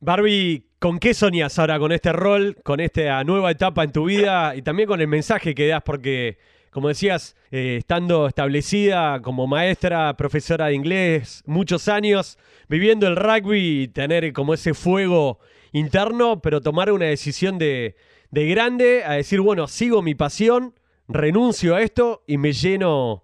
Barbie, 0.00 0.66
¿con 0.78 0.98
qué 0.98 1.14
soñas 1.14 1.58
ahora 1.58 1.78
con 1.78 1.92
este 1.92 2.12
rol, 2.12 2.56
con 2.62 2.80
esta 2.80 3.22
nueva 3.24 3.50
etapa 3.50 3.84
en 3.84 3.92
tu 3.92 4.04
vida 4.04 4.54
y 4.54 4.62
también 4.62 4.88
con 4.88 5.00
el 5.00 5.08
mensaje 5.08 5.54
que 5.54 5.68
das? 5.68 5.82
Porque, 5.82 6.38
como 6.70 6.88
decías, 6.88 7.36
eh, 7.50 7.76
estando 7.78 8.26
establecida 8.26 9.20
como 9.22 9.46
maestra, 9.46 10.14
profesora 10.14 10.66
de 10.66 10.74
inglés, 10.74 11.42
muchos 11.46 11.88
años, 11.88 12.38
viviendo 12.68 13.06
el 13.06 13.16
rugby 13.16 13.82
y 13.82 13.88
tener 13.88 14.30
como 14.32 14.54
ese 14.54 14.74
fuego 14.74 15.38
interno, 15.72 16.40
pero 16.40 16.60
tomar 16.60 16.92
una 16.92 17.06
decisión 17.06 17.58
de, 17.58 17.96
de 18.30 18.46
grande 18.46 19.04
a 19.04 19.12
decir, 19.12 19.40
bueno, 19.40 19.66
sigo 19.66 20.02
mi 20.02 20.14
pasión, 20.14 20.74
renuncio 21.08 21.76
a 21.76 21.82
esto 21.82 22.22
y 22.26 22.36
me 22.36 22.52
lleno 22.52 23.23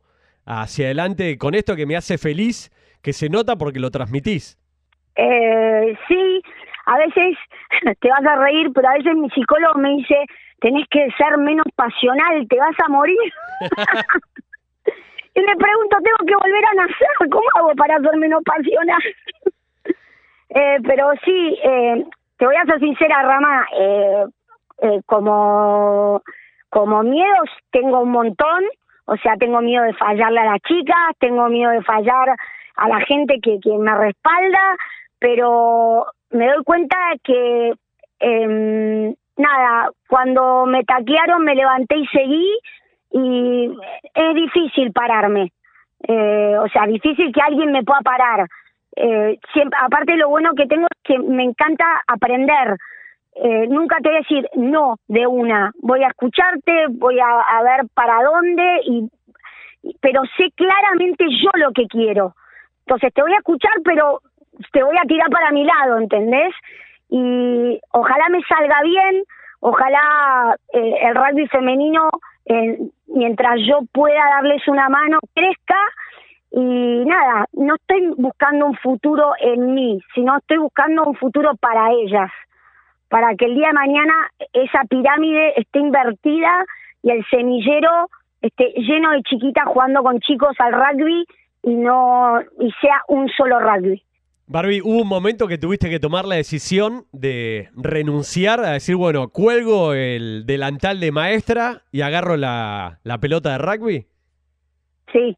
hacia 0.51 0.87
adelante 0.87 1.39
con 1.39 1.55
esto 1.55 1.77
que 1.77 1.87
me 1.87 1.97
hace 1.97 2.19
feliz, 2.19 2.71
que 3.03 3.13
se 3.13 3.29
nota 3.29 3.57
porque 3.57 3.79
lo 3.79 3.91
transmitís. 3.91 4.59
Eh, 5.15 5.97
sí, 6.09 6.43
a 6.87 6.99
veces 6.99 7.37
te 8.01 8.09
vas 8.09 8.27
a 8.27 8.37
reír, 8.37 8.71
pero 8.75 8.89
a 8.89 8.95
veces 8.95 9.15
mi 9.15 9.31
psicólogo 9.31 9.79
me 9.79 9.91
dice, 9.91 10.17
tenés 10.61 10.87
que 10.91 11.09
ser 11.17 11.39
menos 11.39 11.67
pasional, 11.77 12.47
te 12.49 12.57
vas 12.57 12.77
a 12.85 12.89
morir. 12.89 13.17
y 15.35 15.41
me 15.41 15.57
pregunto, 15.57 15.97
¿tengo 16.03 16.27
que 16.27 16.35
volver 16.35 16.65
a 16.65 16.75
nacer? 16.75 17.31
¿Cómo 17.31 17.49
hago 17.55 17.75
para 17.77 18.01
ser 18.01 18.17
menos 18.17 18.43
pasional? 18.45 19.03
eh, 20.51 20.79
pero 20.85 21.11
sí, 21.25 21.59
eh, 21.63 22.05
te 22.39 22.47
voy 22.47 22.57
a 22.57 22.65
ser 22.65 22.81
sincera, 22.81 23.23
Rama, 23.23 23.67
eh, 23.79 24.25
eh, 24.83 25.01
como, 25.07 26.23
como 26.71 27.03
miedos 27.03 27.51
tengo 27.71 28.01
un 28.01 28.11
montón, 28.11 28.65
o 29.11 29.17
sea, 29.17 29.35
tengo 29.37 29.61
miedo 29.61 29.83
de 29.83 29.93
fallarle 29.95 30.39
a 30.39 30.53
las 30.53 30.61
chicas, 30.61 31.17
tengo 31.19 31.49
miedo 31.49 31.73
de 31.73 31.83
fallar 31.83 32.29
a 32.77 32.89
la 32.89 33.01
gente 33.01 33.41
que, 33.43 33.59
que 33.59 33.77
me 33.77 33.93
respalda, 33.93 34.77
pero 35.19 36.07
me 36.31 36.47
doy 36.47 36.63
cuenta 36.63 36.97
que, 37.25 37.75
eh, 38.21 39.15
nada, 39.37 39.91
cuando 40.09 40.65
me 40.67 40.85
taquearon 40.85 41.43
me 41.43 41.57
levanté 41.57 41.97
y 41.97 42.07
seguí 42.07 42.59
y 43.11 43.77
es 44.15 44.35
difícil 44.37 44.93
pararme. 44.93 45.51
Eh, 46.07 46.55
o 46.59 46.69
sea, 46.69 46.87
difícil 46.87 47.33
que 47.33 47.41
alguien 47.41 47.73
me 47.73 47.83
pueda 47.83 48.03
parar. 48.03 48.47
Eh, 48.95 49.41
siempre, 49.53 49.77
aparte 49.83 50.17
lo 50.17 50.29
bueno 50.29 50.55
que 50.55 50.67
tengo 50.67 50.87
es 50.89 51.03
que 51.03 51.19
me 51.19 51.43
encanta 51.43 51.85
aprender. 52.07 52.77
Eh, 53.43 53.67
nunca 53.69 53.97
te 54.03 54.11
voy 54.11 54.19
a 54.19 54.21
decir 54.21 54.47
no 54.55 54.97
de 55.09 55.27
una. 55.27 55.73
Voy 55.81 56.03
a 56.05 56.09
escucharte, 56.09 56.89
voy 56.91 57.19
a, 57.21 57.63
ver 57.63 57.89
para 57.95 58.23
dónde, 58.23 58.81
y, 58.85 59.09
pero 60.01 60.21
sé 60.37 60.51
claramente 60.55 61.25
yo 61.43 61.49
lo 61.55 61.73
que 61.73 61.87
quiero. 61.87 62.35
Entonces 62.81 63.15
te 63.15 63.23
voy 63.23 63.33
a 63.33 63.39
escuchar, 63.39 63.73
pero 63.83 64.21
te 64.73 64.83
voy 64.83 64.95
a 64.99 65.07
tirar 65.07 65.31
para 65.31 65.53
mi 65.53 65.65
lado, 65.65 65.99
¿entendés? 65.99 66.53
Y 67.09 67.81
ojalá 67.93 68.27
me 68.29 68.43
salga 68.43 68.83
bien, 68.83 69.25
ojalá 69.61 70.57
eh, 70.75 70.97
el 71.01 71.15
rugby 71.15 71.49
femenino, 71.49 72.11
eh, 72.45 72.79
mientras 73.07 73.59
yo 73.67 73.81
pueda 73.91 74.23
darles 74.35 74.69
una 74.69 74.91
mano, 74.91 75.19
crezca. 75.35 75.79
Y 76.53 77.05
nada, 77.07 77.47
no 77.55 77.77
estoy 77.77 78.13
buscando 78.19 78.67
un 78.67 78.77
futuro 78.77 79.33
en 79.41 79.73
mí, 79.73 79.99
sino 80.15 80.37
estoy 80.37 80.59
buscando 80.59 81.05
un 81.05 81.15
futuro 81.15 81.53
para 81.57 81.91
ellas, 81.93 82.31
para 83.11 83.35
que 83.35 83.45
el 83.45 83.57
día 83.57 83.67
de 83.67 83.73
mañana 83.75 84.15
esa 84.53 84.85
pirámide 84.89 85.53
esté 85.57 85.81
invertida 85.81 86.65
y 87.03 87.11
el 87.11 87.25
semillero 87.29 88.09
esté 88.41 88.73
lleno 88.77 89.11
de 89.11 89.23
chiquitas 89.23 89.65
jugando 89.67 90.03
con 90.03 90.21
chicos 90.21 90.55
al 90.59 90.73
rugby 90.73 91.27
y 91.63 91.75
no 91.75 92.41
y 92.61 92.71
sea 92.81 93.03
un 93.09 93.29
solo 93.29 93.59
rugby. 93.59 94.03
Barbie, 94.47 94.81
hubo 94.83 95.03
un 95.03 95.09
momento 95.09 95.47
que 95.47 95.59
tuviste 95.59 95.91
que 95.91 96.01
tomar 96.01 96.25
la 96.25 96.37
decisión 96.37 97.05
de 97.13 97.69
renunciar 97.77 98.61
a 98.61 98.73
decir, 98.73 98.97
bueno, 98.97 99.29
cuelgo 99.29 99.93
el 99.93 100.45
delantal 100.47 100.99
de 100.99 101.13
maestra 101.13 101.83
y 101.93 102.01
agarro 102.01 102.37
la, 102.37 102.99
pelota 103.21 103.53
de 103.53 103.59
rugby. 103.59 104.07
Sí. 105.13 105.37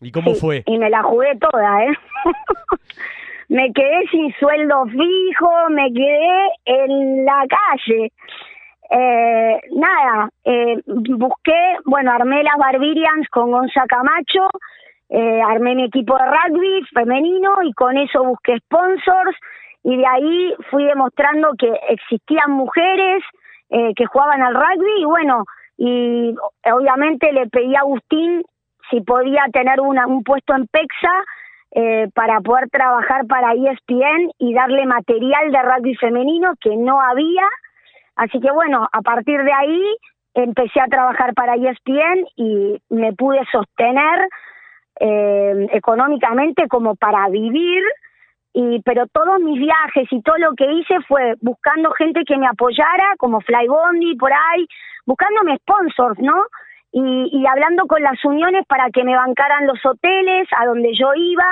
¿Y 0.00 0.10
cómo 0.10 0.34
fue? 0.34 0.64
Y 0.66 0.78
me 0.78 0.90
la 0.90 1.02
jugué 1.02 1.36
toda, 1.38 1.84
¿eh? 1.84 1.92
me 3.52 3.70
quedé 3.74 4.06
sin 4.10 4.32
sueldo 4.40 4.86
fijo, 4.86 5.50
me 5.68 5.92
quedé 5.92 6.52
en 6.64 7.24
la 7.26 7.44
calle. 7.46 8.10
eh, 8.90 9.60
nada, 9.72 10.30
eh, 10.44 10.80
busqué, 10.86 11.76
bueno, 11.84 12.12
armé 12.12 12.42
las 12.42 12.56
Barbarians 12.56 13.28
con 13.28 13.50
Gonza 13.50 13.84
Camacho, 13.86 14.48
eh, 15.10 15.42
armé 15.42 15.74
mi 15.74 15.84
equipo 15.84 16.16
de 16.16 16.24
rugby 16.24 16.82
femenino 16.94 17.62
y 17.62 17.72
con 17.74 17.96
eso 17.98 18.24
busqué 18.24 18.58
sponsors 18.60 19.36
y 19.84 19.96
de 19.98 20.06
ahí 20.06 20.54
fui 20.70 20.84
demostrando 20.84 21.52
que 21.58 21.70
existían 21.90 22.52
mujeres 22.52 23.22
eh, 23.68 23.92
que 23.96 24.06
jugaban 24.06 24.42
al 24.42 24.54
rugby 24.54 25.02
y 25.02 25.04
bueno, 25.04 25.44
y 25.76 26.34
obviamente 26.72 27.32
le 27.32 27.48
pedí 27.48 27.74
a 27.74 27.80
Agustín 27.80 28.42
si 28.90 29.00
podía 29.02 29.44
tener 29.52 29.80
una, 29.80 30.06
un 30.06 30.22
puesto 30.22 30.54
en 30.54 30.66
PEXA 30.68 31.24
eh, 31.74 32.08
para 32.14 32.40
poder 32.40 32.68
trabajar 32.70 33.26
para 33.26 33.54
ESPN 33.54 34.30
y 34.38 34.52
darle 34.52 34.84
material 34.84 35.50
de 35.50 35.62
rugby 35.62 35.94
femenino 35.96 36.52
que 36.60 36.76
no 36.76 37.00
había. 37.00 37.48
Así 38.16 38.40
que 38.40 38.50
bueno, 38.52 38.86
a 38.92 39.00
partir 39.00 39.42
de 39.42 39.52
ahí 39.52 39.96
empecé 40.34 40.80
a 40.80 40.86
trabajar 40.86 41.32
para 41.34 41.54
ESPN 41.54 42.26
y 42.36 42.78
me 42.90 43.14
pude 43.14 43.40
sostener 43.50 44.28
eh, 45.00 45.68
económicamente 45.72 46.68
como 46.68 46.94
para 46.94 47.28
vivir 47.28 47.82
y 48.52 48.82
pero 48.82 49.06
todos 49.06 49.40
mis 49.40 49.58
viajes 49.58 50.06
y 50.10 50.20
todo 50.20 50.36
lo 50.36 50.52
que 50.54 50.70
hice 50.70 51.00
fue 51.08 51.36
buscando 51.40 51.90
gente 51.92 52.22
que 52.26 52.36
me 52.36 52.46
apoyara 52.46 53.14
como 53.16 53.40
Flybondi 53.40 54.14
por 54.16 54.30
ahí 54.30 54.66
buscándome 55.06 55.56
sponsors 55.56 56.18
no 56.18 56.44
y, 56.92 57.30
y 57.32 57.46
hablando 57.46 57.86
con 57.86 58.02
las 58.02 58.22
uniones 58.24 58.66
para 58.66 58.90
que 58.90 59.04
me 59.04 59.16
bancaran 59.16 59.66
los 59.66 59.84
hoteles 59.84 60.48
a 60.58 60.66
donde 60.66 60.92
yo 60.94 61.14
iba 61.14 61.46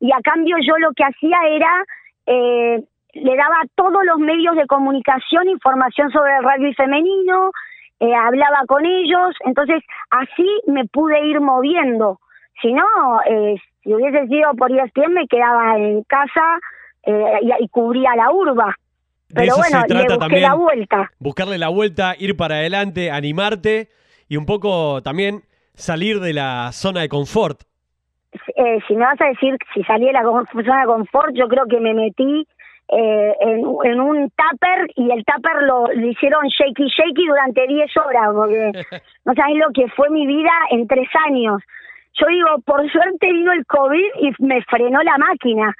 y 0.00 0.12
a 0.12 0.20
cambio 0.22 0.56
yo 0.66 0.76
lo 0.78 0.92
que 0.92 1.04
hacía 1.04 1.38
era 1.50 1.84
eh, 2.26 2.82
le 3.12 3.36
daba 3.36 3.56
a 3.62 3.68
todos 3.74 4.04
los 4.04 4.18
medios 4.18 4.56
de 4.56 4.66
comunicación 4.66 5.48
información 5.48 6.10
sobre 6.10 6.36
el 6.36 6.42
rugby 6.42 6.74
femenino 6.74 7.50
eh, 8.00 8.14
hablaba 8.14 8.64
con 8.66 8.84
ellos 8.84 9.34
entonces 9.44 9.82
así 10.10 10.46
me 10.66 10.84
pude 10.86 11.26
ir 11.26 11.40
moviendo 11.40 12.18
si 12.60 12.72
no, 12.72 12.84
eh, 13.28 13.56
si 13.82 13.94
hubiese 13.94 14.26
sido 14.28 14.54
por 14.54 14.70
ESPN 14.72 15.12
me 15.12 15.26
quedaba 15.26 15.76
en 15.76 16.02
casa 16.04 16.58
eh, 17.02 17.40
y, 17.60 17.68
cubría 17.68 18.16
la 18.16 18.30
urba. 18.30 18.74
Pero 19.34 19.56
bueno, 19.56 19.82
le 19.88 20.16
busqué 20.16 20.40
la 20.40 20.54
vuelta. 20.54 21.10
Buscarle 21.18 21.58
la 21.58 21.68
vuelta, 21.68 22.14
ir 22.18 22.36
para 22.36 22.56
adelante, 22.56 23.10
animarte 23.10 23.88
y 24.28 24.36
un 24.36 24.46
poco 24.46 25.02
también 25.02 25.42
salir 25.74 26.20
de 26.20 26.32
la 26.32 26.72
zona 26.72 27.00
de 27.02 27.08
confort. 27.08 27.60
Eh, 28.56 28.78
si 28.86 28.94
me 28.94 29.04
vas 29.04 29.20
a 29.20 29.26
decir 29.26 29.56
si 29.74 29.82
salí 29.84 30.06
de 30.06 30.12
la 30.12 30.22
zona 30.22 30.80
de 30.80 30.86
confort, 30.86 31.34
yo 31.34 31.48
creo 31.48 31.66
que 31.66 31.80
me 31.80 31.94
metí 31.94 32.46
eh, 32.88 33.34
en, 33.40 33.64
en, 33.84 34.00
un 34.00 34.30
tupper 34.30 34.90
y 34.94 35.10
el 35.10 35.24
tupper 35.24 35.62
lo, 35.62 35.86
lo, 35.92 36.06
hicieron 36.06 36.46
shaky 36.46 36.86
shaky 36.86 37.26
durante 37.26 37.66
10 37.66 37.96
horas, 37.96 38.28
porque 38.32 38.72
no 39.24 39.34
sabes 39.34 39.56
lo 39.56 39.72
que 39.72 39.88
fue 39.88 40.08
mi 40.10 40.26
vida 40.26 40.52
en 40.70 40.86
tres 40.86 41.08
años. 41.26 41.62
Yo 42.14 42.26
digo, 42.28 42.48
por 42.64 42.90
suerte 42.90 43.30
vino 43.30 43.52
el 43.52 43.66
COVID 43.66 44.10
y 44.20 44.30
me 44.38 44.62
frenó 44.62 45.02
la 45.02 45.18
máquina, 45.18 45.74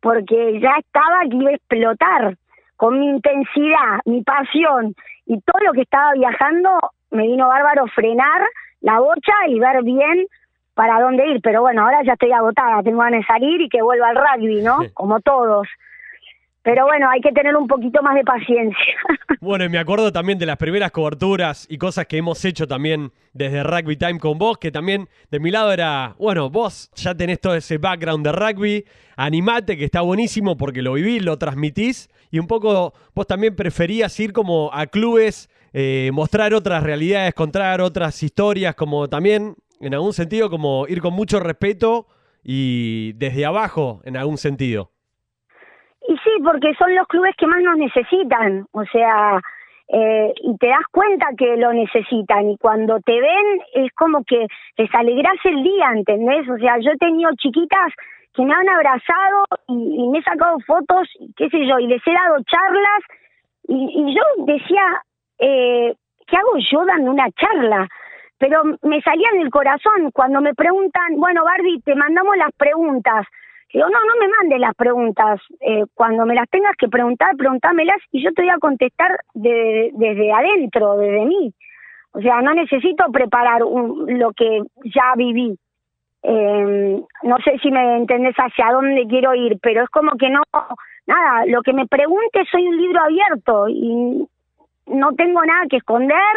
porque 0.00 0.60
ya 0.60 0.76
estaba 0.78 1.20
que 1.28 1.36
iba 1.36 1.50
a 1.50 1.54
explotar. 1.54 2.36
Con 2.76 2.98
mi 2.98 3.06
intensidad, 3.10 4.00
mi 4.06 4.22
pasión 4.22 4.94
y 5.26 5.40
todo 5.42 5.60
lo 5.66 5.72
que 5.72 5.82
estaba 5.82 6.12
viajando, 6.14 6.70
me 7.12 7.26
vino 7.26 7.48
bárbaro 7.48 7.86
frenar 7.94 8.42
la 8.80 8.98
bocha 8.98 9.32
y 9.48 9.58
ver 9.58 9.82
bien 9.82 10.26
para 10.74 11.00
dónde 11.00 11.26
ir. 11.28 11.40
Pero 11.42 11.60
bueno, 11.60 11.82
ahora 11.82 12.02
ya 12.04 12.14
estoy 12.14 12.32
agotada, 12.32 12.82
tengo 12.82 12.98
ganas 12.98 13.20
de 13.20 13.26
salir 13.26 13.60
y 13.60 13.68
que 13.68 13.82
vuelva 13.82 14.08
al 14.08 14.16
rugby, 14.16 14.62
¿no? 14.62 14.78
Como 14.94 15.20
todos. 15.20 15.68
Pero 16.62 16.84
bueno, 16.84 17.10
hay 17.10 17.20
que 17.20 17.32
tener 17.32 17.56
un 17.56 17.66
poquito 17.66 18.02
más 18.02 18.14
de 18.14 18.24
paciencia. 18.24 18.94
Bueno, 19.40 19.64
y 19.64 19.68
me 19.68 19.80
acuerdo 19.80 20.12
también 20.12 20.38
de 20.38 20.46
las 20.46 20.56
primeras 20.56 20.92
coberturas 20.92 21.66
y 21.68 21.76
cosas 21.76 22.06
que 22.06 22.16
hemos 22.16 22.44
hecho 22.44 22.68
también 22.68 23.10
desde 23.32 23.64
Rugby 23.64 23.96
Time 23.96 24.20
con 24.20 24.38
vos, 24.38 24.56
que 24.56 24.70
también 24.70 25.08
de 25.32 25.40
mi 25.40 25.50
lado 25.50 25.72
era, 25.72 26.14
bueno, 26.16 26.48
vos 26.48 26.92
ya 26.94 27.12
tenés 27.16 27.40
todo 27.40 27.56
ese 27.56 27.78
background 27.78 28.24
de 28.24 28.30
rugby, 28.30 28.84
animate, 29.16 29.76
que 29.76 29.84
está 29.84 30.02
buenísimo 30.02 30.56
porque 30.56 30.80
lo 30.80 30.92
vivís, 30.92 31.24
lo 31.24 31.38
transmitís, 31.38 32.08
y 32.30 32.38
un 32.38 32.46
poco 32.46 32.94
vos 33.16 33.26
también 33.26 33.56
preferías 33.56 34.20
ir 34.20 34.32
como 34.32 34.70
a 34.72 34.86
clubes, 34.86 35.50
eh, 35.72 36.10
mostrar 36.12 36.54
otras 36.54 36.82
realidades, 36.82 37.34
contar 37.34 37.80
otras 37.80 38.22
historias, 38.22 38.74
como 38.74 39.08
también, 39.08 39.54
en 39.80 39.94
algún 39.94 40.12
sentido, 40.12 40.50
como 40.50 40.86
ir 40.86 41.00
con 41.00 41.14
mucho 41.14 41.40
respeto 41.40 42.06
y 42.44 43.12
desde 43.14 43.46
abajo, 43.46 44.00
en 44.04 44.16
algún 44.16 44.36
sentido. 44.36 44.90
Y 46.08 46.14
sí, 46.16 46.30
porque 46.44 46.74
son 46.78 46.94
los 46.94 47.06
clubes 47.06 47.34
que 47.38 47.46
más 47.46 47.62
nos 47.62 47.78
necesitan, 47.78 48.66
o 48.72 48.84
sea, 48.84 49.40
eh, 49.88 50.32
y 50.42 50.56
te 50.58 50.68
das 50.68 50.86
cuenta 50.90 51.26
que 51.36 51.56
lo 51.56 51.72
necesitan 51.72 52.50
y 52.50 52.56
cuando 52.58 52.98
te 53.00 53.12
ven 53.12 53.60
es 53.74 53.92
como 53.92 54.24
que 54.24 54.46
les 54.76 54.94
alegras 54.94 55.36
el 55.44 55.62
día, 55.62 55.92
¿entendés? 55.94 56.48
O 56.48 56.58
sea, 56.58 56.78
yo 56.80 56.92
he 56.92 56.98
tenido 56.98 57.30
chiquitas 57.36 57.92
que 58.34 58.42
me 58.42 58.54
han 58.54 58.68
abrazado 58.68 59.44
y, 59.68 60.08
me 60.08 60.18
he 60.18 60.22
sacado 60.22 60.58
fotos, 60.66 61.08
qué 61.36 61.48
sé 61.50 61.66
yo, 61.66 61.78
y 61.78 61.86
les 61.86 62.00
he 62.06 62.12
dado 62.12 62.42
charlas 62.44 63.02
y, 63.68 63.74
y 63.74 64.14
yo 64.14 64.44
decía, 64.46 65.02
eh, 65.42 65.94
¿qué 66.26 66.36
hago 66.36 66.56
yo 66.58 66.84
dando 66.86 67.10
una 67.10 67.30
charla? 67.32 67.88
Pero 68.38 68.62
me 68.82 69.00
salía 69.02 69.28
en 69.34 69.42
el 69.42 69.50
corazón 69.50 70.10
cuando 70.12 70.40
me 70.40 70.54
preguntan, 70.54 71.16
bueno, 71.16 71.44
Barbie, 71.44 71.82
te 71.84 71.94
mandamos 71.94 72.36
las 72.36 72.52
preguntas 72.56 73.26
Digo, 73.72 73.86
no, 73.88 73.98
no 74.04 74.20
me 74.20 74.28
mandes 74.28 74.60
las 74.60 74.74
preguntas. 74.74 75.40
Eh, 75.60 75.84
cuando 75.94 76.26
me 76.26 76.34
las 76.34 76.48
tengas 76.50 76.76
que 76.76 76.88
preguntar, 76.88 77.34
pregúntamelas 77.36 77.96
y 78.10 78.22
yo 78.22 78.32
te 78.32 78.42
voy 78.42 78.50
a 78.50 78.58
contestar 78.58 79.18
desde 79.32 80.32
adentro, 80.32 80.98
desde 80.98 81.24
mí. 81.24 81.54
O 82.12 82.20
sea, 82.20 82.42
no 82.42 82.52
necesito 82.52 83.04
preparar 83.10 83.62
lo 83.62 84.32
que 84.32 84.60
ya 84.84 85.14
viví. 85.16 85.56
Eh, 86.22 87.00
no 87.22 87.36
sé 87.42 87.58
si 87.62 87.70
me 87.70 87.96
entendés 87.96 88.36
hacia 88.36 88.72
dónde 88.72 89.06
quiero 89.08 89.34
ir, 89.34 89.58
pero 89.62 89.84
es 89.84 89.88
como 89.88 90.12
que 90.18 90.28
no, 90.28 90.42
nada, 91.06 91.46
lo 91.46 91.62
que 91.62 91.72
me 91.72 91.86
preguntes 91.86 92.46
soy 92.50 92.68
un 92.68 92.76
libro 92.76 93.00
abierto 93.02 93.68
y 93.68 94.28
no 94.92 95.12
tengo 95.14 95.44
nada 95.44 95.66
que 95.68 95.78
esconder. 95.78 96.34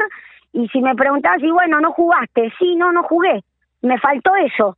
Y 0.53 0.67
si 0.69 0.81
me 0.81 0.95
preguntás, 0.95 1.41
y 1.41 1.51
bueno, 1.51 1.81
no 1.81 1.91
jugaste, 1.91 2.51
sí, 2.57 2.75
no, 2.75 2.91
no 2.91 3.03
jugué, 3.03 3.43
me 3.81 3.99
faltó 3.99 4.35
eso 4.35 4.77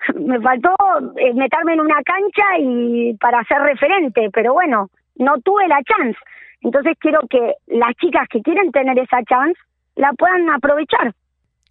me 0.14 0.40
faltó 0.40 0.74
eh, 1.16 1.32
meterme 1.34 1.74
en 1.74 1.80
una 1.80 2.02
cancha 2.02 2.58
y 2.60 3.14
para 3.14 3.42
ser 3.44 3.58
referente, 3.58 4.30
pero 4.32 4.52
bueno, 4.52 4.90
no 5.16 5.40
tuve 5.40 5.66
la 5.68 5.80
chance. 5.82 6.18
Entonces 6.60 6.96
quiero 6.98 7.20
que 7.28 7.54
las 7.66 7.94
chicas 7.96 8.26
que 8.28 8.42
quieren 8.42 8.72
tener 8.72 8.98
esa 8.98 9.22
chance 9.24 9.60
la 9.96 10.12
puedan 10.12 10.48
aprovechar, 10.50 11.14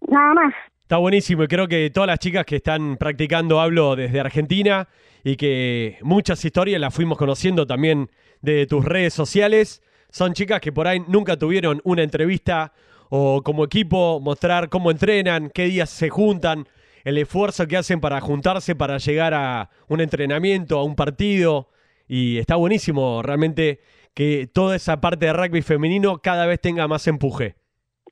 nada 0.06 0.34
más. 0.34 0.54
Está 0.82 0.96
buenísimo 0.96 1.42
y 1.42 1.48
creo 1.48 1.68
que 1.68 1.90
todas 1.90 2.06
las 2.06 2.18
chicas 2.18 2.46
que 2.46 2.56
están 2.56 2.96
practicando 2.96 3.60
hablo 3.60 3.94
desde 3.94 4.20
Argentina 4.20 4.88
y 5.22 5.36
que 5.36 5.98
muchas 6.02 6.42
historias 6.44 6.80
las 6.80 6.94
fuimos 6.94 7.18
conociendo 7.18 7.66
también 7.66 8.08
de 8.40 8.66
tus 8.66 8.84
redes 8.84 9.12
sociales. 9.12 9.82
Son 10.10 10.32
chicas 10.32 10.60
que 10.60 10.72
por 10.72 10.86
ahí 10.86 11.00
nunca 11.06 11.36
tuvieron 11.36 11.80
una 11.84 12.02
entrevista 12.02 12.72
o 13.10 13.42
como 13.42 13.64
equipo 13.64 14.20
mostrar 14.20 14.68
cómo 14.68 14.90
entrenan, 14.90 15.50
qué 15.50 15.64
días 15.64 15.90
se 15.90 16.08
juntan, 16.08 16.66
el 17.04 17.18
esfuerzo 17.18 17.66
que 17.66 17.76
hacen 17.76 18.00
para 18.00 18.20
juntarse 18.20 18.74
para 18.74 18.98
llegar 18.98 19.34
a 19.34 19.70
un 19.88 20.00
entrenamiento, 20.00 20.78
a 20.78 20.84
un 20.84 20.96
partido. 20.96 21.68
Y 22.06 22.38
está 22.38 22.56
buenísimo 22.56 23.22
realmente 23.22 23.80
que 24.14 24.48
toda 24.52 24.76
esa 24.76 25.00
parte 25.00 25.26
de 25.26 25.32
rugby 25.32 25.62
femenino 25.62 26.18
cada 26.18 26.46
vez 26.46 26.60
tenga 26.60 26.88
más 26.88 27.06
empuje. 27.06 27.54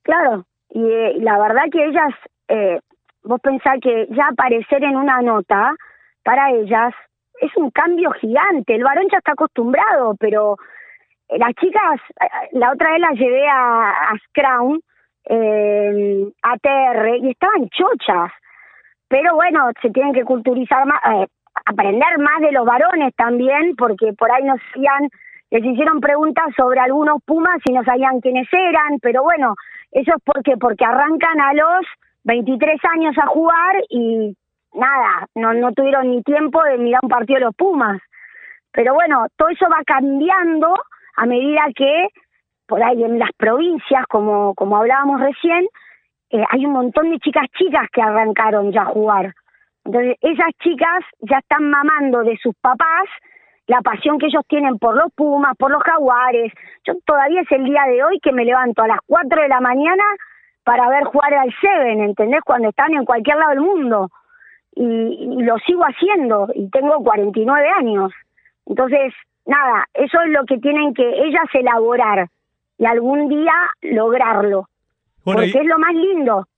Claro, 0.02 0.46
y 0.70 0.80
eh, 0.80 1.14
la 1.20 1.38
verdad 1.38 1.64
que 1.72 1.84
ellas, 1.84 2.14
eh, 2.48 2.78
vos 3.24 3.40
pensás 3.40 3.78
que 3.82 4.06
ya 4.10 4.28
aparecer 4.30 4.84
en 4.84 4.96
una 4.96 5.20
nota, 5.20 5.74
para 6.22 6.52
ellas 6.52 6.94
es 7.40 7.50
un 7.56 7.70
cambio 7.70 8.10
gigante. 8.12 8.74
El 8.74 8.84
varón 8.84 9.06
ya 9.10 9.18
está 9.18 9.32
acostumbrado, 9.32 10.14
pero 10.18 10.56
las 11.28 11.54
chicas, 11.54 12.00
la 12.52 12.72
otra 12.72 12.92
vez 12.92 13.00
las 13.00 13.14
llevé 13.14 13.48
a, 13.48 13.90
a 13.90 14.18
Scrum, 14.28 14.80
eh, 15.28 16.24
a 16.42 16.56
TR, 16.58 17.16
y 17.20 17.30
estaban 17.30 17.68
chochas 17.70 18.32
pero 19.08 19.34
bueno, 19.34 19.70
se 19.80 19.90
tienen 19.90 20.12
que 20.12 20.24
culturizar 20.24 20.84
más, 20.86 21.00
eh, 21.12 21.26
aprender 21.64 22.18
más 22.18 22.40
de 22.40 22.52
los 22.52 22.64
varones 22.64 23.14
también, 23.16 23.76
porque 23.76 24.12
por 24.12 24.30
ahí 24.30 24.42
nos 24.44 24.60
hacían, 24.70 25.08
les 25.50 25.64
hicieron 25.64 26.00
preguntas 26.00 26.46
sobre 26.56 26.80
algunos 26.80 27.22
pumas 27.24 27.58
y 27.64 27.72
no 27.72 27.84
sabían 27.84 28.20
quiénes 28.20 28.48
eran, 28.52 28.98
pero 29.00 29.22
bueno, 29.22 29.54
eso 29.92 30.12
es 30.16 30.22
porque, 30.24 30.56
porque 30.56 30.84
arrancan 30.84 31.40
a 31.40 31.54
los 31.54 31.86
23 32.24 32.80
años 32.92 33.16
a 33.18 33.26
jugar 33.26 33.76
y 33.88 34.36
nada, 34.74 35.26
no, 35.34 35.54
no 35.54 35.72
tuvieron 35.72 36.10
ni 36.10 36.22
tiempo 36.22 36.62
de 36.64 36.78
mirar 36.78 37.00
un 37.02 37.08
partido 37.08 37.38
de 37.38 37.44
los 37.46 37.54
pumas. 37.54 38.00
Pero 38.72 38.92
bueno, 38.94 39.26
todo 39.36 39.48
eso 39.48 39.66
va 39.70 39.82
cambiando 39.86 40.74
a 41.16 41.26
medida 41.26 41.62
que 41.74 42.08
por 42.66 42.82
ahí 42.82 43.02
en 43.02 43.18
las 43.18 43.30
provincias, 43.36 44.06
como, 44.08 44.54
como 44.54 44.76
hablábamos 44.76 45.20
recién, 45.20 45.66
eh, 46.30 46.44
hay 46.50 46.66
un 46.66 46.72
montón 46.72 47.10
de 47.10 47.18
chicas 47.18 47.46
chicas 47.56 47.88
que 47.92 48.02
arrancaron 48.02 48.72
ya 48.72 48.82
a 48.82 48.86
jugar. 48.86 49.32
Entonces, 49.84 50.16
esas 50.20 50.50
chicas 50.62 51.04
ya 51.20 51.38
están 51.38 51.70
mamando 51.70 52.24
de 52.24 52.36
sus 52.38 52.54
papás 52.60 53.06
la 53.66 53.80
pasión 53.82 54.18
que 54.18 54.26
ellos 54.26 54.44
tienen 54.48 54.78
por 54.78 54.96
los 54.96 55.12
Pumas, 55.14 55.56
por 55.56 55.70
los 55.70 55.82
Jaguares. 55.82 56.52
Yo 56.84 56.94
todavía 57.04 57.40
es 57.40 57.50
el 57.50 57.64
día 57.64 57.82
de 57.88 58.02
hoy 58.04 58.18
que 58.20 58.32
me 58.32 58.44
levanto 58.44 58.82
a 58.82 58.88
las 58.88 59.00
4 59.06 59.42
de 59.42 59.48
la 59.48 59.60
mañana 59.60 60.04
para 60.64 60.88
ver 60.88 61.04
jugar 61.04 61.34
al 61.34 61.52
Seven, 61.60 62.00
¿entendés? 62.00 62.40
Cuando 62.44 62.68
están 62.68 62.94
en 62.94 63.04
cualquier 63.04 63.36
lado 63.36 63.50
del 63.50 63.60
mundo. 63.60 64.08
Y, 64.74 64.84
y 64.84 65.42
lo 65.42 65.56
sigo 65.58 65.82
haciendo 65.82 66.48
y 66.54 66.68
tengo 66.70 67.02
49 67.02 67.68
años. 67.76 68.12
Entonces, 68.66 69.12
nada, 69.46 69.86
eso 69.94 70.18
es 70.22 70.30
lo 70.30 70.44
que 70.44 70.58
tienen 70.58 70.92
que 70.94 71.08
ellas 71.08 71.46
elaborar 71.54 72.28
y 72.78 72.84
algún 72.86 73.28
día 73.28 73.52
lograrlo. 73.82 74.68
Bueno, 75.24 75.40
porque 75.40 75.58
y- 75.58 75.60
es 75.60 75.66
lo 75.66 75.78
más 75.78 75.94
lindo. 75.94 76.48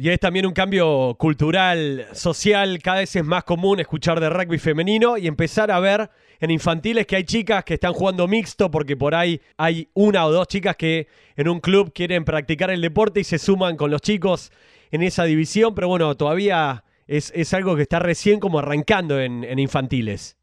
Y 0.00 0.10
es 0.10 0.20
también 0.20 0.46
un 0.46 0.52
cambio 0.52 1.16
cultural, 1.18 2.06
social, 2.12 2.78
cada 2.80 2.98
vez 2.98 3.16
es 3.16 3.24
más 3.24 3.42
común 3.42 3.80
escuchar 3.80 4.20
de 4.20 4.30
rugby 4.30 4.58
femenino 4.58 5.16
y 5.18 5.26
empezar 5.26 5.72
a 5.72 5.80
ver 5.80 6.08
en 6.38 6.52
infantiles 6.52 7.04
que 7.04 7.16
hay 7.16 7.24
chicas 7.24 7.64
que 7.64 7.74
están 7.74 7.92
jugando 7.94 8.28
mixto 8.28 8.70
porque 8.70 8.96
por 8.96 9.16
ahí 9.16 9.40
hay 9.56 9.88
una 9.94 10.24
o 10.26 10.30
dos 10.30 10.46
chicas 10.46 10.76
que 10.76 11.08
en 11.34 11.48
un 11.48 11.58
club 11.58 11.92
quieren 11.92 12.24
practicar 12.24 12.70
el 12.70 12.80
deporte 12.80 13.18
y 13.18 13.24
se 13.24 13.38
suman 13.38 13.76
con 13.76 13.90
los 13.90 14.00
chicos 14.00 14.52
en 14.92 15.02
esa 15.02 15.24
división, 15.24 15.74
pero 15.74 15.88
bueno, 15.88 16.14
todavía 16.16 16.84
es, 17.08 17.32
es 17.34 17.52
algo 17.52 17.74
que 17.74 17.82
está 17.82 17.98
recién 17.98 18.38
como 18.38 18.60
arrancando 18.60 19.18
en, 19.20 19.42
en 19.42 19.58
infantiles. 19.58 20.37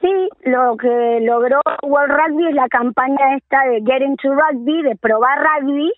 Sí, 0.00 0.28
lo 0.44 0.76
que 0.76 1.18
logró 1.22 1.60
World 1.82 2.12
Rugby 2.16 2.46
es 2.48 2.54
la 2.54 2.68
campaña 2.68 3.36
esta 3.36 3.62
de 3.64 3.82
Get 3.84 4.00
into 4.02 4.32
Rugby, 4.34 4.82
de 4.82 4.96
probar 4.96 5.38
rugby, 5.38 5.92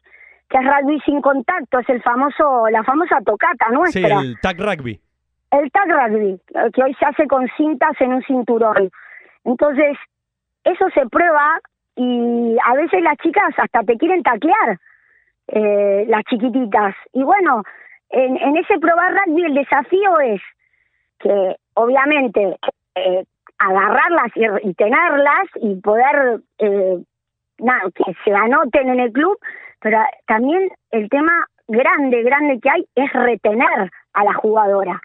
que 0.49 0.59
es 0.59 0.65
rugby 0.65 1.01
sin 1.07 1.21
contacto, 1.21 1.79
es 1.79 1.89
el 1.89 2.03
famoso, 2.03 2.69
la 2.71 2.83
famosa 2.83 3.19
tocata 3.25 3.67
Sí, 3.69 3.75
nuestra. 3.75 4.21
el 4.21 4.39
tag 4.41 4.59
rugby. 4.59 5.01
el 5.53 5.71
tag 5.71 5.89
rugby, 5.89 6.41
que 6.73 6.83
hoy 6.83 6.95
se 6.95 7.07
hace 7.07 7.27
con 7.29 7.47
cintas 7.57 7.93
en 8.01 8.15
un 8.15 8.23
cinturón. 8.25 8.91
Entonces, 9.45 9.97
eso 10.65 10.87
se 10.95 11.07
prueba 11.09 11.61
y 11.95 12.57
a 12.65 12.75
veces 12.75 13.03
las 13.03 13.17
chicas 13.19 13.55
hasta 13.57 13.83
te 13.83 13.97
quieren 13.99 14.23
taclear, 14.25 14.79
eh, 15.49 16.07
las 16.09 16.25
chiquititas. 16.25 16.95
Y 17.13 17.23
bueno, 17.23 17.63
en, 18.11 18.37
en 18.37 18.57
ese 18.57 18.79
probar 18.81 19.15
rugby 19.15 19.45
el 19.45 19.55
desafío 19.55 20.19
es 20.21 20.41
que 21.21 21.57
obviamente 21.75 22.57
eh, 22.97 23.25
agarrarlas 23.69 24.33
y, 24.63 24.75
tenerlas 24.75 25.45
y 25.57 25.81
poder 25.81 26.41
eh, 26.59 26.99
nada, 27.59 27.83
que 27.95 28.15
se 28.25 28.35
anoten 28.35 28.89
en 28.89 29.01
el 29.01 29.13
club, 29.13 29.39
pero 29.81 29.99
también 30.27 30.71
el 30.91 31.09
tema 31.09 31.47
grande, 31.69 32.23
grande 32.23 32.61
que 32.61 32.71
hay 32.71 32.87
es 32.95 33.13
retener 33.13 33.91
a 34.13 34.25
la 34.25 34.35
jugadora. 34.35 35.01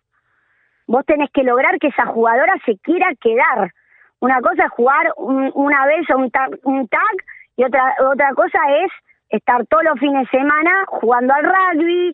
Vos 0.87 1.05
tenés 1.05 1.29
que 1.33 1.43
lograr 1.43 1.77
que 1.79 1.87
esa 1.87 2.05
jugadora 2.05 2.53
se 2.65 2.77
quiera 2.79 3.09
quedar. 3.19 3.71
Una 4.19 4.41
cosa 4.41 4.65
es 4.65 4.71
jugar 4.71 5.13
un- 5.17 5.51
una 5.53 5.85
vez 5.85 6.09
a 6.09 6.15
un 6.17 6.31
tag, 6.31 6.57
un 6.63 6.87
tag 6.87 7.15
y 7.57 7.63
otra 7.63 7.95
otra 8.11 8.33
cosa 8.33 8.59
es 8.83 8.91
estar 9.29 9.65
todos 9.67 9.83
los 9.83 9.99
fines 9.99 10.29
de 10.31 10.37
semana 10.39 10.71
jugando 10.87 11.33
al 11.33 11.43
rugby, 11.43 12.13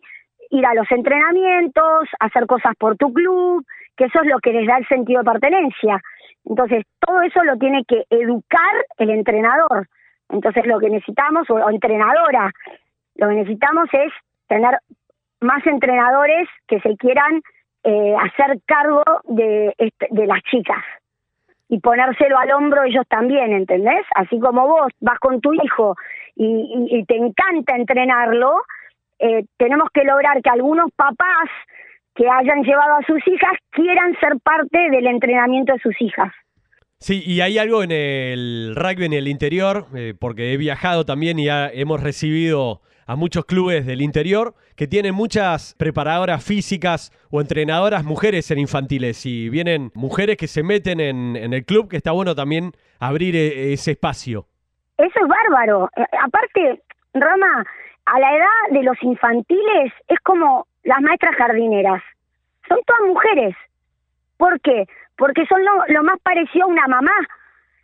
ir 0.50 0.66
a 0.66 0.74
los 0.74 0.90
entrenamientos, 0.90 2.08
hacer 2.20 2.46
cosas 2.46 2.74
por 2.78 2.96
tu 2.96 3.12
club, 3.12 3.64
que 3.96 4.04
eso 4.06 4.20
es 4.22 4.26
lo 4.26 4.38
que 4.40 4.52
les 4.52 4.66
da 4.66 4.76
el 4.78 4.88
sentido 4.88 5.22
de 5.22 5.30
pertenencia. 5.30 6.00
Entonces, 6.46 6.84
todo 7.00 7.22
eso 7.22 7.42
lo 7.44 7.56
tiene 7.56 7.84
que 7.84 8.04
educar 8.10 8.74
el 8.98 9.10
entrenador. 9.10 9.88
Entonces, 10.30 10.66
lo 10.66 10.78
que 10.78 10.90
necesitamos, 10.90 11.48
o, 11.50 11.70
entrenadora, 11.70 12.50
lo 13.16 13.28
que 13.28 13.34
necesitamos 13.34 13.88
es 13.92 14.12
tener 14.48 14.78
más 15.40 15.66
entrenadores 15.66 16.48
que 16.66 16.80
se 16.80 16.96
quieran 16.96 17.40
eh, 17.86 18.14
hacer 18.18 18.58
cargo 18.66 19.02
de, 19.24 19.74
este- 19.78 20.08
de 20.10 20.26
las 20.26 20.40
chicas 20.44 20.82
y 21.68 21.80
ponérselo 21.80 22.38
al 22.38 22.52
hombro 22.52 22.82
ellos 22.84 23.04
también, 23.08 23.52
¿entendés? 23.52 24.06
Así 24.14 24.38
como 24.40 24.66
vos 24.66 24.90
vas 25.00 25.18
con 25.18 25.40
tu 25.42 25.52
hijo 25.52 25.94
y, 26.34 26.46
y- 26.46 26.98
y 26.98 27.04
te 27.04 27.16
encanta 27.16 27.76
entrenarlo, 27.76 28.62
eh, 29.18 29.44
tenemos 29.58 29.88
que 29.92 30.04
lograr 30.04 30.40
que 30.42 30.50
algunos 30.50 30.90
papás 30.96 31.48
que 32.14 32.24
hayan 32.28 32.62
llevado 32.62 32.94
a 32.96 33.06
sus 33.06 33.20
hijas 33.26 33.52
quieran 33.70 34.14
ser 34.20 34.38
parte 34.42 34.78
del 34.90 35.06
entrenamiento 35.06 35.72
de 35.72 35.78
sus 35.80 35.94
hijas. 36.00 36.32
Sí, 36.98 37.22
y 37.26 37.40
hay 37.40 37.58
algo 37.58 37.82
en 37.82 37.90
el 37.92 38.72
rugby 38.76 39.04
en 39.06 39.12
el 39.12 39.28
interior, 39.28 39.86
eh, 39.94 40.14
porque 40.18 40.52
he 40.52 40.56
viajado 40.56 41.04
también 41.04 41.38
y 41.38 41.48
ha- 41.48 41.68
hemos 41.70 42.02
recibido 42.02 42.80
a 43.06 43.16
muchos 43.16 43.44
clubes 43.44 43.84
del 43.84 44.00
interior 44.00 44.54
que 44.76 44.86
tienen 44.86 45.14
muchas 45.14 45.74
preparadoras 45.78 46.42
físicas 46.42 47.12
o 47.30 47.42
entrenadoras 47.42 48.04
mujeres 48.04 48.50
en 48.50 48.58
infantiles 48.58 49.26
y 49.26 49.50
vienen 49.50 49.90
mujeres 49.94 50.38
que 50.38 50.46
se 50.46 50.62
meten 50.62 51.00
en, 51.00 51.36
en 51.36 51.52
el 51.52 51.66
club, 51.66 51.90
que 51.90 51.98
está 51.98 52.12
bueno 52.12 52.34
también 52.34 52.72
abrir 53.00 53.36
eh, 53.36 53.74
ese 53.74 53.90
espacio. 53.90 54.46
Eso 54.96 55.20
es 55.20 55.28
bárbaro. 55.28 55.90
Eh, 55.96 56.04
aparte, 56.22 56.80
Rama, 57.12 57.66
a 58.06 58.18
la 58.20 58.36
edad 58.36 58.70
de 58.70 58.82
los 58.82 58.96
infantiles 59.02 59.92
es 60.08 60.18
como 60.20 60.66
las 60.84 61.00
maestras 61.00 61.34
jardineras. 61.36 62.02
Son 62.68 62.78
todas 62.86 63.02
mujeres. 63.02 63.56
¿Por 64.36 64.60
qué? 64.60 64.86
Porque 65.16 65.46
son 65.46 65.64
lo, 65.64 65.72
lo 65.88 66.02
más 66.02 66.18
parecido 66.20 66.64
a 66.64 66.68
una 66.68 66.86
mamá. 66.86 67.14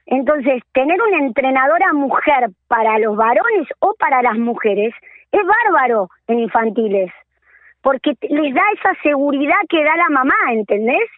Entonces, 0.06 0.62
tener 0.72 1.00
una 1.00 1.18
entrenadora 1.18 1.92
mujer 1.92 2.50
para 2.68 2.98
los 2.98 3.16
varones 3.16 3.68
o 3.80 3.94
para 3.98 4.22
las 4.22 4.36
mujeres 4.38 4.94
es 5.32 5.40
bárbaro 5.46 6.08
en 6.26 6.40
infantiles. 6.40 7.12
Porque 7.82 8.14
les 8.22 8.54
da 8.54 8.62
esa 8.74 8.94
seguridad 9.02 9.60
que 9.68 9.82
da 9.84 9.96
la 9.96 10.08
mamá, 10.10 10.34
¿entendés? 10.52 11.08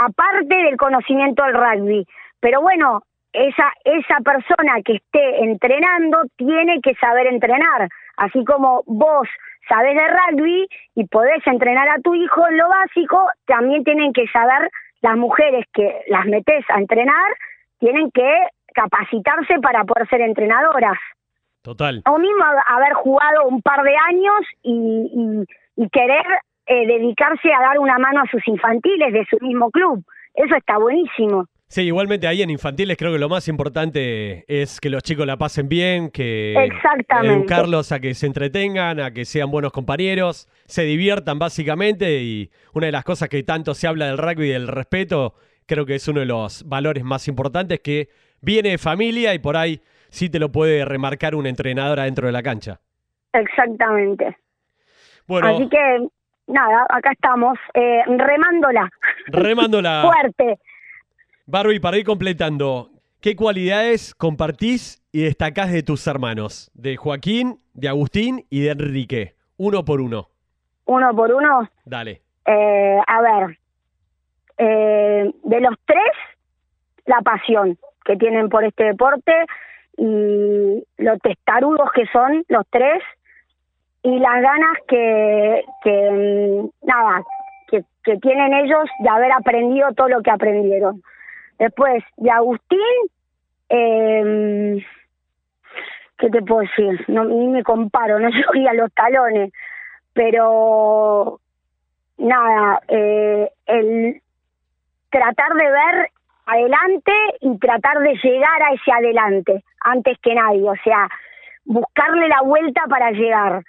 aparte 0.00 0.54
del 0.54 0.76
conocimiento 0.76 1.44
del 1.44 1.54
rugby. 1.54 2.06
Pero 2.40 2.62
bueno, 2.62 3.02
esa, 3.32 3.70
esa 3.84 4.16
persona 4.24 4.80
que 4.84 4.94
esté 4.94 5.44
entrenando 5.44 6.22
tiene 6.36 6.80
que 6.82 6.94
saber 6.94 7.26
entrenar. 7.26 7.88
Así 8.16 8.44
como 8.44 8.82
vos 8.86 9.28
sabés 9.68 9.94
de 9.94 10.08
rugby 10.08 10.68
y 10.94 11.06
podés 11.06 11.46
entrenar 11.46 11.88
a 11.88 12.00
tu 12.02 12.14
hijo 12.14 12.46
en 12.48 12.56
lo 12.58 12.68
básico, 12.68 13.24
también 13.46 13.84
tienen 13.84 14.12
que 14.12 14.26
saber 14.28 14.70
las 15.02 15.16
mujeres 15.16 15.64
que 15.72 16.02
las 16.08 16.26
metés 16.26 16.64
a 16.70 16.78
entrenar, 16.78 17.32
tienen 17.78 18.10
que 18.10 18.30
capacitarse 18.74 19.58
para 19.60 19.84
poder 19.84 20.08
ser 20.08 20.20
entrenadoras. 20.20 20.98
Total. 21.62 22.02
O 22.06 22.18
mismo 22.18 22.42
hab- 22.44 22.64
haber 22.68 22.92
jugado 22.94 23.44
un 23.46 23.60
par 23.62 23.82
de 23.82 23.94
años 24.08 24.40
y, 24.62 25.10
y- 25.76 25.82
y 25.84 25.88
querer 25.90 26.24
eh, 26.66 26.86
dedicarse 26.86 27.52
a 27.52 27.60
dar 27.60 27.78
una 27.78 27.98
mano 27.98 28.20
a 28.22 28.30
sus 28.30 28.46
infantiles 28.48 29.12
de 29.12 29.26
su 29.26 29.36
mismo 29.44 29.70
club. 29.70 30.04
Eso 30.34 30.54
está 30.54 30.78
buenísimo. 30.78 31.46
Sí, 31.72 31.82
igualmente 31.82 32.26
ahí 32.26 32.42
en 32.42 32.50
infantiles 32.50 32.96
creo 32.96 33.12
que 33.12 33.20
lo 33.20 33.28
más 33.28 33.46
importante 33.46 34.44
es 34.48 34.80
que 34.80 34.90
los 34.90 35.04
chicos 35.04 35.24
la 35.24 35.36
pasen 35.36 35.68
bien, 35.68 36.10
que 36.10 36.52
Exactamente. 36.64 37.32
educarlos 37.36 37.92
a 37.92 38.00
que 38.00 38.12
se 38.14 38.26
entretengan, 38.26 38.98
a 38.98 39.12
que 39.12 39.24
sean 39.24 39.52
buenos 39.52 39.70
compañeros, 39.70 40.48
se 40.66 40.82
diviertan 40.82 41.38
básicamente 41.38 42.22
y 42.22 42.50
una 42.74 42.86
de 42.86 42.92
las 42.92 43.04
cosas 43.04 43.28
que 43.28 43.44
tanto 43.44 43.74
se 43.74 43.86
habla 43.86 44.06
del 44.08 44.18
rugby 44.18 44.48
y 44.48 44.52
del 44.52 44.66
respeto, 44.66 45.34
creo 45.66 45.86
que 45.86 45.94
es 45.94 46.08
uno 46.08 46.18
de 46.18 46.26
los 46.26 46.68
valores 46.68 47.04
más 47.04 47.28
importantes 47.28 47.78
que 47.78 48.08
viene 48.40 48.70
de 48.70 48.78
familia 48.78 49.32
y 49.34 49.38
por 49.38 49.56
ahí 49.56 49.80
sí 50.08 50.28
te 50.28 50.40
lo 50.40 50.50
puede 50.50 50.84
remarcar 50.84 51.36
una 51.36 51.50
entrenadora 51.50 52.02
dentro 52.02 52.26
de 52.26 52.32
la 52.32 52.42
cancha. 52.42 52.80
Exactamente. 53.32 54.36
Bueno, 55.28 55.46
Así 55.46 55.68
que, 55.68 56.08
nada, 56.48 56.84
acá 56.88 57.12
estamos, 57.12 57.56
eh, 57.74 58.02
remándola. 58.08 58.90
remándola. 59.28 60.02
Fuerte. 60.36 60.58
Barbie, 61.50 61.80
para 61.80 61.98
ir 61.98 62.04
completando, 62.04 62.90
¿qué 63.20 63.34
cualidades 63.34 64.14
compartís 64.14 65.02
y 65.10 65.24
destacás 65.24 65.72
de 65.72 65.82
tus 65.82 66.06
hermanos? 66.06 66.70
De 66.74 66.96
Joaquín, 66.96 67.58
de 67.74 67.88
Agustín 67.88 68.46
y 68.50 68.60
de 68.60 68.70
Enrique. 68.70 69.34
Uno 69.56 69.84
por 69.84 70.00
uno. 70.00 70.28
Uno 70.84 71.12
por 71.16 71.32
uno. 71.32 71.68
Dale. 71.84 72.22
Eh, 72.46 72.98
a 73.04 73.20
ver, 73.20 73.58
eh, 74.58 75.28
de 75.42 75.60
los 75.60 75.74
tres, 75.84 76.12
la 77.06 77.20
pasión 77.22 77.76
que 78.04 78.14
tienen 78.16 78.48
por 78.48 78.62
este 78.62 78.84
deporte 78.84 79.32
y 79.96 80.84
lo 80.98 81.18
testarudos 81.18 81.90
que 81.92 82.06
son 82.12 82.44
los 82.46 82.64
tres 82.70 83.02
y 84.04 84.20
las 84.20 84.40
ganas 84.40 84.78
que, 84.86 85.64
que 85.82 86.10
mm, 86.10 86.86
nada, 86.86 87.24
que, 87.66 87.82
que 88.04 88.18
tienen 88.18 88.54
ellos 88.54 88.88
de 89.00 89.08
haber 89.08 89.32
aprendido 89.32 89.92
todo 89.94 90.08
lo 90.08 90.22
que 90.22 90.30
aprendieron. 90.30 91.02
Después, 91.60 92.02
de 92.16 92.30
Agustín, 92.30 92.80
eh, 93.68 94.82
¿qué 96.16 96.30
te 96.30 96.40
puedo 96.40 96.62
decir? 96.62 97.04
No, 97.08 97.24
ni 97.26 97.48
me 97.48 97.62
comparo, 97.62 98.18
no 98.18 98.30
llegué 98.30 98.66
a 98.66 98.72
los 98.72 98.90
talones, 98.94 99.52
pero 100.14 101.38
nada, 102.16 102.80
eh, 102.88 103.50
el 103.66 104.22
tratar 105.10 105.52
de 105.52 105.70
ver 105.70 106.10
adelante 106.46 107.12
y 107.40 107.58
tratar 107.58 107.98
de 107.98 108.14
llegar 108.14 108.62
a 108.62 108.72
ese 108.72 108.90
adelante 108.90 109.62
antes 109.82 110.16
que 110.22 110.34
nadie, 110.34 110.62
o 110.62 110.76
sea, 110.82 111.08
buscarle 111.66 112.26
la 112.28 112.40
vuelta 112.40 112.84
para 112.88 113.10
llegar. 113.10 113.62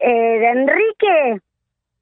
Eh, 0.00 0.38
de 0.40 0.46
Enrique, 0.48 1.40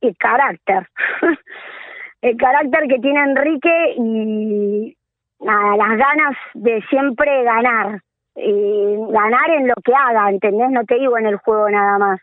el 0.00 0.16
carácter. 0.16 0.88
el 2.22 2.36
carácter 2.38 2.88
que 2.88 2.98
tiene 3.00 3.20
Enrique 3.20 3.94
y, 3.98 4.96
nada, 5.40 5.76
las 5.76 5.98
ganas 5.98 6.36
de 6.54 6.82
siempre 6.88 7.44
ganar, 7.44 8.00
y 8.36 8.96
ganar 9.10 9.50
en 9.50 9.68
lo 9.68 9.74
que 9.82 9.94
haga, 9.94 10.30
¿entendés? 10.30 10.70
No 10.70 10.84
te 10.84 10.96
digo 10.96 11.16
en 11.18 11.26
el 11.26 11.36
juego 11.36 11.70
nada 11.70 11.98
más. 11.98 12.20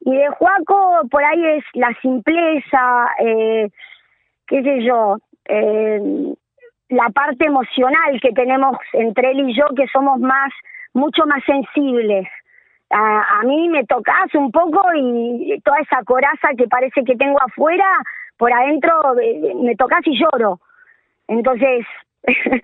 Y 0.00 0.14
de 0.14 0.28
Juaco, 0.28 1.02
por 1.10 1.24
ahí 1.24 1.46
es 1.46 1.64
la 1.74 1.94
simpleza, 2.02 3.08
eh, 3.20 3.70
qué 4.46 4.62
sé 4.62 4.82
yo, 4.82 5.18
eh, 5.46 6.34
la 6.88 7.08
parte 7.10 7.46
emocional 7.46 8.20
que 8.20 8.32
tenemos 8.32 8.76
entre 8.92 9.30
él 9.30 9.48
y 9.48 9.56
yo, 9.56 9.66
que 9.76 9.86
somos 9.88 10.18
más, 10.20 10.52
mucho 10.92 11.24
más 11.26 11.42
sensibles. 11.44 12.28
A, 12.90 13.40
a 13.40 13.42
mí 13.44 13.68
me 13.68 13.84
tocas 13.84 14.34
un 14.34 14.50
poco 14.52 14.82
y 14.94 15.58
toda 15.64 15.78
esa 15.78 16.02
coraza 16.04 16.48
que 16.58 16.66
parece 16.66 17.02
que 17.04 17.16
tengo 17.16 17.38
afuera, 17.40 17.86
por 18.36 18.52
adentro 18.52 19.18
eh, 19.20 19.54
me 19.54 19.74
tocas 19.76 20.00
y 20.04 20.18
lloro. 20.18 20.60
Entonces, 21.28 21.86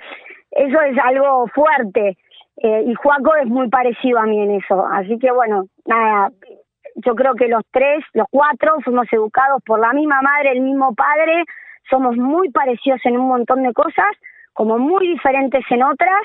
eso 0.51 0.81
es 0.81 0.99
algo 1.03 1.47
fuerte. 1.49 2.17
Eh, 2.63 2.85
y 2.87 2.95
Juaco 2.95 3.35
es 3.37 3.47
muy 3.47 3.69
parecido 3.69 4.19
a 4.19 4.27
mí 4.27 4.41
en 4.41 4.53
eso. 4.53 4.87
Así 4.87 5.19
que 5.19 5.31
bueno, 5.31 5.65
nada, 5.87 6.31
yo 6.97 7.15
creo 7.15 7.35
que 7.35 7.49
los 7.49 7.63
tres, 7.71 8.05
los 8.13 8.27
cuatro, 8.31 8.81
fuimos 8.85 9.07
educados 9.13 9.63
por 9.65 9.81
la 9.81 9.93
misma 9.93 10.21
madre, 10.23 10.53
el 10.53 10.61
mismo 10.61 10.95
padre, 10.95 11.45
somos 11.89 12.17
muy 12.17 12.51
parecidos 12.51 13.01
en 13.05 13.19
un 13.19 13.29
montón 13.29 13.63
de 13.63 13.73
cosas, 13.73 14.13
como 14.53 14.79
muy 14.79 15.09
diferentes 15.09 15.65
en 15.71 15.83
otras, 15.83 16.23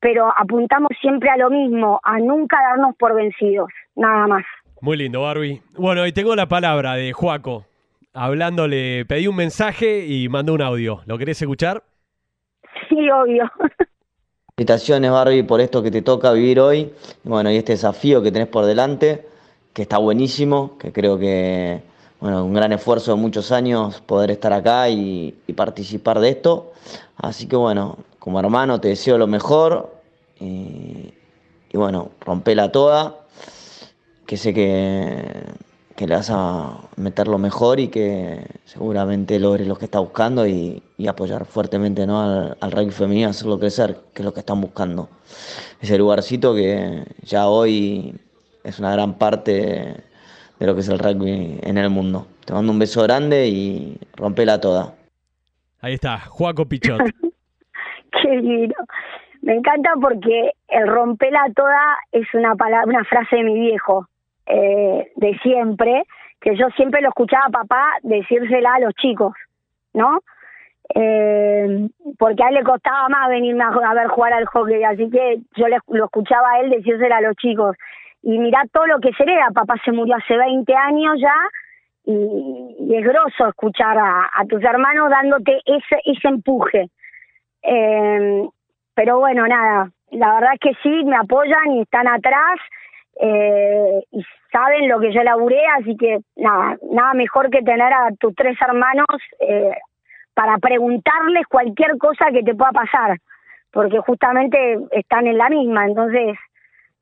pero 0.00 0.32
apuntamos 0.36 0.90
siempre 1.00 1.30
a 1.30 1.36
lo 1.36 1.50
mismo, 1.50 2.00
a 2.02 2.18
nunca 2.18 2.58
darnos 2.68 2.94
por 2.96 3.14
vencidos, 3.14 3.70
nada 3.96 4.26
más. 4.26 4.44
Muy 4.80 4.96
lindo, 4.96 5.22
Barbie. 5.22 5.62
Bueno, 5.76 6.06
y 6.06 6.12
tengo 6.12 6.36
la 6.36 6.46
palabra 6.46 6.94
de 6.94 7.12
Juaco. 7.12 7.64
Hablándole, 8.12 9.04
pedí 9.06 9.26
un 9.26 9.36
mensaje 9.36 10.06
y 10.06 10.28
mandó 10.28 10.54
un 10.54 10.62
audio. 10.62 11.00
¿Lo 11.06 11.18
querés 11.18 11.40
escuchar? 11.40 11.82
Sí, 12.88 13.10
obvio. 13.10 13.50
Felicitaciones, 14.56 15.10
Barbie, 15.10 15.42
por 15.42 15.60
esto 15.60 15.82
que 15.82 15.90
te 15.90 16.02
toca 16.02 16.32
vivir 16.32 16.60
hoy. 16.60 16.92
Bueno, 17.24 17.50
y 17.50 17.56
este 17.56 17.72
desafío 17.72 18.22
que 18.22 18.30
tenés 18.30 18.48
por 18.48 18.64
delante, 18.64 19.26
que 19.72 19.82
está 19.82 19.98
buenísimo, 19.98 20.78
que 20.78 20.92
creo 20.92 21.18
que, 21.18 21.82
bueno, 22.20 22.44
un 22.44 22.54
gran 22.54 22.72
esfuerzo 22.72 23.14
de 23.14 23.20
muchos 23.20 23.50
años 23.50 24.00
poder 24.00 24.30
estar 24.30 24.52
acá 24.52 24.88
y, 24.88 25.34
participar 25.56 26.20
de 26.20 26.30
esto. 26.30 26.72
Así 27.16 27.46
que, 27.46 27.56
bueno, 27.56 27.98
como 28.18 28.38
hermano 28.38 28.80
te 28.80 28.88
deseo 28.88 29.18
lo 29.18 29.26
mejor 29.26 29.92
y, 30.40 31.12
y 31.72 31.76
bueno, 31.76 32.10
rompela 32.20 32.70
toda, 32.70 33.16
que 34.26 34.36
sé 34.36 34.54
que, 34.54 35.22
que 35.96 36.06
le 36.06 36.14
vas 36.16 36.30
a 36.30 36.78
meter 36.96 37.28
lo 37.28 37.38
mejor 37.38 37.78
y 37.78 37.88
que 37.88 38.44
seguramente 38.64 39.38
logres 39.38 39.68
lo 39.68 39.76
que 39.76 39.84
está 39.84 40.00
buscando 40.00 40.46
y, 40.46 40.82
y 40.98 41.06
apoyar 41.06 41.44
fuertemente 41.44 42.06
¿no? 42.06 42.20
al, 42.20 42.56
al 42.60 42.72
rugby 42.72 42.90
femenino, 42.90 43.28
hacerlo 43.28 43.58
crecer, 43.58 43.96
que 44.12 44.22
es 44.22 44.24
lo 44.24 44.34
que 44.34 44.40
están 44.40 44.60
buscando. 44.60 45.08
Ese 45.80 45.96
lugarcito 45.98 46.54
que 46.54 47.04
ya 47.22 47.46
hoy 47.46 48.14
es 48.64 48.78
una 48.78 48.92
gran 48.92 49.14
parte 49.14 50.04
de 50.58 50.66
lo 50.66 50.74
que 50.74 50.80
es 50.80 50.88
el 50.88 50.98
rugby 50.98 51.60
en 51.62 51.78
el 51.78 51.90
mundo. 51.90 52.26
Te 52.44 52.52
mando 52.52 52.72
un 52.72 52.78
beso 52.78 53.02
grande 53.02 53.46
y 53.46 53.98
rompela 54.16 54.60
toda. 54.60 54.94
Ahí 55.80 55.94
está, 55.94 56.18
Juaco 56.18 56.66
Pichot. 56.66 57.00
Qué 58.22 58.36
lindo. 58.36 58.74
Me 59.42 59.54
encanta 59.54 59.90
porque 60.00 60.52
el 60.68 60.88
rompela 60.88 61.44
toda 61.54 61.98
es 62.12 62.26
una 62.32 62.54
palabra, 62.54 62.86
una 62.86 63.04
frase 63.04 63.36
de 63.36 63.44
mi 63.44 63.60
viejo, 63.60 64.08
eh, 64.46 65.12
de 65.16 65.38
siempre, 65.38 66.04
que 66.40 66.56
yo 66.56 66.68
siempre 66.76 67.00
lo 67.00 67.08
escuchaba 67.08 67.46
a 67.46 67.50
papá 67.50 67.86
decírsela 68.02 68.74
a 68.74 68.80
los 68.80 68.94
chicos, 68.94 69.34
¿no? 69.92 70.20
Eh, 70.94 71.88
porque 72.18 72.44
a 72.44 72.48
él 72.48 72.54
le 72.54 72.62
costaba 72.62 73.08
más 73.08 73.28
venirme 73.28 73.64
a, 73.64 73.94
ver 73.94 74.08
jugar 74.08 74.34
al 74.34 74.46
hockey, 74.46 74.84
así 74.84 75.10
que 75.10 75.38
yo 75.56 75.68
le, 75.68 75.78
lo 75.88 76.04
escuchaba 76.04 76.50
a 76.50 76.60
él 76.60 76.70
decírsela 76.70 77.18
a 77.18 77.22
los 77.22 77.36
chicos. 77.36 77.76
Y 78.22 78.38
mirá 78.38 78.62
todo 78.72 78.86
lo 78.86 79.00
que 79.00 79.12
se 79.12 79.22
hereda, 79.22 79.48
papá 79.54 79.74
se 79.84 79.92
murió 79.92 80.16
hace 80.16 80.36
20 80.36 80.74
años 80.74 81.16
ya, 81.20 81.34
y, 82.06 82.94
es 82.94 83.04
groso 83.04 83.48
escuchar 83.48 83.96
a, 83.96 84.30
a 84.34 84.44
tus 84.46 84.62
hermanos 84.62 85.10
dándote 85.10 85.60
ese, 85.64 86.00
ese 86.04 86.28
empuje. 86.28 86.90
Eh, 87.62 88.48
pero 88.94 89.18
bueno, 89.18 89.46
nada, 89.46 89.90
la 90.10 90.34
verdad 90.34 90.52
es 90.54 90.60
que 90.60 90.72
sí, 90.82 91.04
me 91.04 91.16
apoyan 91.16 91.72
y 91.72 91.82
están 91.82 92.06
atrás 92.06 92.60
eh, 93.20 94.02
y 94.10 94.24
saben 94.50 94.88
lo 94.88 95.00
que 95.00 95.12
yo 95.12 95.22
laburé, 95.22 95.60
así 95.78 95.96
que 95.96 96.18
nada, 96.36 96.76
nada 96.90 97.14
mejor 97.14 97.50
que 97.50 97.62
tener 97.62 97.92
a 97.92 98.10
tus 98.18 98.34
tres 98.34 98.56
hermanos 98.60 99.06
eh, 99.40 99.72
para 100.34 100.58
preguntarles 100.58 101.46
cualquier 101.48 101.96
cosa 101.98 102.26
que 102.32 102.42
te 102.42 102.54
pueda 102.54 102.72
pasar, 102.72 103.18
porque 103.72 103.98
justamente 103.98 104.78
están 104.92 105.26
en 105.26 105.38
la 105.38 105.48
misma, 105.48 105.86
entonces, 105.86 106.36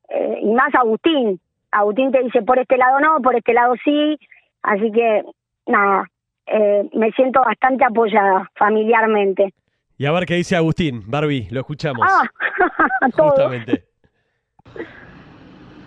eh, 0.09 0.39
y 0.43 0.53
más 0.53 0.75
Agustín, 0.75 1.41
Agustín 1.71 2.13
te 2.13 2.23
dice 2.23 2.43
por 2.43 2.59
este 2.59 2.77
lado 2.77 3.01
no, 3.01 3.21
por 3.23 3.35
este 3.35 3.55
lado 3.55 3.75
sí, 3.83 4.19
así 4.63 4.93
que 4.93 5.23
nada, 5.67 6.07
eh, 6.47 6.89
me 6.93 7.11
siento 7.13 7.41
bastante 7.41 7.85
apoyada 7.85 8.51
familiarmente. 8.55 9.55
Y 9.97 10.07
a 10.07 10.13
ver 10.13 10.27
qué 10.27 10.35
dice 10.35 10.57
Agustín. 10.57 11.03
Barbie, 11.07 11.49
lo 11.51 11.61
escuchamos. 11.61 12.07
Ah. 12.09 12.29
Justamente. 13.17 13.85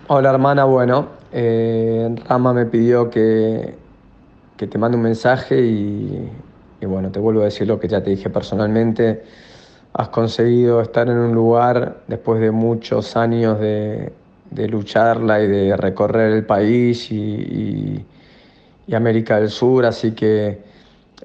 Hola 0.08 0.30
hermana, 0.30 0.64
bueno, 0.64 1.18
eh, 1.32 2.08
Rama 2.28 2.52
me 2.52 2.66
pidió 2.66 3.10
que, 3.10 3.78
que 4.56 4.66
te 4.68 4.78
mande 4.78 4.96
un 4.96 5.02
mensaje 5.04 5.60
y, 5.62 6.30
y 6.80 6.86
bueno, 6.86 7.10
te 7.12 7.18
vuelvo 7.20 7.42
a 7.42 7.44
decir 7.46 7.66
lo 7.68 7.80
que 7.80 7.88
ya 7.88 8.02
te 8.02 8.10
dije 8.10 8.30
personalmente. 8.30 9.24
Has 9.94 10.08
conseguido 10.10 10.80
estar 10.82 11.08
en 11.08 11.18
un 11.18 11.34
lugar 11.34 12.04
después 12.08 12.40
de 12.40 12.50
muchos 12.52 13.16
años 13.16 13.60
de, 13.60 14.12
de 14.50 14.68
lucharla 14.68 15.42
y 15.42 15.48
de 15.48 15.76
recorrer 15.76 16.32
el 16.32 16.46
país 16.46 17.10
y, 17.12 17.16
y- 17.16 18.06
América 18.94 19.38
del 19.40 19.50
Sur, 19.50 19.84
así 19.86 20.12
que 20.12 20.62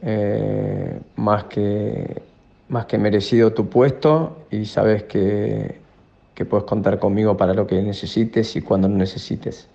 eh, 0.02 1.02
más, 1.18 1.46
que, 1.46 2.24
más 2.70 2.86
que 2.88 2.98
merecido 2.98 3.54
tu 3.54 3.70
puesto 3.70 4.48
y 4.52 4.66
sabes 4.66 5.04
que, 5.04 5.81
que 6.42 6.46
puedes 6.46 6.66
contar 6.66 6.98
conmigo 6.98 7.38
para 7.38 7.54
lo 7.54 7.68
que 7.68 7.80
necesites 7.84 8.56
y 8.56 8.64
cuando 8.64 8.88
lo 8.88 8.96
necesites. 8.96 9.70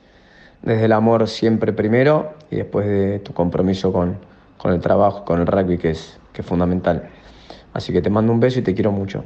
Desde 0.63 0.87
el 0.87 0.93
amor 0.93 1.29
siempre 1.29 1.73
primero 1.73 2.35
y 2.51 2.57
después 2.57 2.89
de 2.89 3.21
tu 3.21 3.33
compromiso 3.33 3.93
con, 3.93 4.19
con 4.57 4.73
el 4.73 4.81
trabajo, 4.81 5.25
con 5.25 5.41
el 5.41 5.47
rugby, 5.47 5.79
que 5.79 5.91
es, 5.91 6.21
que 6.33 6.41
es 6.41 6.47
fundamental. 6.47 7.09
Así 7.73 7.93
que 7.93 8.03
te 8.03 8.11
mando 8.11 8.33
un 8.33 8.41
beso 8.41 8.59
y 8.59 8.63
te 8.63 8.75
quiero 8.75 8.91
mucho. 8.91 9.25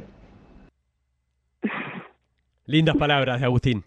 Lindas 2.67 2.95
palabras 2.95 3.39
de 3.39 3.47
Agustín. 3.47 3.83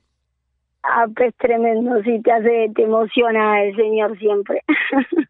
Ah, 0.82 1.06
pues 1.14 1.32
tremendo, 1.36 2.02
sí, 2.02 2.20
te 2.22 2.32
hace, 2.32 2.72
te 2.74 2.82
emociona 2.82 3.62
el 3.62 3.76
señor 3.76 4.18
siempre. 4.18 4.62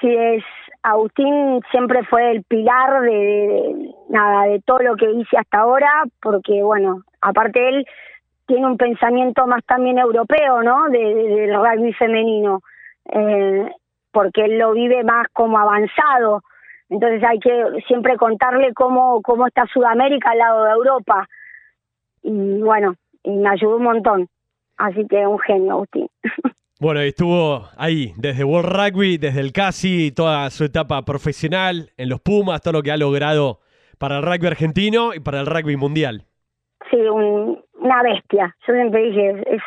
sí, 0.00 0.08
es, 0.08 0.42
Agustín 0.82 1.60
siempre 1.70 2.04
fue 2.04 2.30
el 2.32 2.44
pilar 2.44 3.00
de, 3.02 3.92
nada, 4.08 4.44
de 4.44 4.60
todo 4.60 4.78
lo 4.78 4.96
que 4.96 5.10
hice 5.10 5.36
hasta 5.36 5.58
ahora, 5.60 6.04
porque 6.22 6.62
bueno, 6.62 7.02
aparte 7.20 7.68
él 7.68 7.86
tiene 8.46 8.66
un 8.66 8.76
pensamiento 8.76 9.46
más 9.46 9.64
también 9.64 9.98
europeo, 9.98 10.62
¿no? 10.62 10.88
De- 10.88 10.98
del 11.14 11.54
rugby 11.56 11.92
femenino, 11.94 12.60
eh, 13.06 13.70
porque 14.12 14.42
él 14.44 14.58
lo 14.58 14.72
vive 14.72 15.02
más 15.04 15.26
como 15.32 15.58
avanzado. 15.58 16.42
Entonces 16.88 17.22
hay 17.24 17.40
que 17.40 17.82
siempre 17.88 18.16
contarle 18.16 18.72
cómo, 18.72 19.20
cómo 19.22 19.46
está 19.48 19.66
Sudamérica 19.66 20.30
al 20.30 20.38
lado 20.38 20.64
de 20.64 20.70
Europa. 20.70 21.26
Y 22.22 22.60
bueno, 22.62 22.94
y 23.24 23.30
me 23.36 23.48
ayudó 23.48 23.76
un 23.76 23.82
montón. 23.82 24.28
Así 24.76 25.06
que 25.08 25.26
un 25.26 25.38
genio, 25.40 25.72
Agustín. 25.72 26.08
Bueno, 26.78 27.02
y 27.02 27.08
estuvo 27.08 27.66
ahí, 27.78 28.12
desde 28.16 28.44
World 28.44 28.70
Rugby, 28.70 29.16
desde 29.16 29.40
el 29.40 29.52
CASI, 29.52 30.12
toda 30.12 30.50
su 30.50 30.64
etapa 30.64 31.02
profesional, 31.06 31.90
en 31.96 32.08
los 32.10 32.20
Pumas, 32.20 32.60
todo 32.60 32.74
lo 32.74 32.82
que 32.82 32.92
ha 32.92 32.98
logrado 32.98 33.60
para 33.98 34.18
el 34.18 34.22
rugby 34.22 34.46
argentino 34.48 35.14
y 35.14 35.20
para 35.20 35.40
el 35.40 35.46
rugby 35.46 35.76
mundial. 35.76 36.26
Sí, 36.90 36.96
un- 36.98 37.64
una 37.80 38.02
bestia. 38.02 38.54
Yo 38.68 38.74
siempre 38.74 39.02
dije, 39.04 39.30
es, 39.46 39.62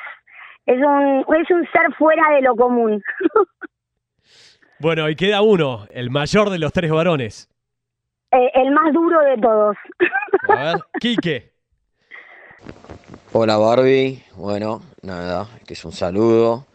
es, 0.68 0.78
un, 0.78 1.26
es 1.36 1.49
un 1.49 1.68
ser 1.72 1.93
fuera 1.97 2.22
de 2.36 2.41
lo 2.41 2.55
común. 2.55 3.01
Bueno, 4.82 5.10
y 5.10 5.16
queda 5.18 5.41
uno, 5.41 5.88
el 5.91 6.10
mayor 6.10 6.49
de 6.49 6.57
los 6.57 6.72
tres 6.72 6.89
varones. 6.89 7.49
Eh, 8.32 8.49
el 8.53 8.72
más 8.72 8.93
duro 8.93 9.20
de 9.20 9.36
todos. 9.41 9.76
A 10.47 10.55
ver, 10.64 10.76
Quique. 11.01 11.51
Hola 13.34 13.57
Barbie, 13.57 14.24
bueno, 14.38 14.80
nada, 15.01 15.47
que 15.68 15.74
es 15.74 15.84
un 15.84 15.91
saludo 15.91 16.66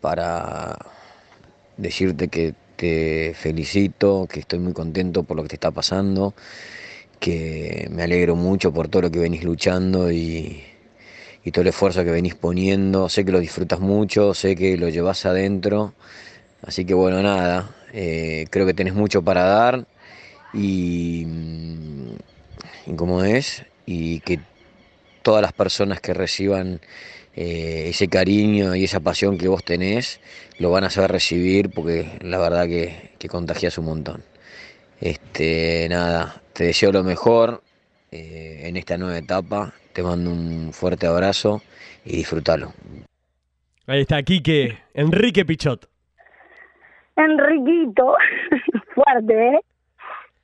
para 0.00 0.76
decirte 1.76 2.28
que 2.28 2.54
te 2.76 3.34
felicito, 3.34 4.26
que 4.28 4.40
estoy 4.40 4.58
muy 4.58 4.72
contento 4.72 5.22
por 5.22 5.36
lo 5.36 5.42
que 5.42 5.50
te 5.50 5.56
está 5.56 5.70
pasando, 5.70 6.34
que 7.18 7.88
me 7.90 8.02
alegro 8.04 8.36
mucho 8.36 8.72
por 8.72 8.88
todo 8.88 9.02
lo 9.02 9.10
que 9.10 9.18
venís 9.18 9.44
luchando 9.44 10.10
y, 10.10 10.62
y 11.44 11.50
todo 11.52 11.62
el 11.62 11.68
esfuerzo 11.68 12.04
que 12.04 12.10
venís 12.10 12.34
poniendo. 12.34 13.08
Sé 13.08 13.24
que 13.24 13.32
lo 13.32 13.40
disfrutas 13.40 13.80
mucho, 13.80 14.34
sé 14.34 14.56
que 14.56 14.76
lo 14.76 14.88
llevas 14.88 15.26
adentro, 15.26 15.94
así 16.62 16.84
que 16.84 16.94
bueno, 16.94 17.22
nada, 17.22 17.70
eh, 17.92 18.46
creo 18.50 18.66
que 18.66 18.74
tenés 18.74 18.94
mucho 18.94 19.22
para 19.22 19.44
dar 19.44 19.86
y, 20.54 21.26
y 22.86 22.94
como 22.96 23.24
es, 23.24 23.64
y 23.86 24.20
que 24.20 24.40
todas 25.22 25.42
las 25.42 25.52
personas 25.52 26.00
que 26.00 26.14
reciban 26.14 26.80
eh, 27.36 27.86
ese 27.88 28.08
cariño 28.08 28.74
y 28.74 28.84
esa 28.84 29.00
pasión 29.00 29.38
que 29.38 29.48
vos 29.48 29.64
tenés, 29.64 30.20
lo 30.58 30.70
van 30.70 30.84
a 30.84 30.90
saber 30.90 31.12
recibir 31.12 31.70
porque 31.70 32.18
la 32.20 32.38
verdad 32.38 32.66
que, 32.66 33.12
que 33.18 33.28
contagias 33.28 33.78
un 33.78 33.86
montón. 33.86 34.22
Este, 35.00 35.86
nada, 35.88 36.42
te 36.52 36.64
deseo 36.64 36.92
lo 36.92 37.02
mejor 37.02 37.62
eh, 38.12 38.62
en 38.64 38.76
esta 38.76 38.98
nueva 38.98 39.18
etapa, 39.18 39.72
te 39.92 40.02
mando 40.02 40.30
un 40.30 40.72
fuerte 40.72 41.06
abrazo 41.06 41.62
y 42.04 42.16
disfrútalo. 42.16 42.72
Ahí 43.86 44.02
está 44.02 44.22
Quique, 44.22 44.78
Enrique 44.94 45.44
Pichot. 45.44 45.88
Enriquito, 47.16 48.16
fuerte, 48.94 49.48
¿eh? 49.48 49.60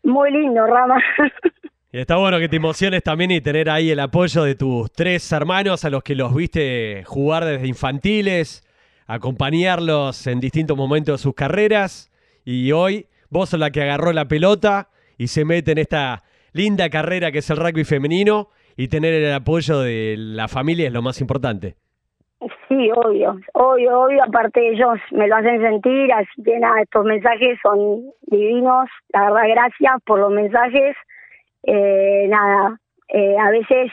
Muy 0.05 0.31
lindo, 0.31 0.67
Rama. 0.67 1.03
Y 1.97 2.01
está 2.01 2.19
bueno 2.19 2.39
que 2.39 2.51
te 2.51 2.57
emociones 2.57 3.03
también 3.03 3.31
y 3.31 3.41
tener 3.41 3.71
ahí 3.71 3.91
el 3.91 4.01
apoyo 4.01 4.43
de 4.43 4.55
tus 4.55 4.93
tres 4.93 5.33
hermanos 5.33 5.83
a 5.87 5.89
los 5.89 6.03
que 6.03 6.15
los 6.15 6.35
viste 6.35 7.03
jugar 7.07 7.47
desde 7.47 7.67
infantiles, 7.67 8.63
acompañarlos 9.07 10.27
en 10.27 10.39
distintos 10.39 10.77
momentos 10.77 11.15
de 11.15 11.23
sus 11.23 11.35
carreras. 11.35 12.13
Y 12.45 12.71
hoy 12.73 13.07
vos 13.31 13.49
sos 13.49 13.59
la 13.59 13.71
que 13.71 13.81
agarró 13.81 14.13
la 14.13 14.27
pelota 14.27 14.91
y 15.17 15.29
se 15.29 15.47
mete 15.47 15.73
en 15.73 15.79
esta 15.79 16.23
linda 16.53 16.91
carrera 16.91 17.33
que 17.33 17.39
es 17.39 17.49
el 17.49 17.57
rugby 17.57 17.85
femenino 17.85 18.49
y 18.77 18.89
tener 18.89 19.15
el 19.15 19.33
apoyo 19.33 19.81
de 19.81 20.17
la 20.19 20.49
familia 20.49 20.89
es 20.89 20.93
lo 20.93 21.01
más 21.01 21.23
importante. 21.23 21.77
Sí, 22.69 22.91
obvio, 22.95 23.41
obvio, 23.55 24.01
obvio, 24.01 24.23
aparte 24.23 24.69
ellos 24.69 24.99
me 25.13 25.29
lo 25.29 25.37
hacen 25.37 25.63
sentir, 25.63 26.13
así 26.13 26.43
que 26.45 26.59
nada, 26.59 26.83
estos 26.83 27.07
mensajes 27.07 27.59
son 27.63 28.11
divinos, 28.27 28.87
la 29.15 29.31
verdad, 29.31 29.49
gracias 29.49 29.95
por 30.05 30.19
los 30.19 30.31
mensajes, 30.31 30.95
eh, 31.67 32.27
nada, 32.29 32.79
eh, 33.09 33.37
a 33.39 33.51
veces 33.51 33.91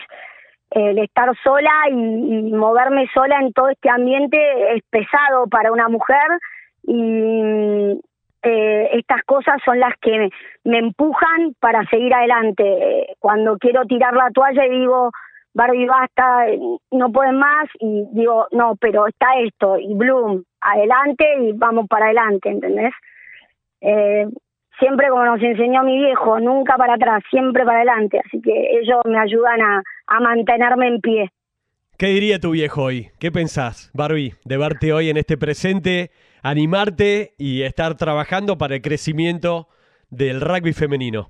el 0.71 0.99
estar 0.99 1.29
sola 1.43 1.71
y, 1.89 1.93
moverme 2.53 3.07
sola 3.13 3.39
en 3.39 3.51
todo 3.53 3.69
este 3.69 3.89
ambiente 3.89 4.37
es 4.75 4.83
pesado 4.89 5.47
para 5.47 5.71
una 5.71 5.89
mujer 5.89 6.27
y 6.83 7.99
eh, 8.43 8.89
estas 8.93 9.23
cosas 9.23 9.55
son 9.65 9.79
las 9.79 9.93
que 10.01 10.29
me, 10.63 10.77
empujan 10.77 11.53
para 11.59 11.83
seguir 11.89 12.13
adelante. 12.13 13.15
Cuando 13.19 13.57
quiero 13.57 13.85
tirar 13.85 14.13
la 14.13 14.29
toalla 14.31 14.65
y 14.65 14.79
digo, 14.79 15.11
Barbie, 15.53 15.87
basta, 15.87 16.45
no 16.91 17.11
pueden 17.11 17.37
más, 17.37 17.69
y 17.79 18.05
digo, 18.11 18.47
no, 18.51 18.75
pero 18.79 19.07
está 19.07 19.27
esto, 19.39 19.77
y 19.77 19.93
Bloom, 19.93 20.43
adelante 20.61 21.25
y 21.41 21.51
vamos 21.53 21.87
para 21.87 22.05
adelante, 22.05 22.49
¿entendés? 22.49 22.93
Eh, 23.81 24.27
siempre 24.79 25.07
como 25.09 25.25
nos 25.25 25.41
enseñó 25.41 25.83
mi 25.83 25.97
viejo, 25.97 26.39
nunca 26.39 26.75
para 26.75 26.95
atrás, 26.95 27.23
siempre 27.29 27.63
para 27.63 27.77
adelante, 27.77 28.19
así 28.25 28.41
que 28.41 28.79
ellos 28.79 29.01
me 29.05 29.19
ayudan 29.19 29.61
a, 29.61 29.83
a 30.07 30.19
mantenerme 30.19 30.87
en 30.87 31.01
pie. 31.01 31.31
¿Qué 31.97 32.07
diría 32.07 32.39
tu 32.39 32.51
viejo 32.51 32.83
hoy? 32.83 33.09
¿Qué 33.19 33.31
pensás, 33.31 33.91
Barbie, 33.93 34.33
de 34.45 34.57
verte 34.57 34.93
hoy 34.93 35.09
en 35.09 35.17
este 35.17 35.37
presente, 35.37 36.09
animarte 36.41 37.33
y 37.37 37.61
estar 37.61 37.95
trabajando 37.95 38.57
para 38.57 38.75
el 38.75 38.81
crecimiento 38.81 39.67
del 40.09 40.41
rugby 40.41 40.73
femenino? 40.73 41.29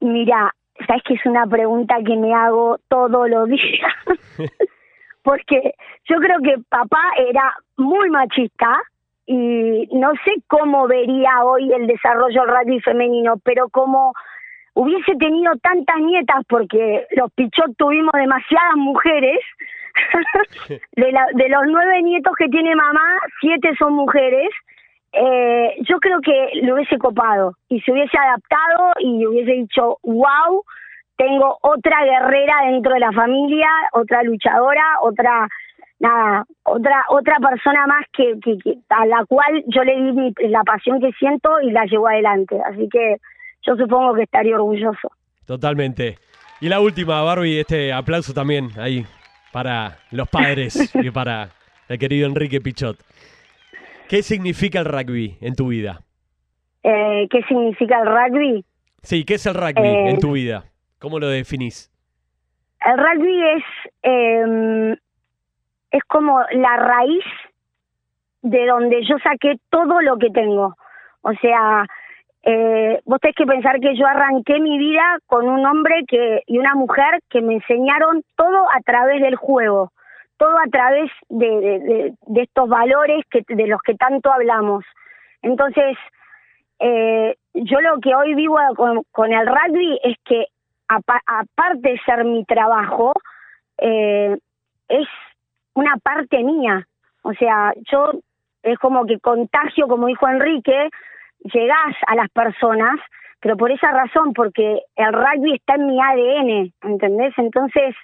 Mira, 0.00 0.52
sabes 0.86 1.02
que 1.04 1.14
es 1.14 1.26
una 1.26 1.46
pregunta 1.46 1.96
que 2.04 2.16
me 2.16 2.34
hago 2.34 2.78
todos 2.88 3.28
los 3.28 3.48
días. 3.48 3.94
Porque 5.22 5.74
yo 6.08 6.16
creo 6.16 6.38
que 6.42 6.62
papá 6.68 7.02
era 7.16 7.54
muy 7.76 8.10
machista 8.10 8.80
y 9.30 9.86
no 9.92 10.12
sé 10.24 10.42
cómo 10.46 10.86
vería 10.86 11.44
hoy 11.44 11.70
el 11.70 11.86
desarrollo 11.86 12.40
del 12.40 12.56
rugby 12.56 12.80
femenino, 12.80 13.34
pero 13.44 13.68
como 13.68 14.14
hubiese 14.72 15.14
tenido 15.16 15.52
tantas 15.62 15.98
nietas, 15.98 16.44
porque 16.48 17.06
los 17.10 17.30
Pichot 17.34 17.76
tuvimos 17.76 18.12
demasiadas 18.14 18.76
mujeres, 18.76 19.38
de, 20.96 21.12
la, 21.12 21.26
de 21.34 21.48
los 21.50 21.62
nueve 21.66 22.00
nietos 22.02 22.34
que 22.38 22.48
tiene 22.48 22.74
mamá, 22.74 23.18
siete 23.40 23.74
son 23.78 23.92
mujeres, 23.92 24.48
eh, 25.12 25.76
yo 25.86 25.98
creo 26.00 26.20
que 26.22 26.60
lo 26.62 26.74
hubiese 26.74 26.96
copado 26.96 27.52
y 27.68 27.82
se 27.82 27.92
hubiese 27.92 28.16
adaptado 28.16 28.92
y 29.00 29.26
hubiese 29.26 29.52
dicho, 29.52 29.98
wow, 30.04 30.64
tengo 31.18 31.58
otra 31.60 32.02
guerrera 32.04 32.54
dentro 32.70 32.94
de 32.94 33.00
la 33.00 33.12
familia, 33.12 33.68
otra 33.92 34.22
luchadora, 34.22 34.84
otra 35.02 35.48
nada, 35.98 36.44
otra 36.64 37.04
otra 37.08 37.36
persona 37.38 37.86
más 37.86 38.04
que, 38.12 38.38
que, 38.42 38.58
que 38.58 38.78
a 38.88 39.06
la 39.06 39.24
cual 39.26 39.64
yo 39.66 39.82
le 39.84 39.96
di 39.96 40.12
mi, 40.12 40.32
la 40.48 40.62
pasión 40.64 41.00
que 41.00 41.12
siento 41.12 41.60
y 41.60 41.70
la 41.70 41.84
llevo 41.86 42.08
adelante. 42.08 42.56
Así 42.66 42.88
que 42.88 43.16
yo 43.62 43.76
supongo 43.76 44.14
que 44.14 44.22
estaría 44.22 44.54
orgulloso. 44.56 45.10
Totalmente. 45.46 46.18
Y 46.60 46.68
la 46.68 46.80
última, 46.80 47.22
Barbie, 47.22 47.60
este 47.60 47.92
aplauso 47.92 48.34
también 48.34 48.68
ahí 48.78 49.04
para 49.52 49.98
los 50.10 50.28
padres 50.28 50.94
y 51.02 51.10
para 51.10 51.50
el 51.88 51.98
querido 51.98 52.26
Enrique 52.26 52.60
Pichot. 52.60 52.96
¿Qué 54.08 54.22
significa 54.22 54.80
el 54.80 54.86
rugby 54.86 55.36
en 55.40 55.54
tu 55.54 55.68
vida? 55.68 56.00
Eh, 56.82 57.26
¿Qué 57.30 57.42
significa 57.42 58.00
el 58.00 58.06
rugby? 58.06 58.64
Sí, 59.02 59.24
¿qué 59.24 59.34
es 59.34 59.46
el 59.46 59.54
rugby 59.54 59.86
Eh, 59.86 60.10
en 60.10 60.18
tu 60.18 60.32
vida? 60.32 60.64
¿Cómo 60.98 61.18
lo 61.18 61.28
definís? 61.28 61.90
El 62.80 62.96
rugby 62.96 63.42
es, 63.56 63.64
eh, 64.02 64.96
es 65.90 66.02
como 66.04 66.40
la 66.52 66.76
raíz 66.76 67.24
de 68.42 68.66
donde 68.66 69.04
yo 69.04 69.18
saqué 69.18 69.56
todo 69.70 70.00
lo 70.00 70.16
que 70.18 70.30
tengo. 70.30 70.74
O 71.22 71.32
sea, 71.40 71.84
eh, 72.42 73.00
vos 73.04 73.20
tenés 73.20 73.36
que 73.36 73.46
pensar 73.46 73.80
que 73.80 73.96
yo 73.96 74.06
arranqué 74.06 74.60
mi 74.60 74.78
vida 74.78 75.18
con 75.26 75.48
un 75.48 75.66
hombre 75.66 76.04
que 76.06 76.42
y 76.46 76.58
una 76.58 76.74
mujer 76.74 77.20
que 77.28 77.42
me 77.42 77.54
enseñaron 77.54 78.22
todo 78.36 78.66
a 78.70 78.80
través 78.84 79.20
del 79.20 79.36
juego, 79.36 79.92
todo 80.36 80.56
a 80.58 80.68
través 80.70 81.10
de, 81.28 82.14
de, 82.26 82.42
estos 82.42 82.68
valores 82.68 83.24
que 83.30 83.42
de 83.48 83.66
los 83.66 83.80
que 83.82 83.94
tanto 83.94 84.32
hablamos. 84.32 84.84
Entonces, 85.42 85.96
eh, 86.78 87.34
yo 87.54 87.80
lo 87.80 87.98
que 88.00 88.14
hoy 88.14 88.34
vivo 88.34 88.56
con, 88.76 89.02
con 89.10 89.32
el 89.32 89.46
rugby 89.46 89.98
es 90.04 90.16
que 90.24 90.46
apa- 90.86 91.22
aparte 91.26 91.90
de 91.90 92.00
ser 92.06 92.24
mi 92.24 92.44
trabajo, 92.44 93.12
eh, 93.78 94.36
es 94.88 95.08
una 95.74 95.96
parte 95.96 96.42
mía. 96.42 96.86
O 97.22 97.32
sea, 97.34 97.72
yo 97.90 98.12
es 98.62 98.78
como 98.78 99.06
que 99.06 99.18
contagio, 99.20 99.86
como 99.86 100.06
dijo 100.06 100.28
Enrique, 100.28 100.88
llegás 101.40 101.94
a 102.06 102.14
las 102.14 102.28
personas, 102.30 102.98
pero 103.40 103.56
por 103.56 103.70
esa 103.70 103.90
razón, 103.92 104.32
porque 104.32 104.82
el 104.96 105.12
rugby 105.12 105.54
está 105.54 105.74
en 105.74 105.86
mi 105.86 106.00
ADN, 106.00 106.72
¿entendés? 106.82 107.34
Entonces, 107.38 107.94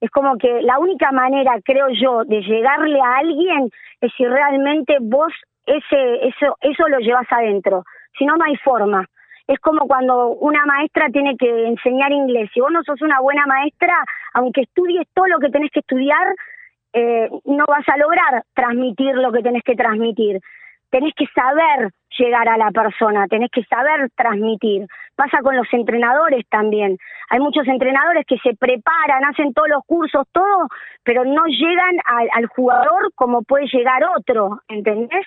es 0.00 0.10
como 0.10 0.36
que 0.36 0.62
la 0.62 0.78
única 0.78 1.12
manera, 1.12 1.52
creo 1.64 1.88
yo, 1.88 2.24
de 2.24 2.42
llegarle 2.42 3.00
a 3.00 3.18
alguien 3.18 3.70
es 4.00 4.12
si 4.16 4.26
realmente 4.26 4.98
vos 5.00 5.32
ese 5.66 6.28
eso 6.28 6.56
eso 6.60 6.88
lo 6.88 6.98
llevas 6.98 7.26
adentro. 7.30 7.84
Si 8.18 8.26
no, 8.26 8.36
no 8.36 8.44
hay 8.44 8.56
forma. 8.56 9.06
Es 9.46 9.58
como 9.60 9.86
cuando 9.86 10.28
una 10.28 10.64
maestra 10.66 11.08
tiene 11.10 11.36
que 11.36 11.66
enseñar 11.66 12.12
inglés. 12.12 12.50
Si 12.52 12.60
vos 12.60 12.70
no 12.70 12.82
sos 12.82 13.00
una 13.02 13.20
buena 13.20 13.46
maestra, 13.46 13.94
aunque 14.34 14.62
estudies 14.62 15.06
todo 15.14 15.26
lo 15.26 15.38
que 15.38 15.50
tenés 15.50 15.70
que 15.70 15.80
estudiar, 15.80 16.34
eh, 16.94 17.28
no 17.44 17.64
vas 17.66 17.86
a 17.88 17.96
lograr 17.96 18.44
transmitir 18.54 19.16
lo 19.16 19.32
que 19.32 19.42
tenés 19.42 19.64
que 19.64 19.74
transmitir. 19.74 20.40
Tenés 20.90 21.12
que 21.16 21.26
saber 21.34 21.90
llegar 22.16 22.48
a 22.48 22.56
la 22.56 22.70
persona, 22.70 23.26
tenés 23.26 23.50
que 23.50 23.64
saber 23.64 24.10
transmitir. 24.14 24.86
Pasa 25.16 25.38
con 25.42 25.56
los 25.56 25.66
entrenadores 25.72 26.46
también. 26.48 26.96
Hay 27.30 27.40
muchos 27.40 27.66
entrenadores 27.66 28.24
que 28.26 28.38
se 28.38 28.54
preparan, 28.54 29.24
hacen 29.24 29.52
todos 29.52 29.68
los 29.68 29.82
cursos, 29.84 30.24
todo, 30.30 30.68
pero 31.02 31.24
no 31.24 31.44
llegan 31.46 31.96
al, 32.04 32.46
jugador 32.46 33.12
como 33.16 33.42
puede 33.42 33.66
llegar 33.66 34.02
otro, 34.16 34.60
¿entendés? 34.68 35.26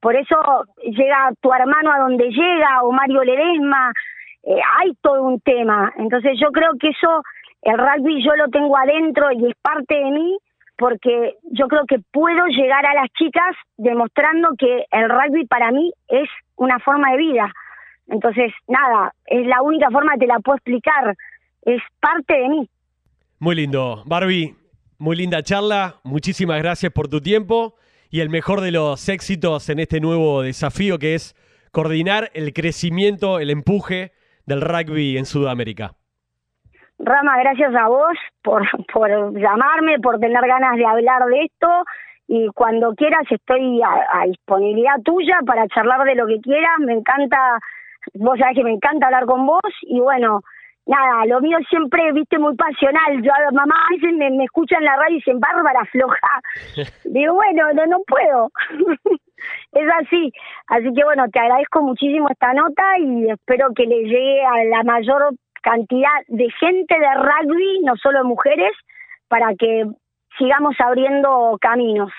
Por 0.00 0.16
eso 0.16 0.36
llega 0.82 1.30
tu 1.40 1.52
hermano 1.52 1.92
a 1.92 1.98
donde 1.98 2.28
llega, 2.30 2.82
o 2.82 2.90
Mario 2.90 3.22
Ledesma, 3.22 3.92
eh, 4.42 4.60
hay 4.80 4.94
todo 5.00 5.22
un 5.22 5.40
tema. 5.40 5.92
Entonces 5.96 6.32
yo 6.40 6.50
creo 6.50 6.72
que 6.80 6.88
eso, 6.88 7.22
el 7.62 7.78
rugby 7.78 8.24
yo 8.24 8.34
lo 8.34 8.48
tengo 8.48 8.76
adentro 8.76 9.30
y 9.30 9.48
es 9.48 9.54
parte 9.62 9.94
de 9.94 10.10
mí, 10.10 10.38
porque 10.76 11.34
yo 11.52 11.68
creo 11.68 11.84
que 11.86 11.98
puedo 12.12 12.46
llegar 12.46 12.84
a 12.86 12.94
las 12.94 13.10
chicas 13.12 13.54
demostrando 13.76 14.50
que 14.58 14.84
el 14.90 15.08
rugby 15.08 15.46
para 15.46 15.70
mí 15.70 15.92
es 16.08 16.28
una 16.56 16.78
forma 16.80 17.12
de 17.12 17.18
vida. 17.18 17.52
Entonces, 18.08 18.52
nada, 18.68 19.14
es 19.26 19.46
la 19.46 19.62
única 19.62 19.90
forma 19.90 20.12
que 20.14 20.20
te 20.20 20.26
la 20.26 20.40
puedo 20.40 20.56
explicar, 20.56 21.16
es 21.62 21.80
parte 22.00 22.34
de 22.34 22.48
mí. 22.48 22.68
Muy 23.38 23.56
lindo. 23.56 24.02
Barbie, 24.06 24.54
muy 24.98 25.16
linda 25.16 25.42
charla. 25.42 25.96
Muchísimas 26.02 26.58
gracias 26.58 26.92
por 26.92 27.08
tu 27.08 27.20
tiempo 27.20 27.76
y 28.10 28.20
el 28.20 28.30
mejor 28.30 28.60
de 28.60 28.70
los 28.70 29.08
éxitos 29.08 29.68
en 29.68 29.78
este 29.78 30.00
nuevo 30.00 30.42
desafío 30.42 30.98
que 30.98 31.14
es 31.14 31.34
coordinar 31.72 32.30
el 32.34 32.52
crecimiento, 32.52 33.40
el 33.40 33.50
empuje 33.50 34.12
del 34.46 34.60
rugby 34.60 35.18
en 35.18 35.26
Sudamérica. 35.26 35.94
Rama, 36.98 37.38
gracias 37.38 37.74
a 37.74 37.88
vos 37.88 38.16
por, 38.42 38.62
por 38.92 39.10
llamarme, 39.38 39.98
por 40.00 40.18
tener 40.18 40.46
ganas 40.46 40.76
de 40.76 40.86
hablar 40.86 41.24
de 41.26 41.44
esto 41.44 41.68
y 42.26 42.48
cuando 42.54 42.94
quieras 42.94 43.24
estoy 43.30 43.82
a, 43.82 44.20
a 44.20 44.26
disponibilidad 44.26 45.00
tuya 45.04 45.38
para 45.46 45.66
charlar 45.68 46.04
de 46.04 46.14
lo 46.14 46.26
que 46.26 46.40
quieras. 46.40 46.78
Me 46.78 46.94
encanta 46.94 47.58
vos 48.14 48.38
sabés 48.38 48.56
que 48.56 48.64
me 48.64 48.72
encanta 48.72 49.06
hablar 49.06 49.26
con 49.26 49.46
vos 49.46 49.60
y 49.82 50.00
bueno, 50.00 50.40
nada, 50.86 51.24
lo 51.26 51.40
mío 51.40 51.58
siempre, 51.68 52.12
viste, 52.12 52.38
muy 52.38 52.54
pasional. 52.56 53.22
Yo, 53.22 53.30
mamá 53.52 53.74
a 53.74 53.94
veces 53.94 54.12
me, 54.16 54.30
me 54.30 54.44
escucha 54.44 54.76
en 54.78 54.84
la 54.84 54.96
radio 54.96 55.16
y 55.16 55.18
dicen, 55.18 55.40
Bárbara, 55.40 55.84
floja. 55.86 56.40
Digo, 57.04 57.34
bueno, 57.34 57.72
no, 57.72 57.86
no 57.86 57.98
puedo. 58.06 58.50
es 59.72 59.88
así. 60.00 60.32
Así 60.68 60.92
que 60.94 61.04
bueno, 61.04 61.28
te 61.32 61.40
agradezco 61.40 61.82
muchísimo 61.82 62.28
esta 62.30 62.52
nota 62.52 62.98
y 62.98 63.30
espero 63.30 63.68
que 63.74 63.86
le 63.86 64.04
llegue 64.04 64.44
a 64.44 64.64
la 64.64 64.82
mayor 64.82 65.34
cantidad 65.64 66.20
de 66.28 66.48
gente 66.60 66.94
de 66.94 67.14
rugby, 67.16 67.80
no 67.82 67.96
solo 67.96 68.22
mujeres, 68.24 68.72
para 69.28 69.54
que 69.58 69.86
sigamos 70.38 70.76
abriendo 70.78 71.56
caminos. 71.60 72.12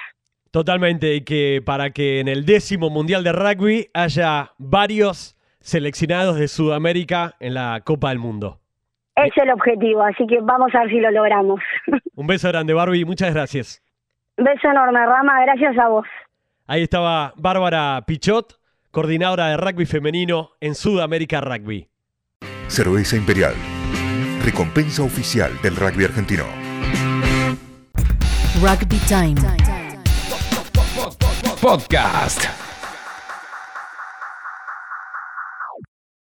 Totalmente, 0.52 1.16
y 1.16 1.22
que 1.24 1.62
para 1.64 1.92
que 1.92 2.20
en 2.20 2.28
el 2.28 2.46
décimo 2.46 2.90
Mundial 2.90 3.24
de 3.24 3.34
Rugby 3.34 3.88
haya 3.94 4.52
varios 4.58 5.38
seleccionados 5.60 6.38
de 6.38 6.48
Sudamérica 6.48 7.36
en 7.40 7.54
la 7.54 7.82
Copa 7.86 8.10
del 8.10 8.20
Mundo. 8.20 8.60
Es 9.16 9.32
el 9.38 9.52
objetivo, 9.52 10.02
así 10.02 10.26
que 10.28 10.40
vamos 10.42 10.74
a 10.74 10.82
ver 10.82 10.90
si 10.90 11.00
lo 11.00 11.12
logramos. 11.12 11.60
Un 12.16 12.28
beso 12.28 12.48
grande, 12.48 12.74
Barbie, 12.74 13.06
muchas 13.06 13.34
gracias. 13.34 13.82
Beso 14.38 14.70
enorme, 14.70 15.06
Rama, 15.06 15.42
gracias 15.46 15.78
a 15.78 15.88
vos. 15.88 16.06
Ahí 16.68 16.84
estaba 16.84 17.34
Bárbara 17.38 18.02
Pichot, 18.08 18.60
coordinadora 18.92 19.48
de 19.48 19.58
rugby 19.58 19.86
femenino 19.86 20.52
en 20.60 20.74
Sudamérica 20.74 21.42
Rugby. 21.42 21.88
Cerveza 22.68 23.16
Imperial, 23.16 23.54
recompensa 24.44 25.04
oficial 25.04 25.52
del 25.62 25.76
rugby 25.76 26.04
argentino. 26.06 26.46
Rugby 28.62 28.98
Time. 29.08 29.36
Podcast. 31.62 32.65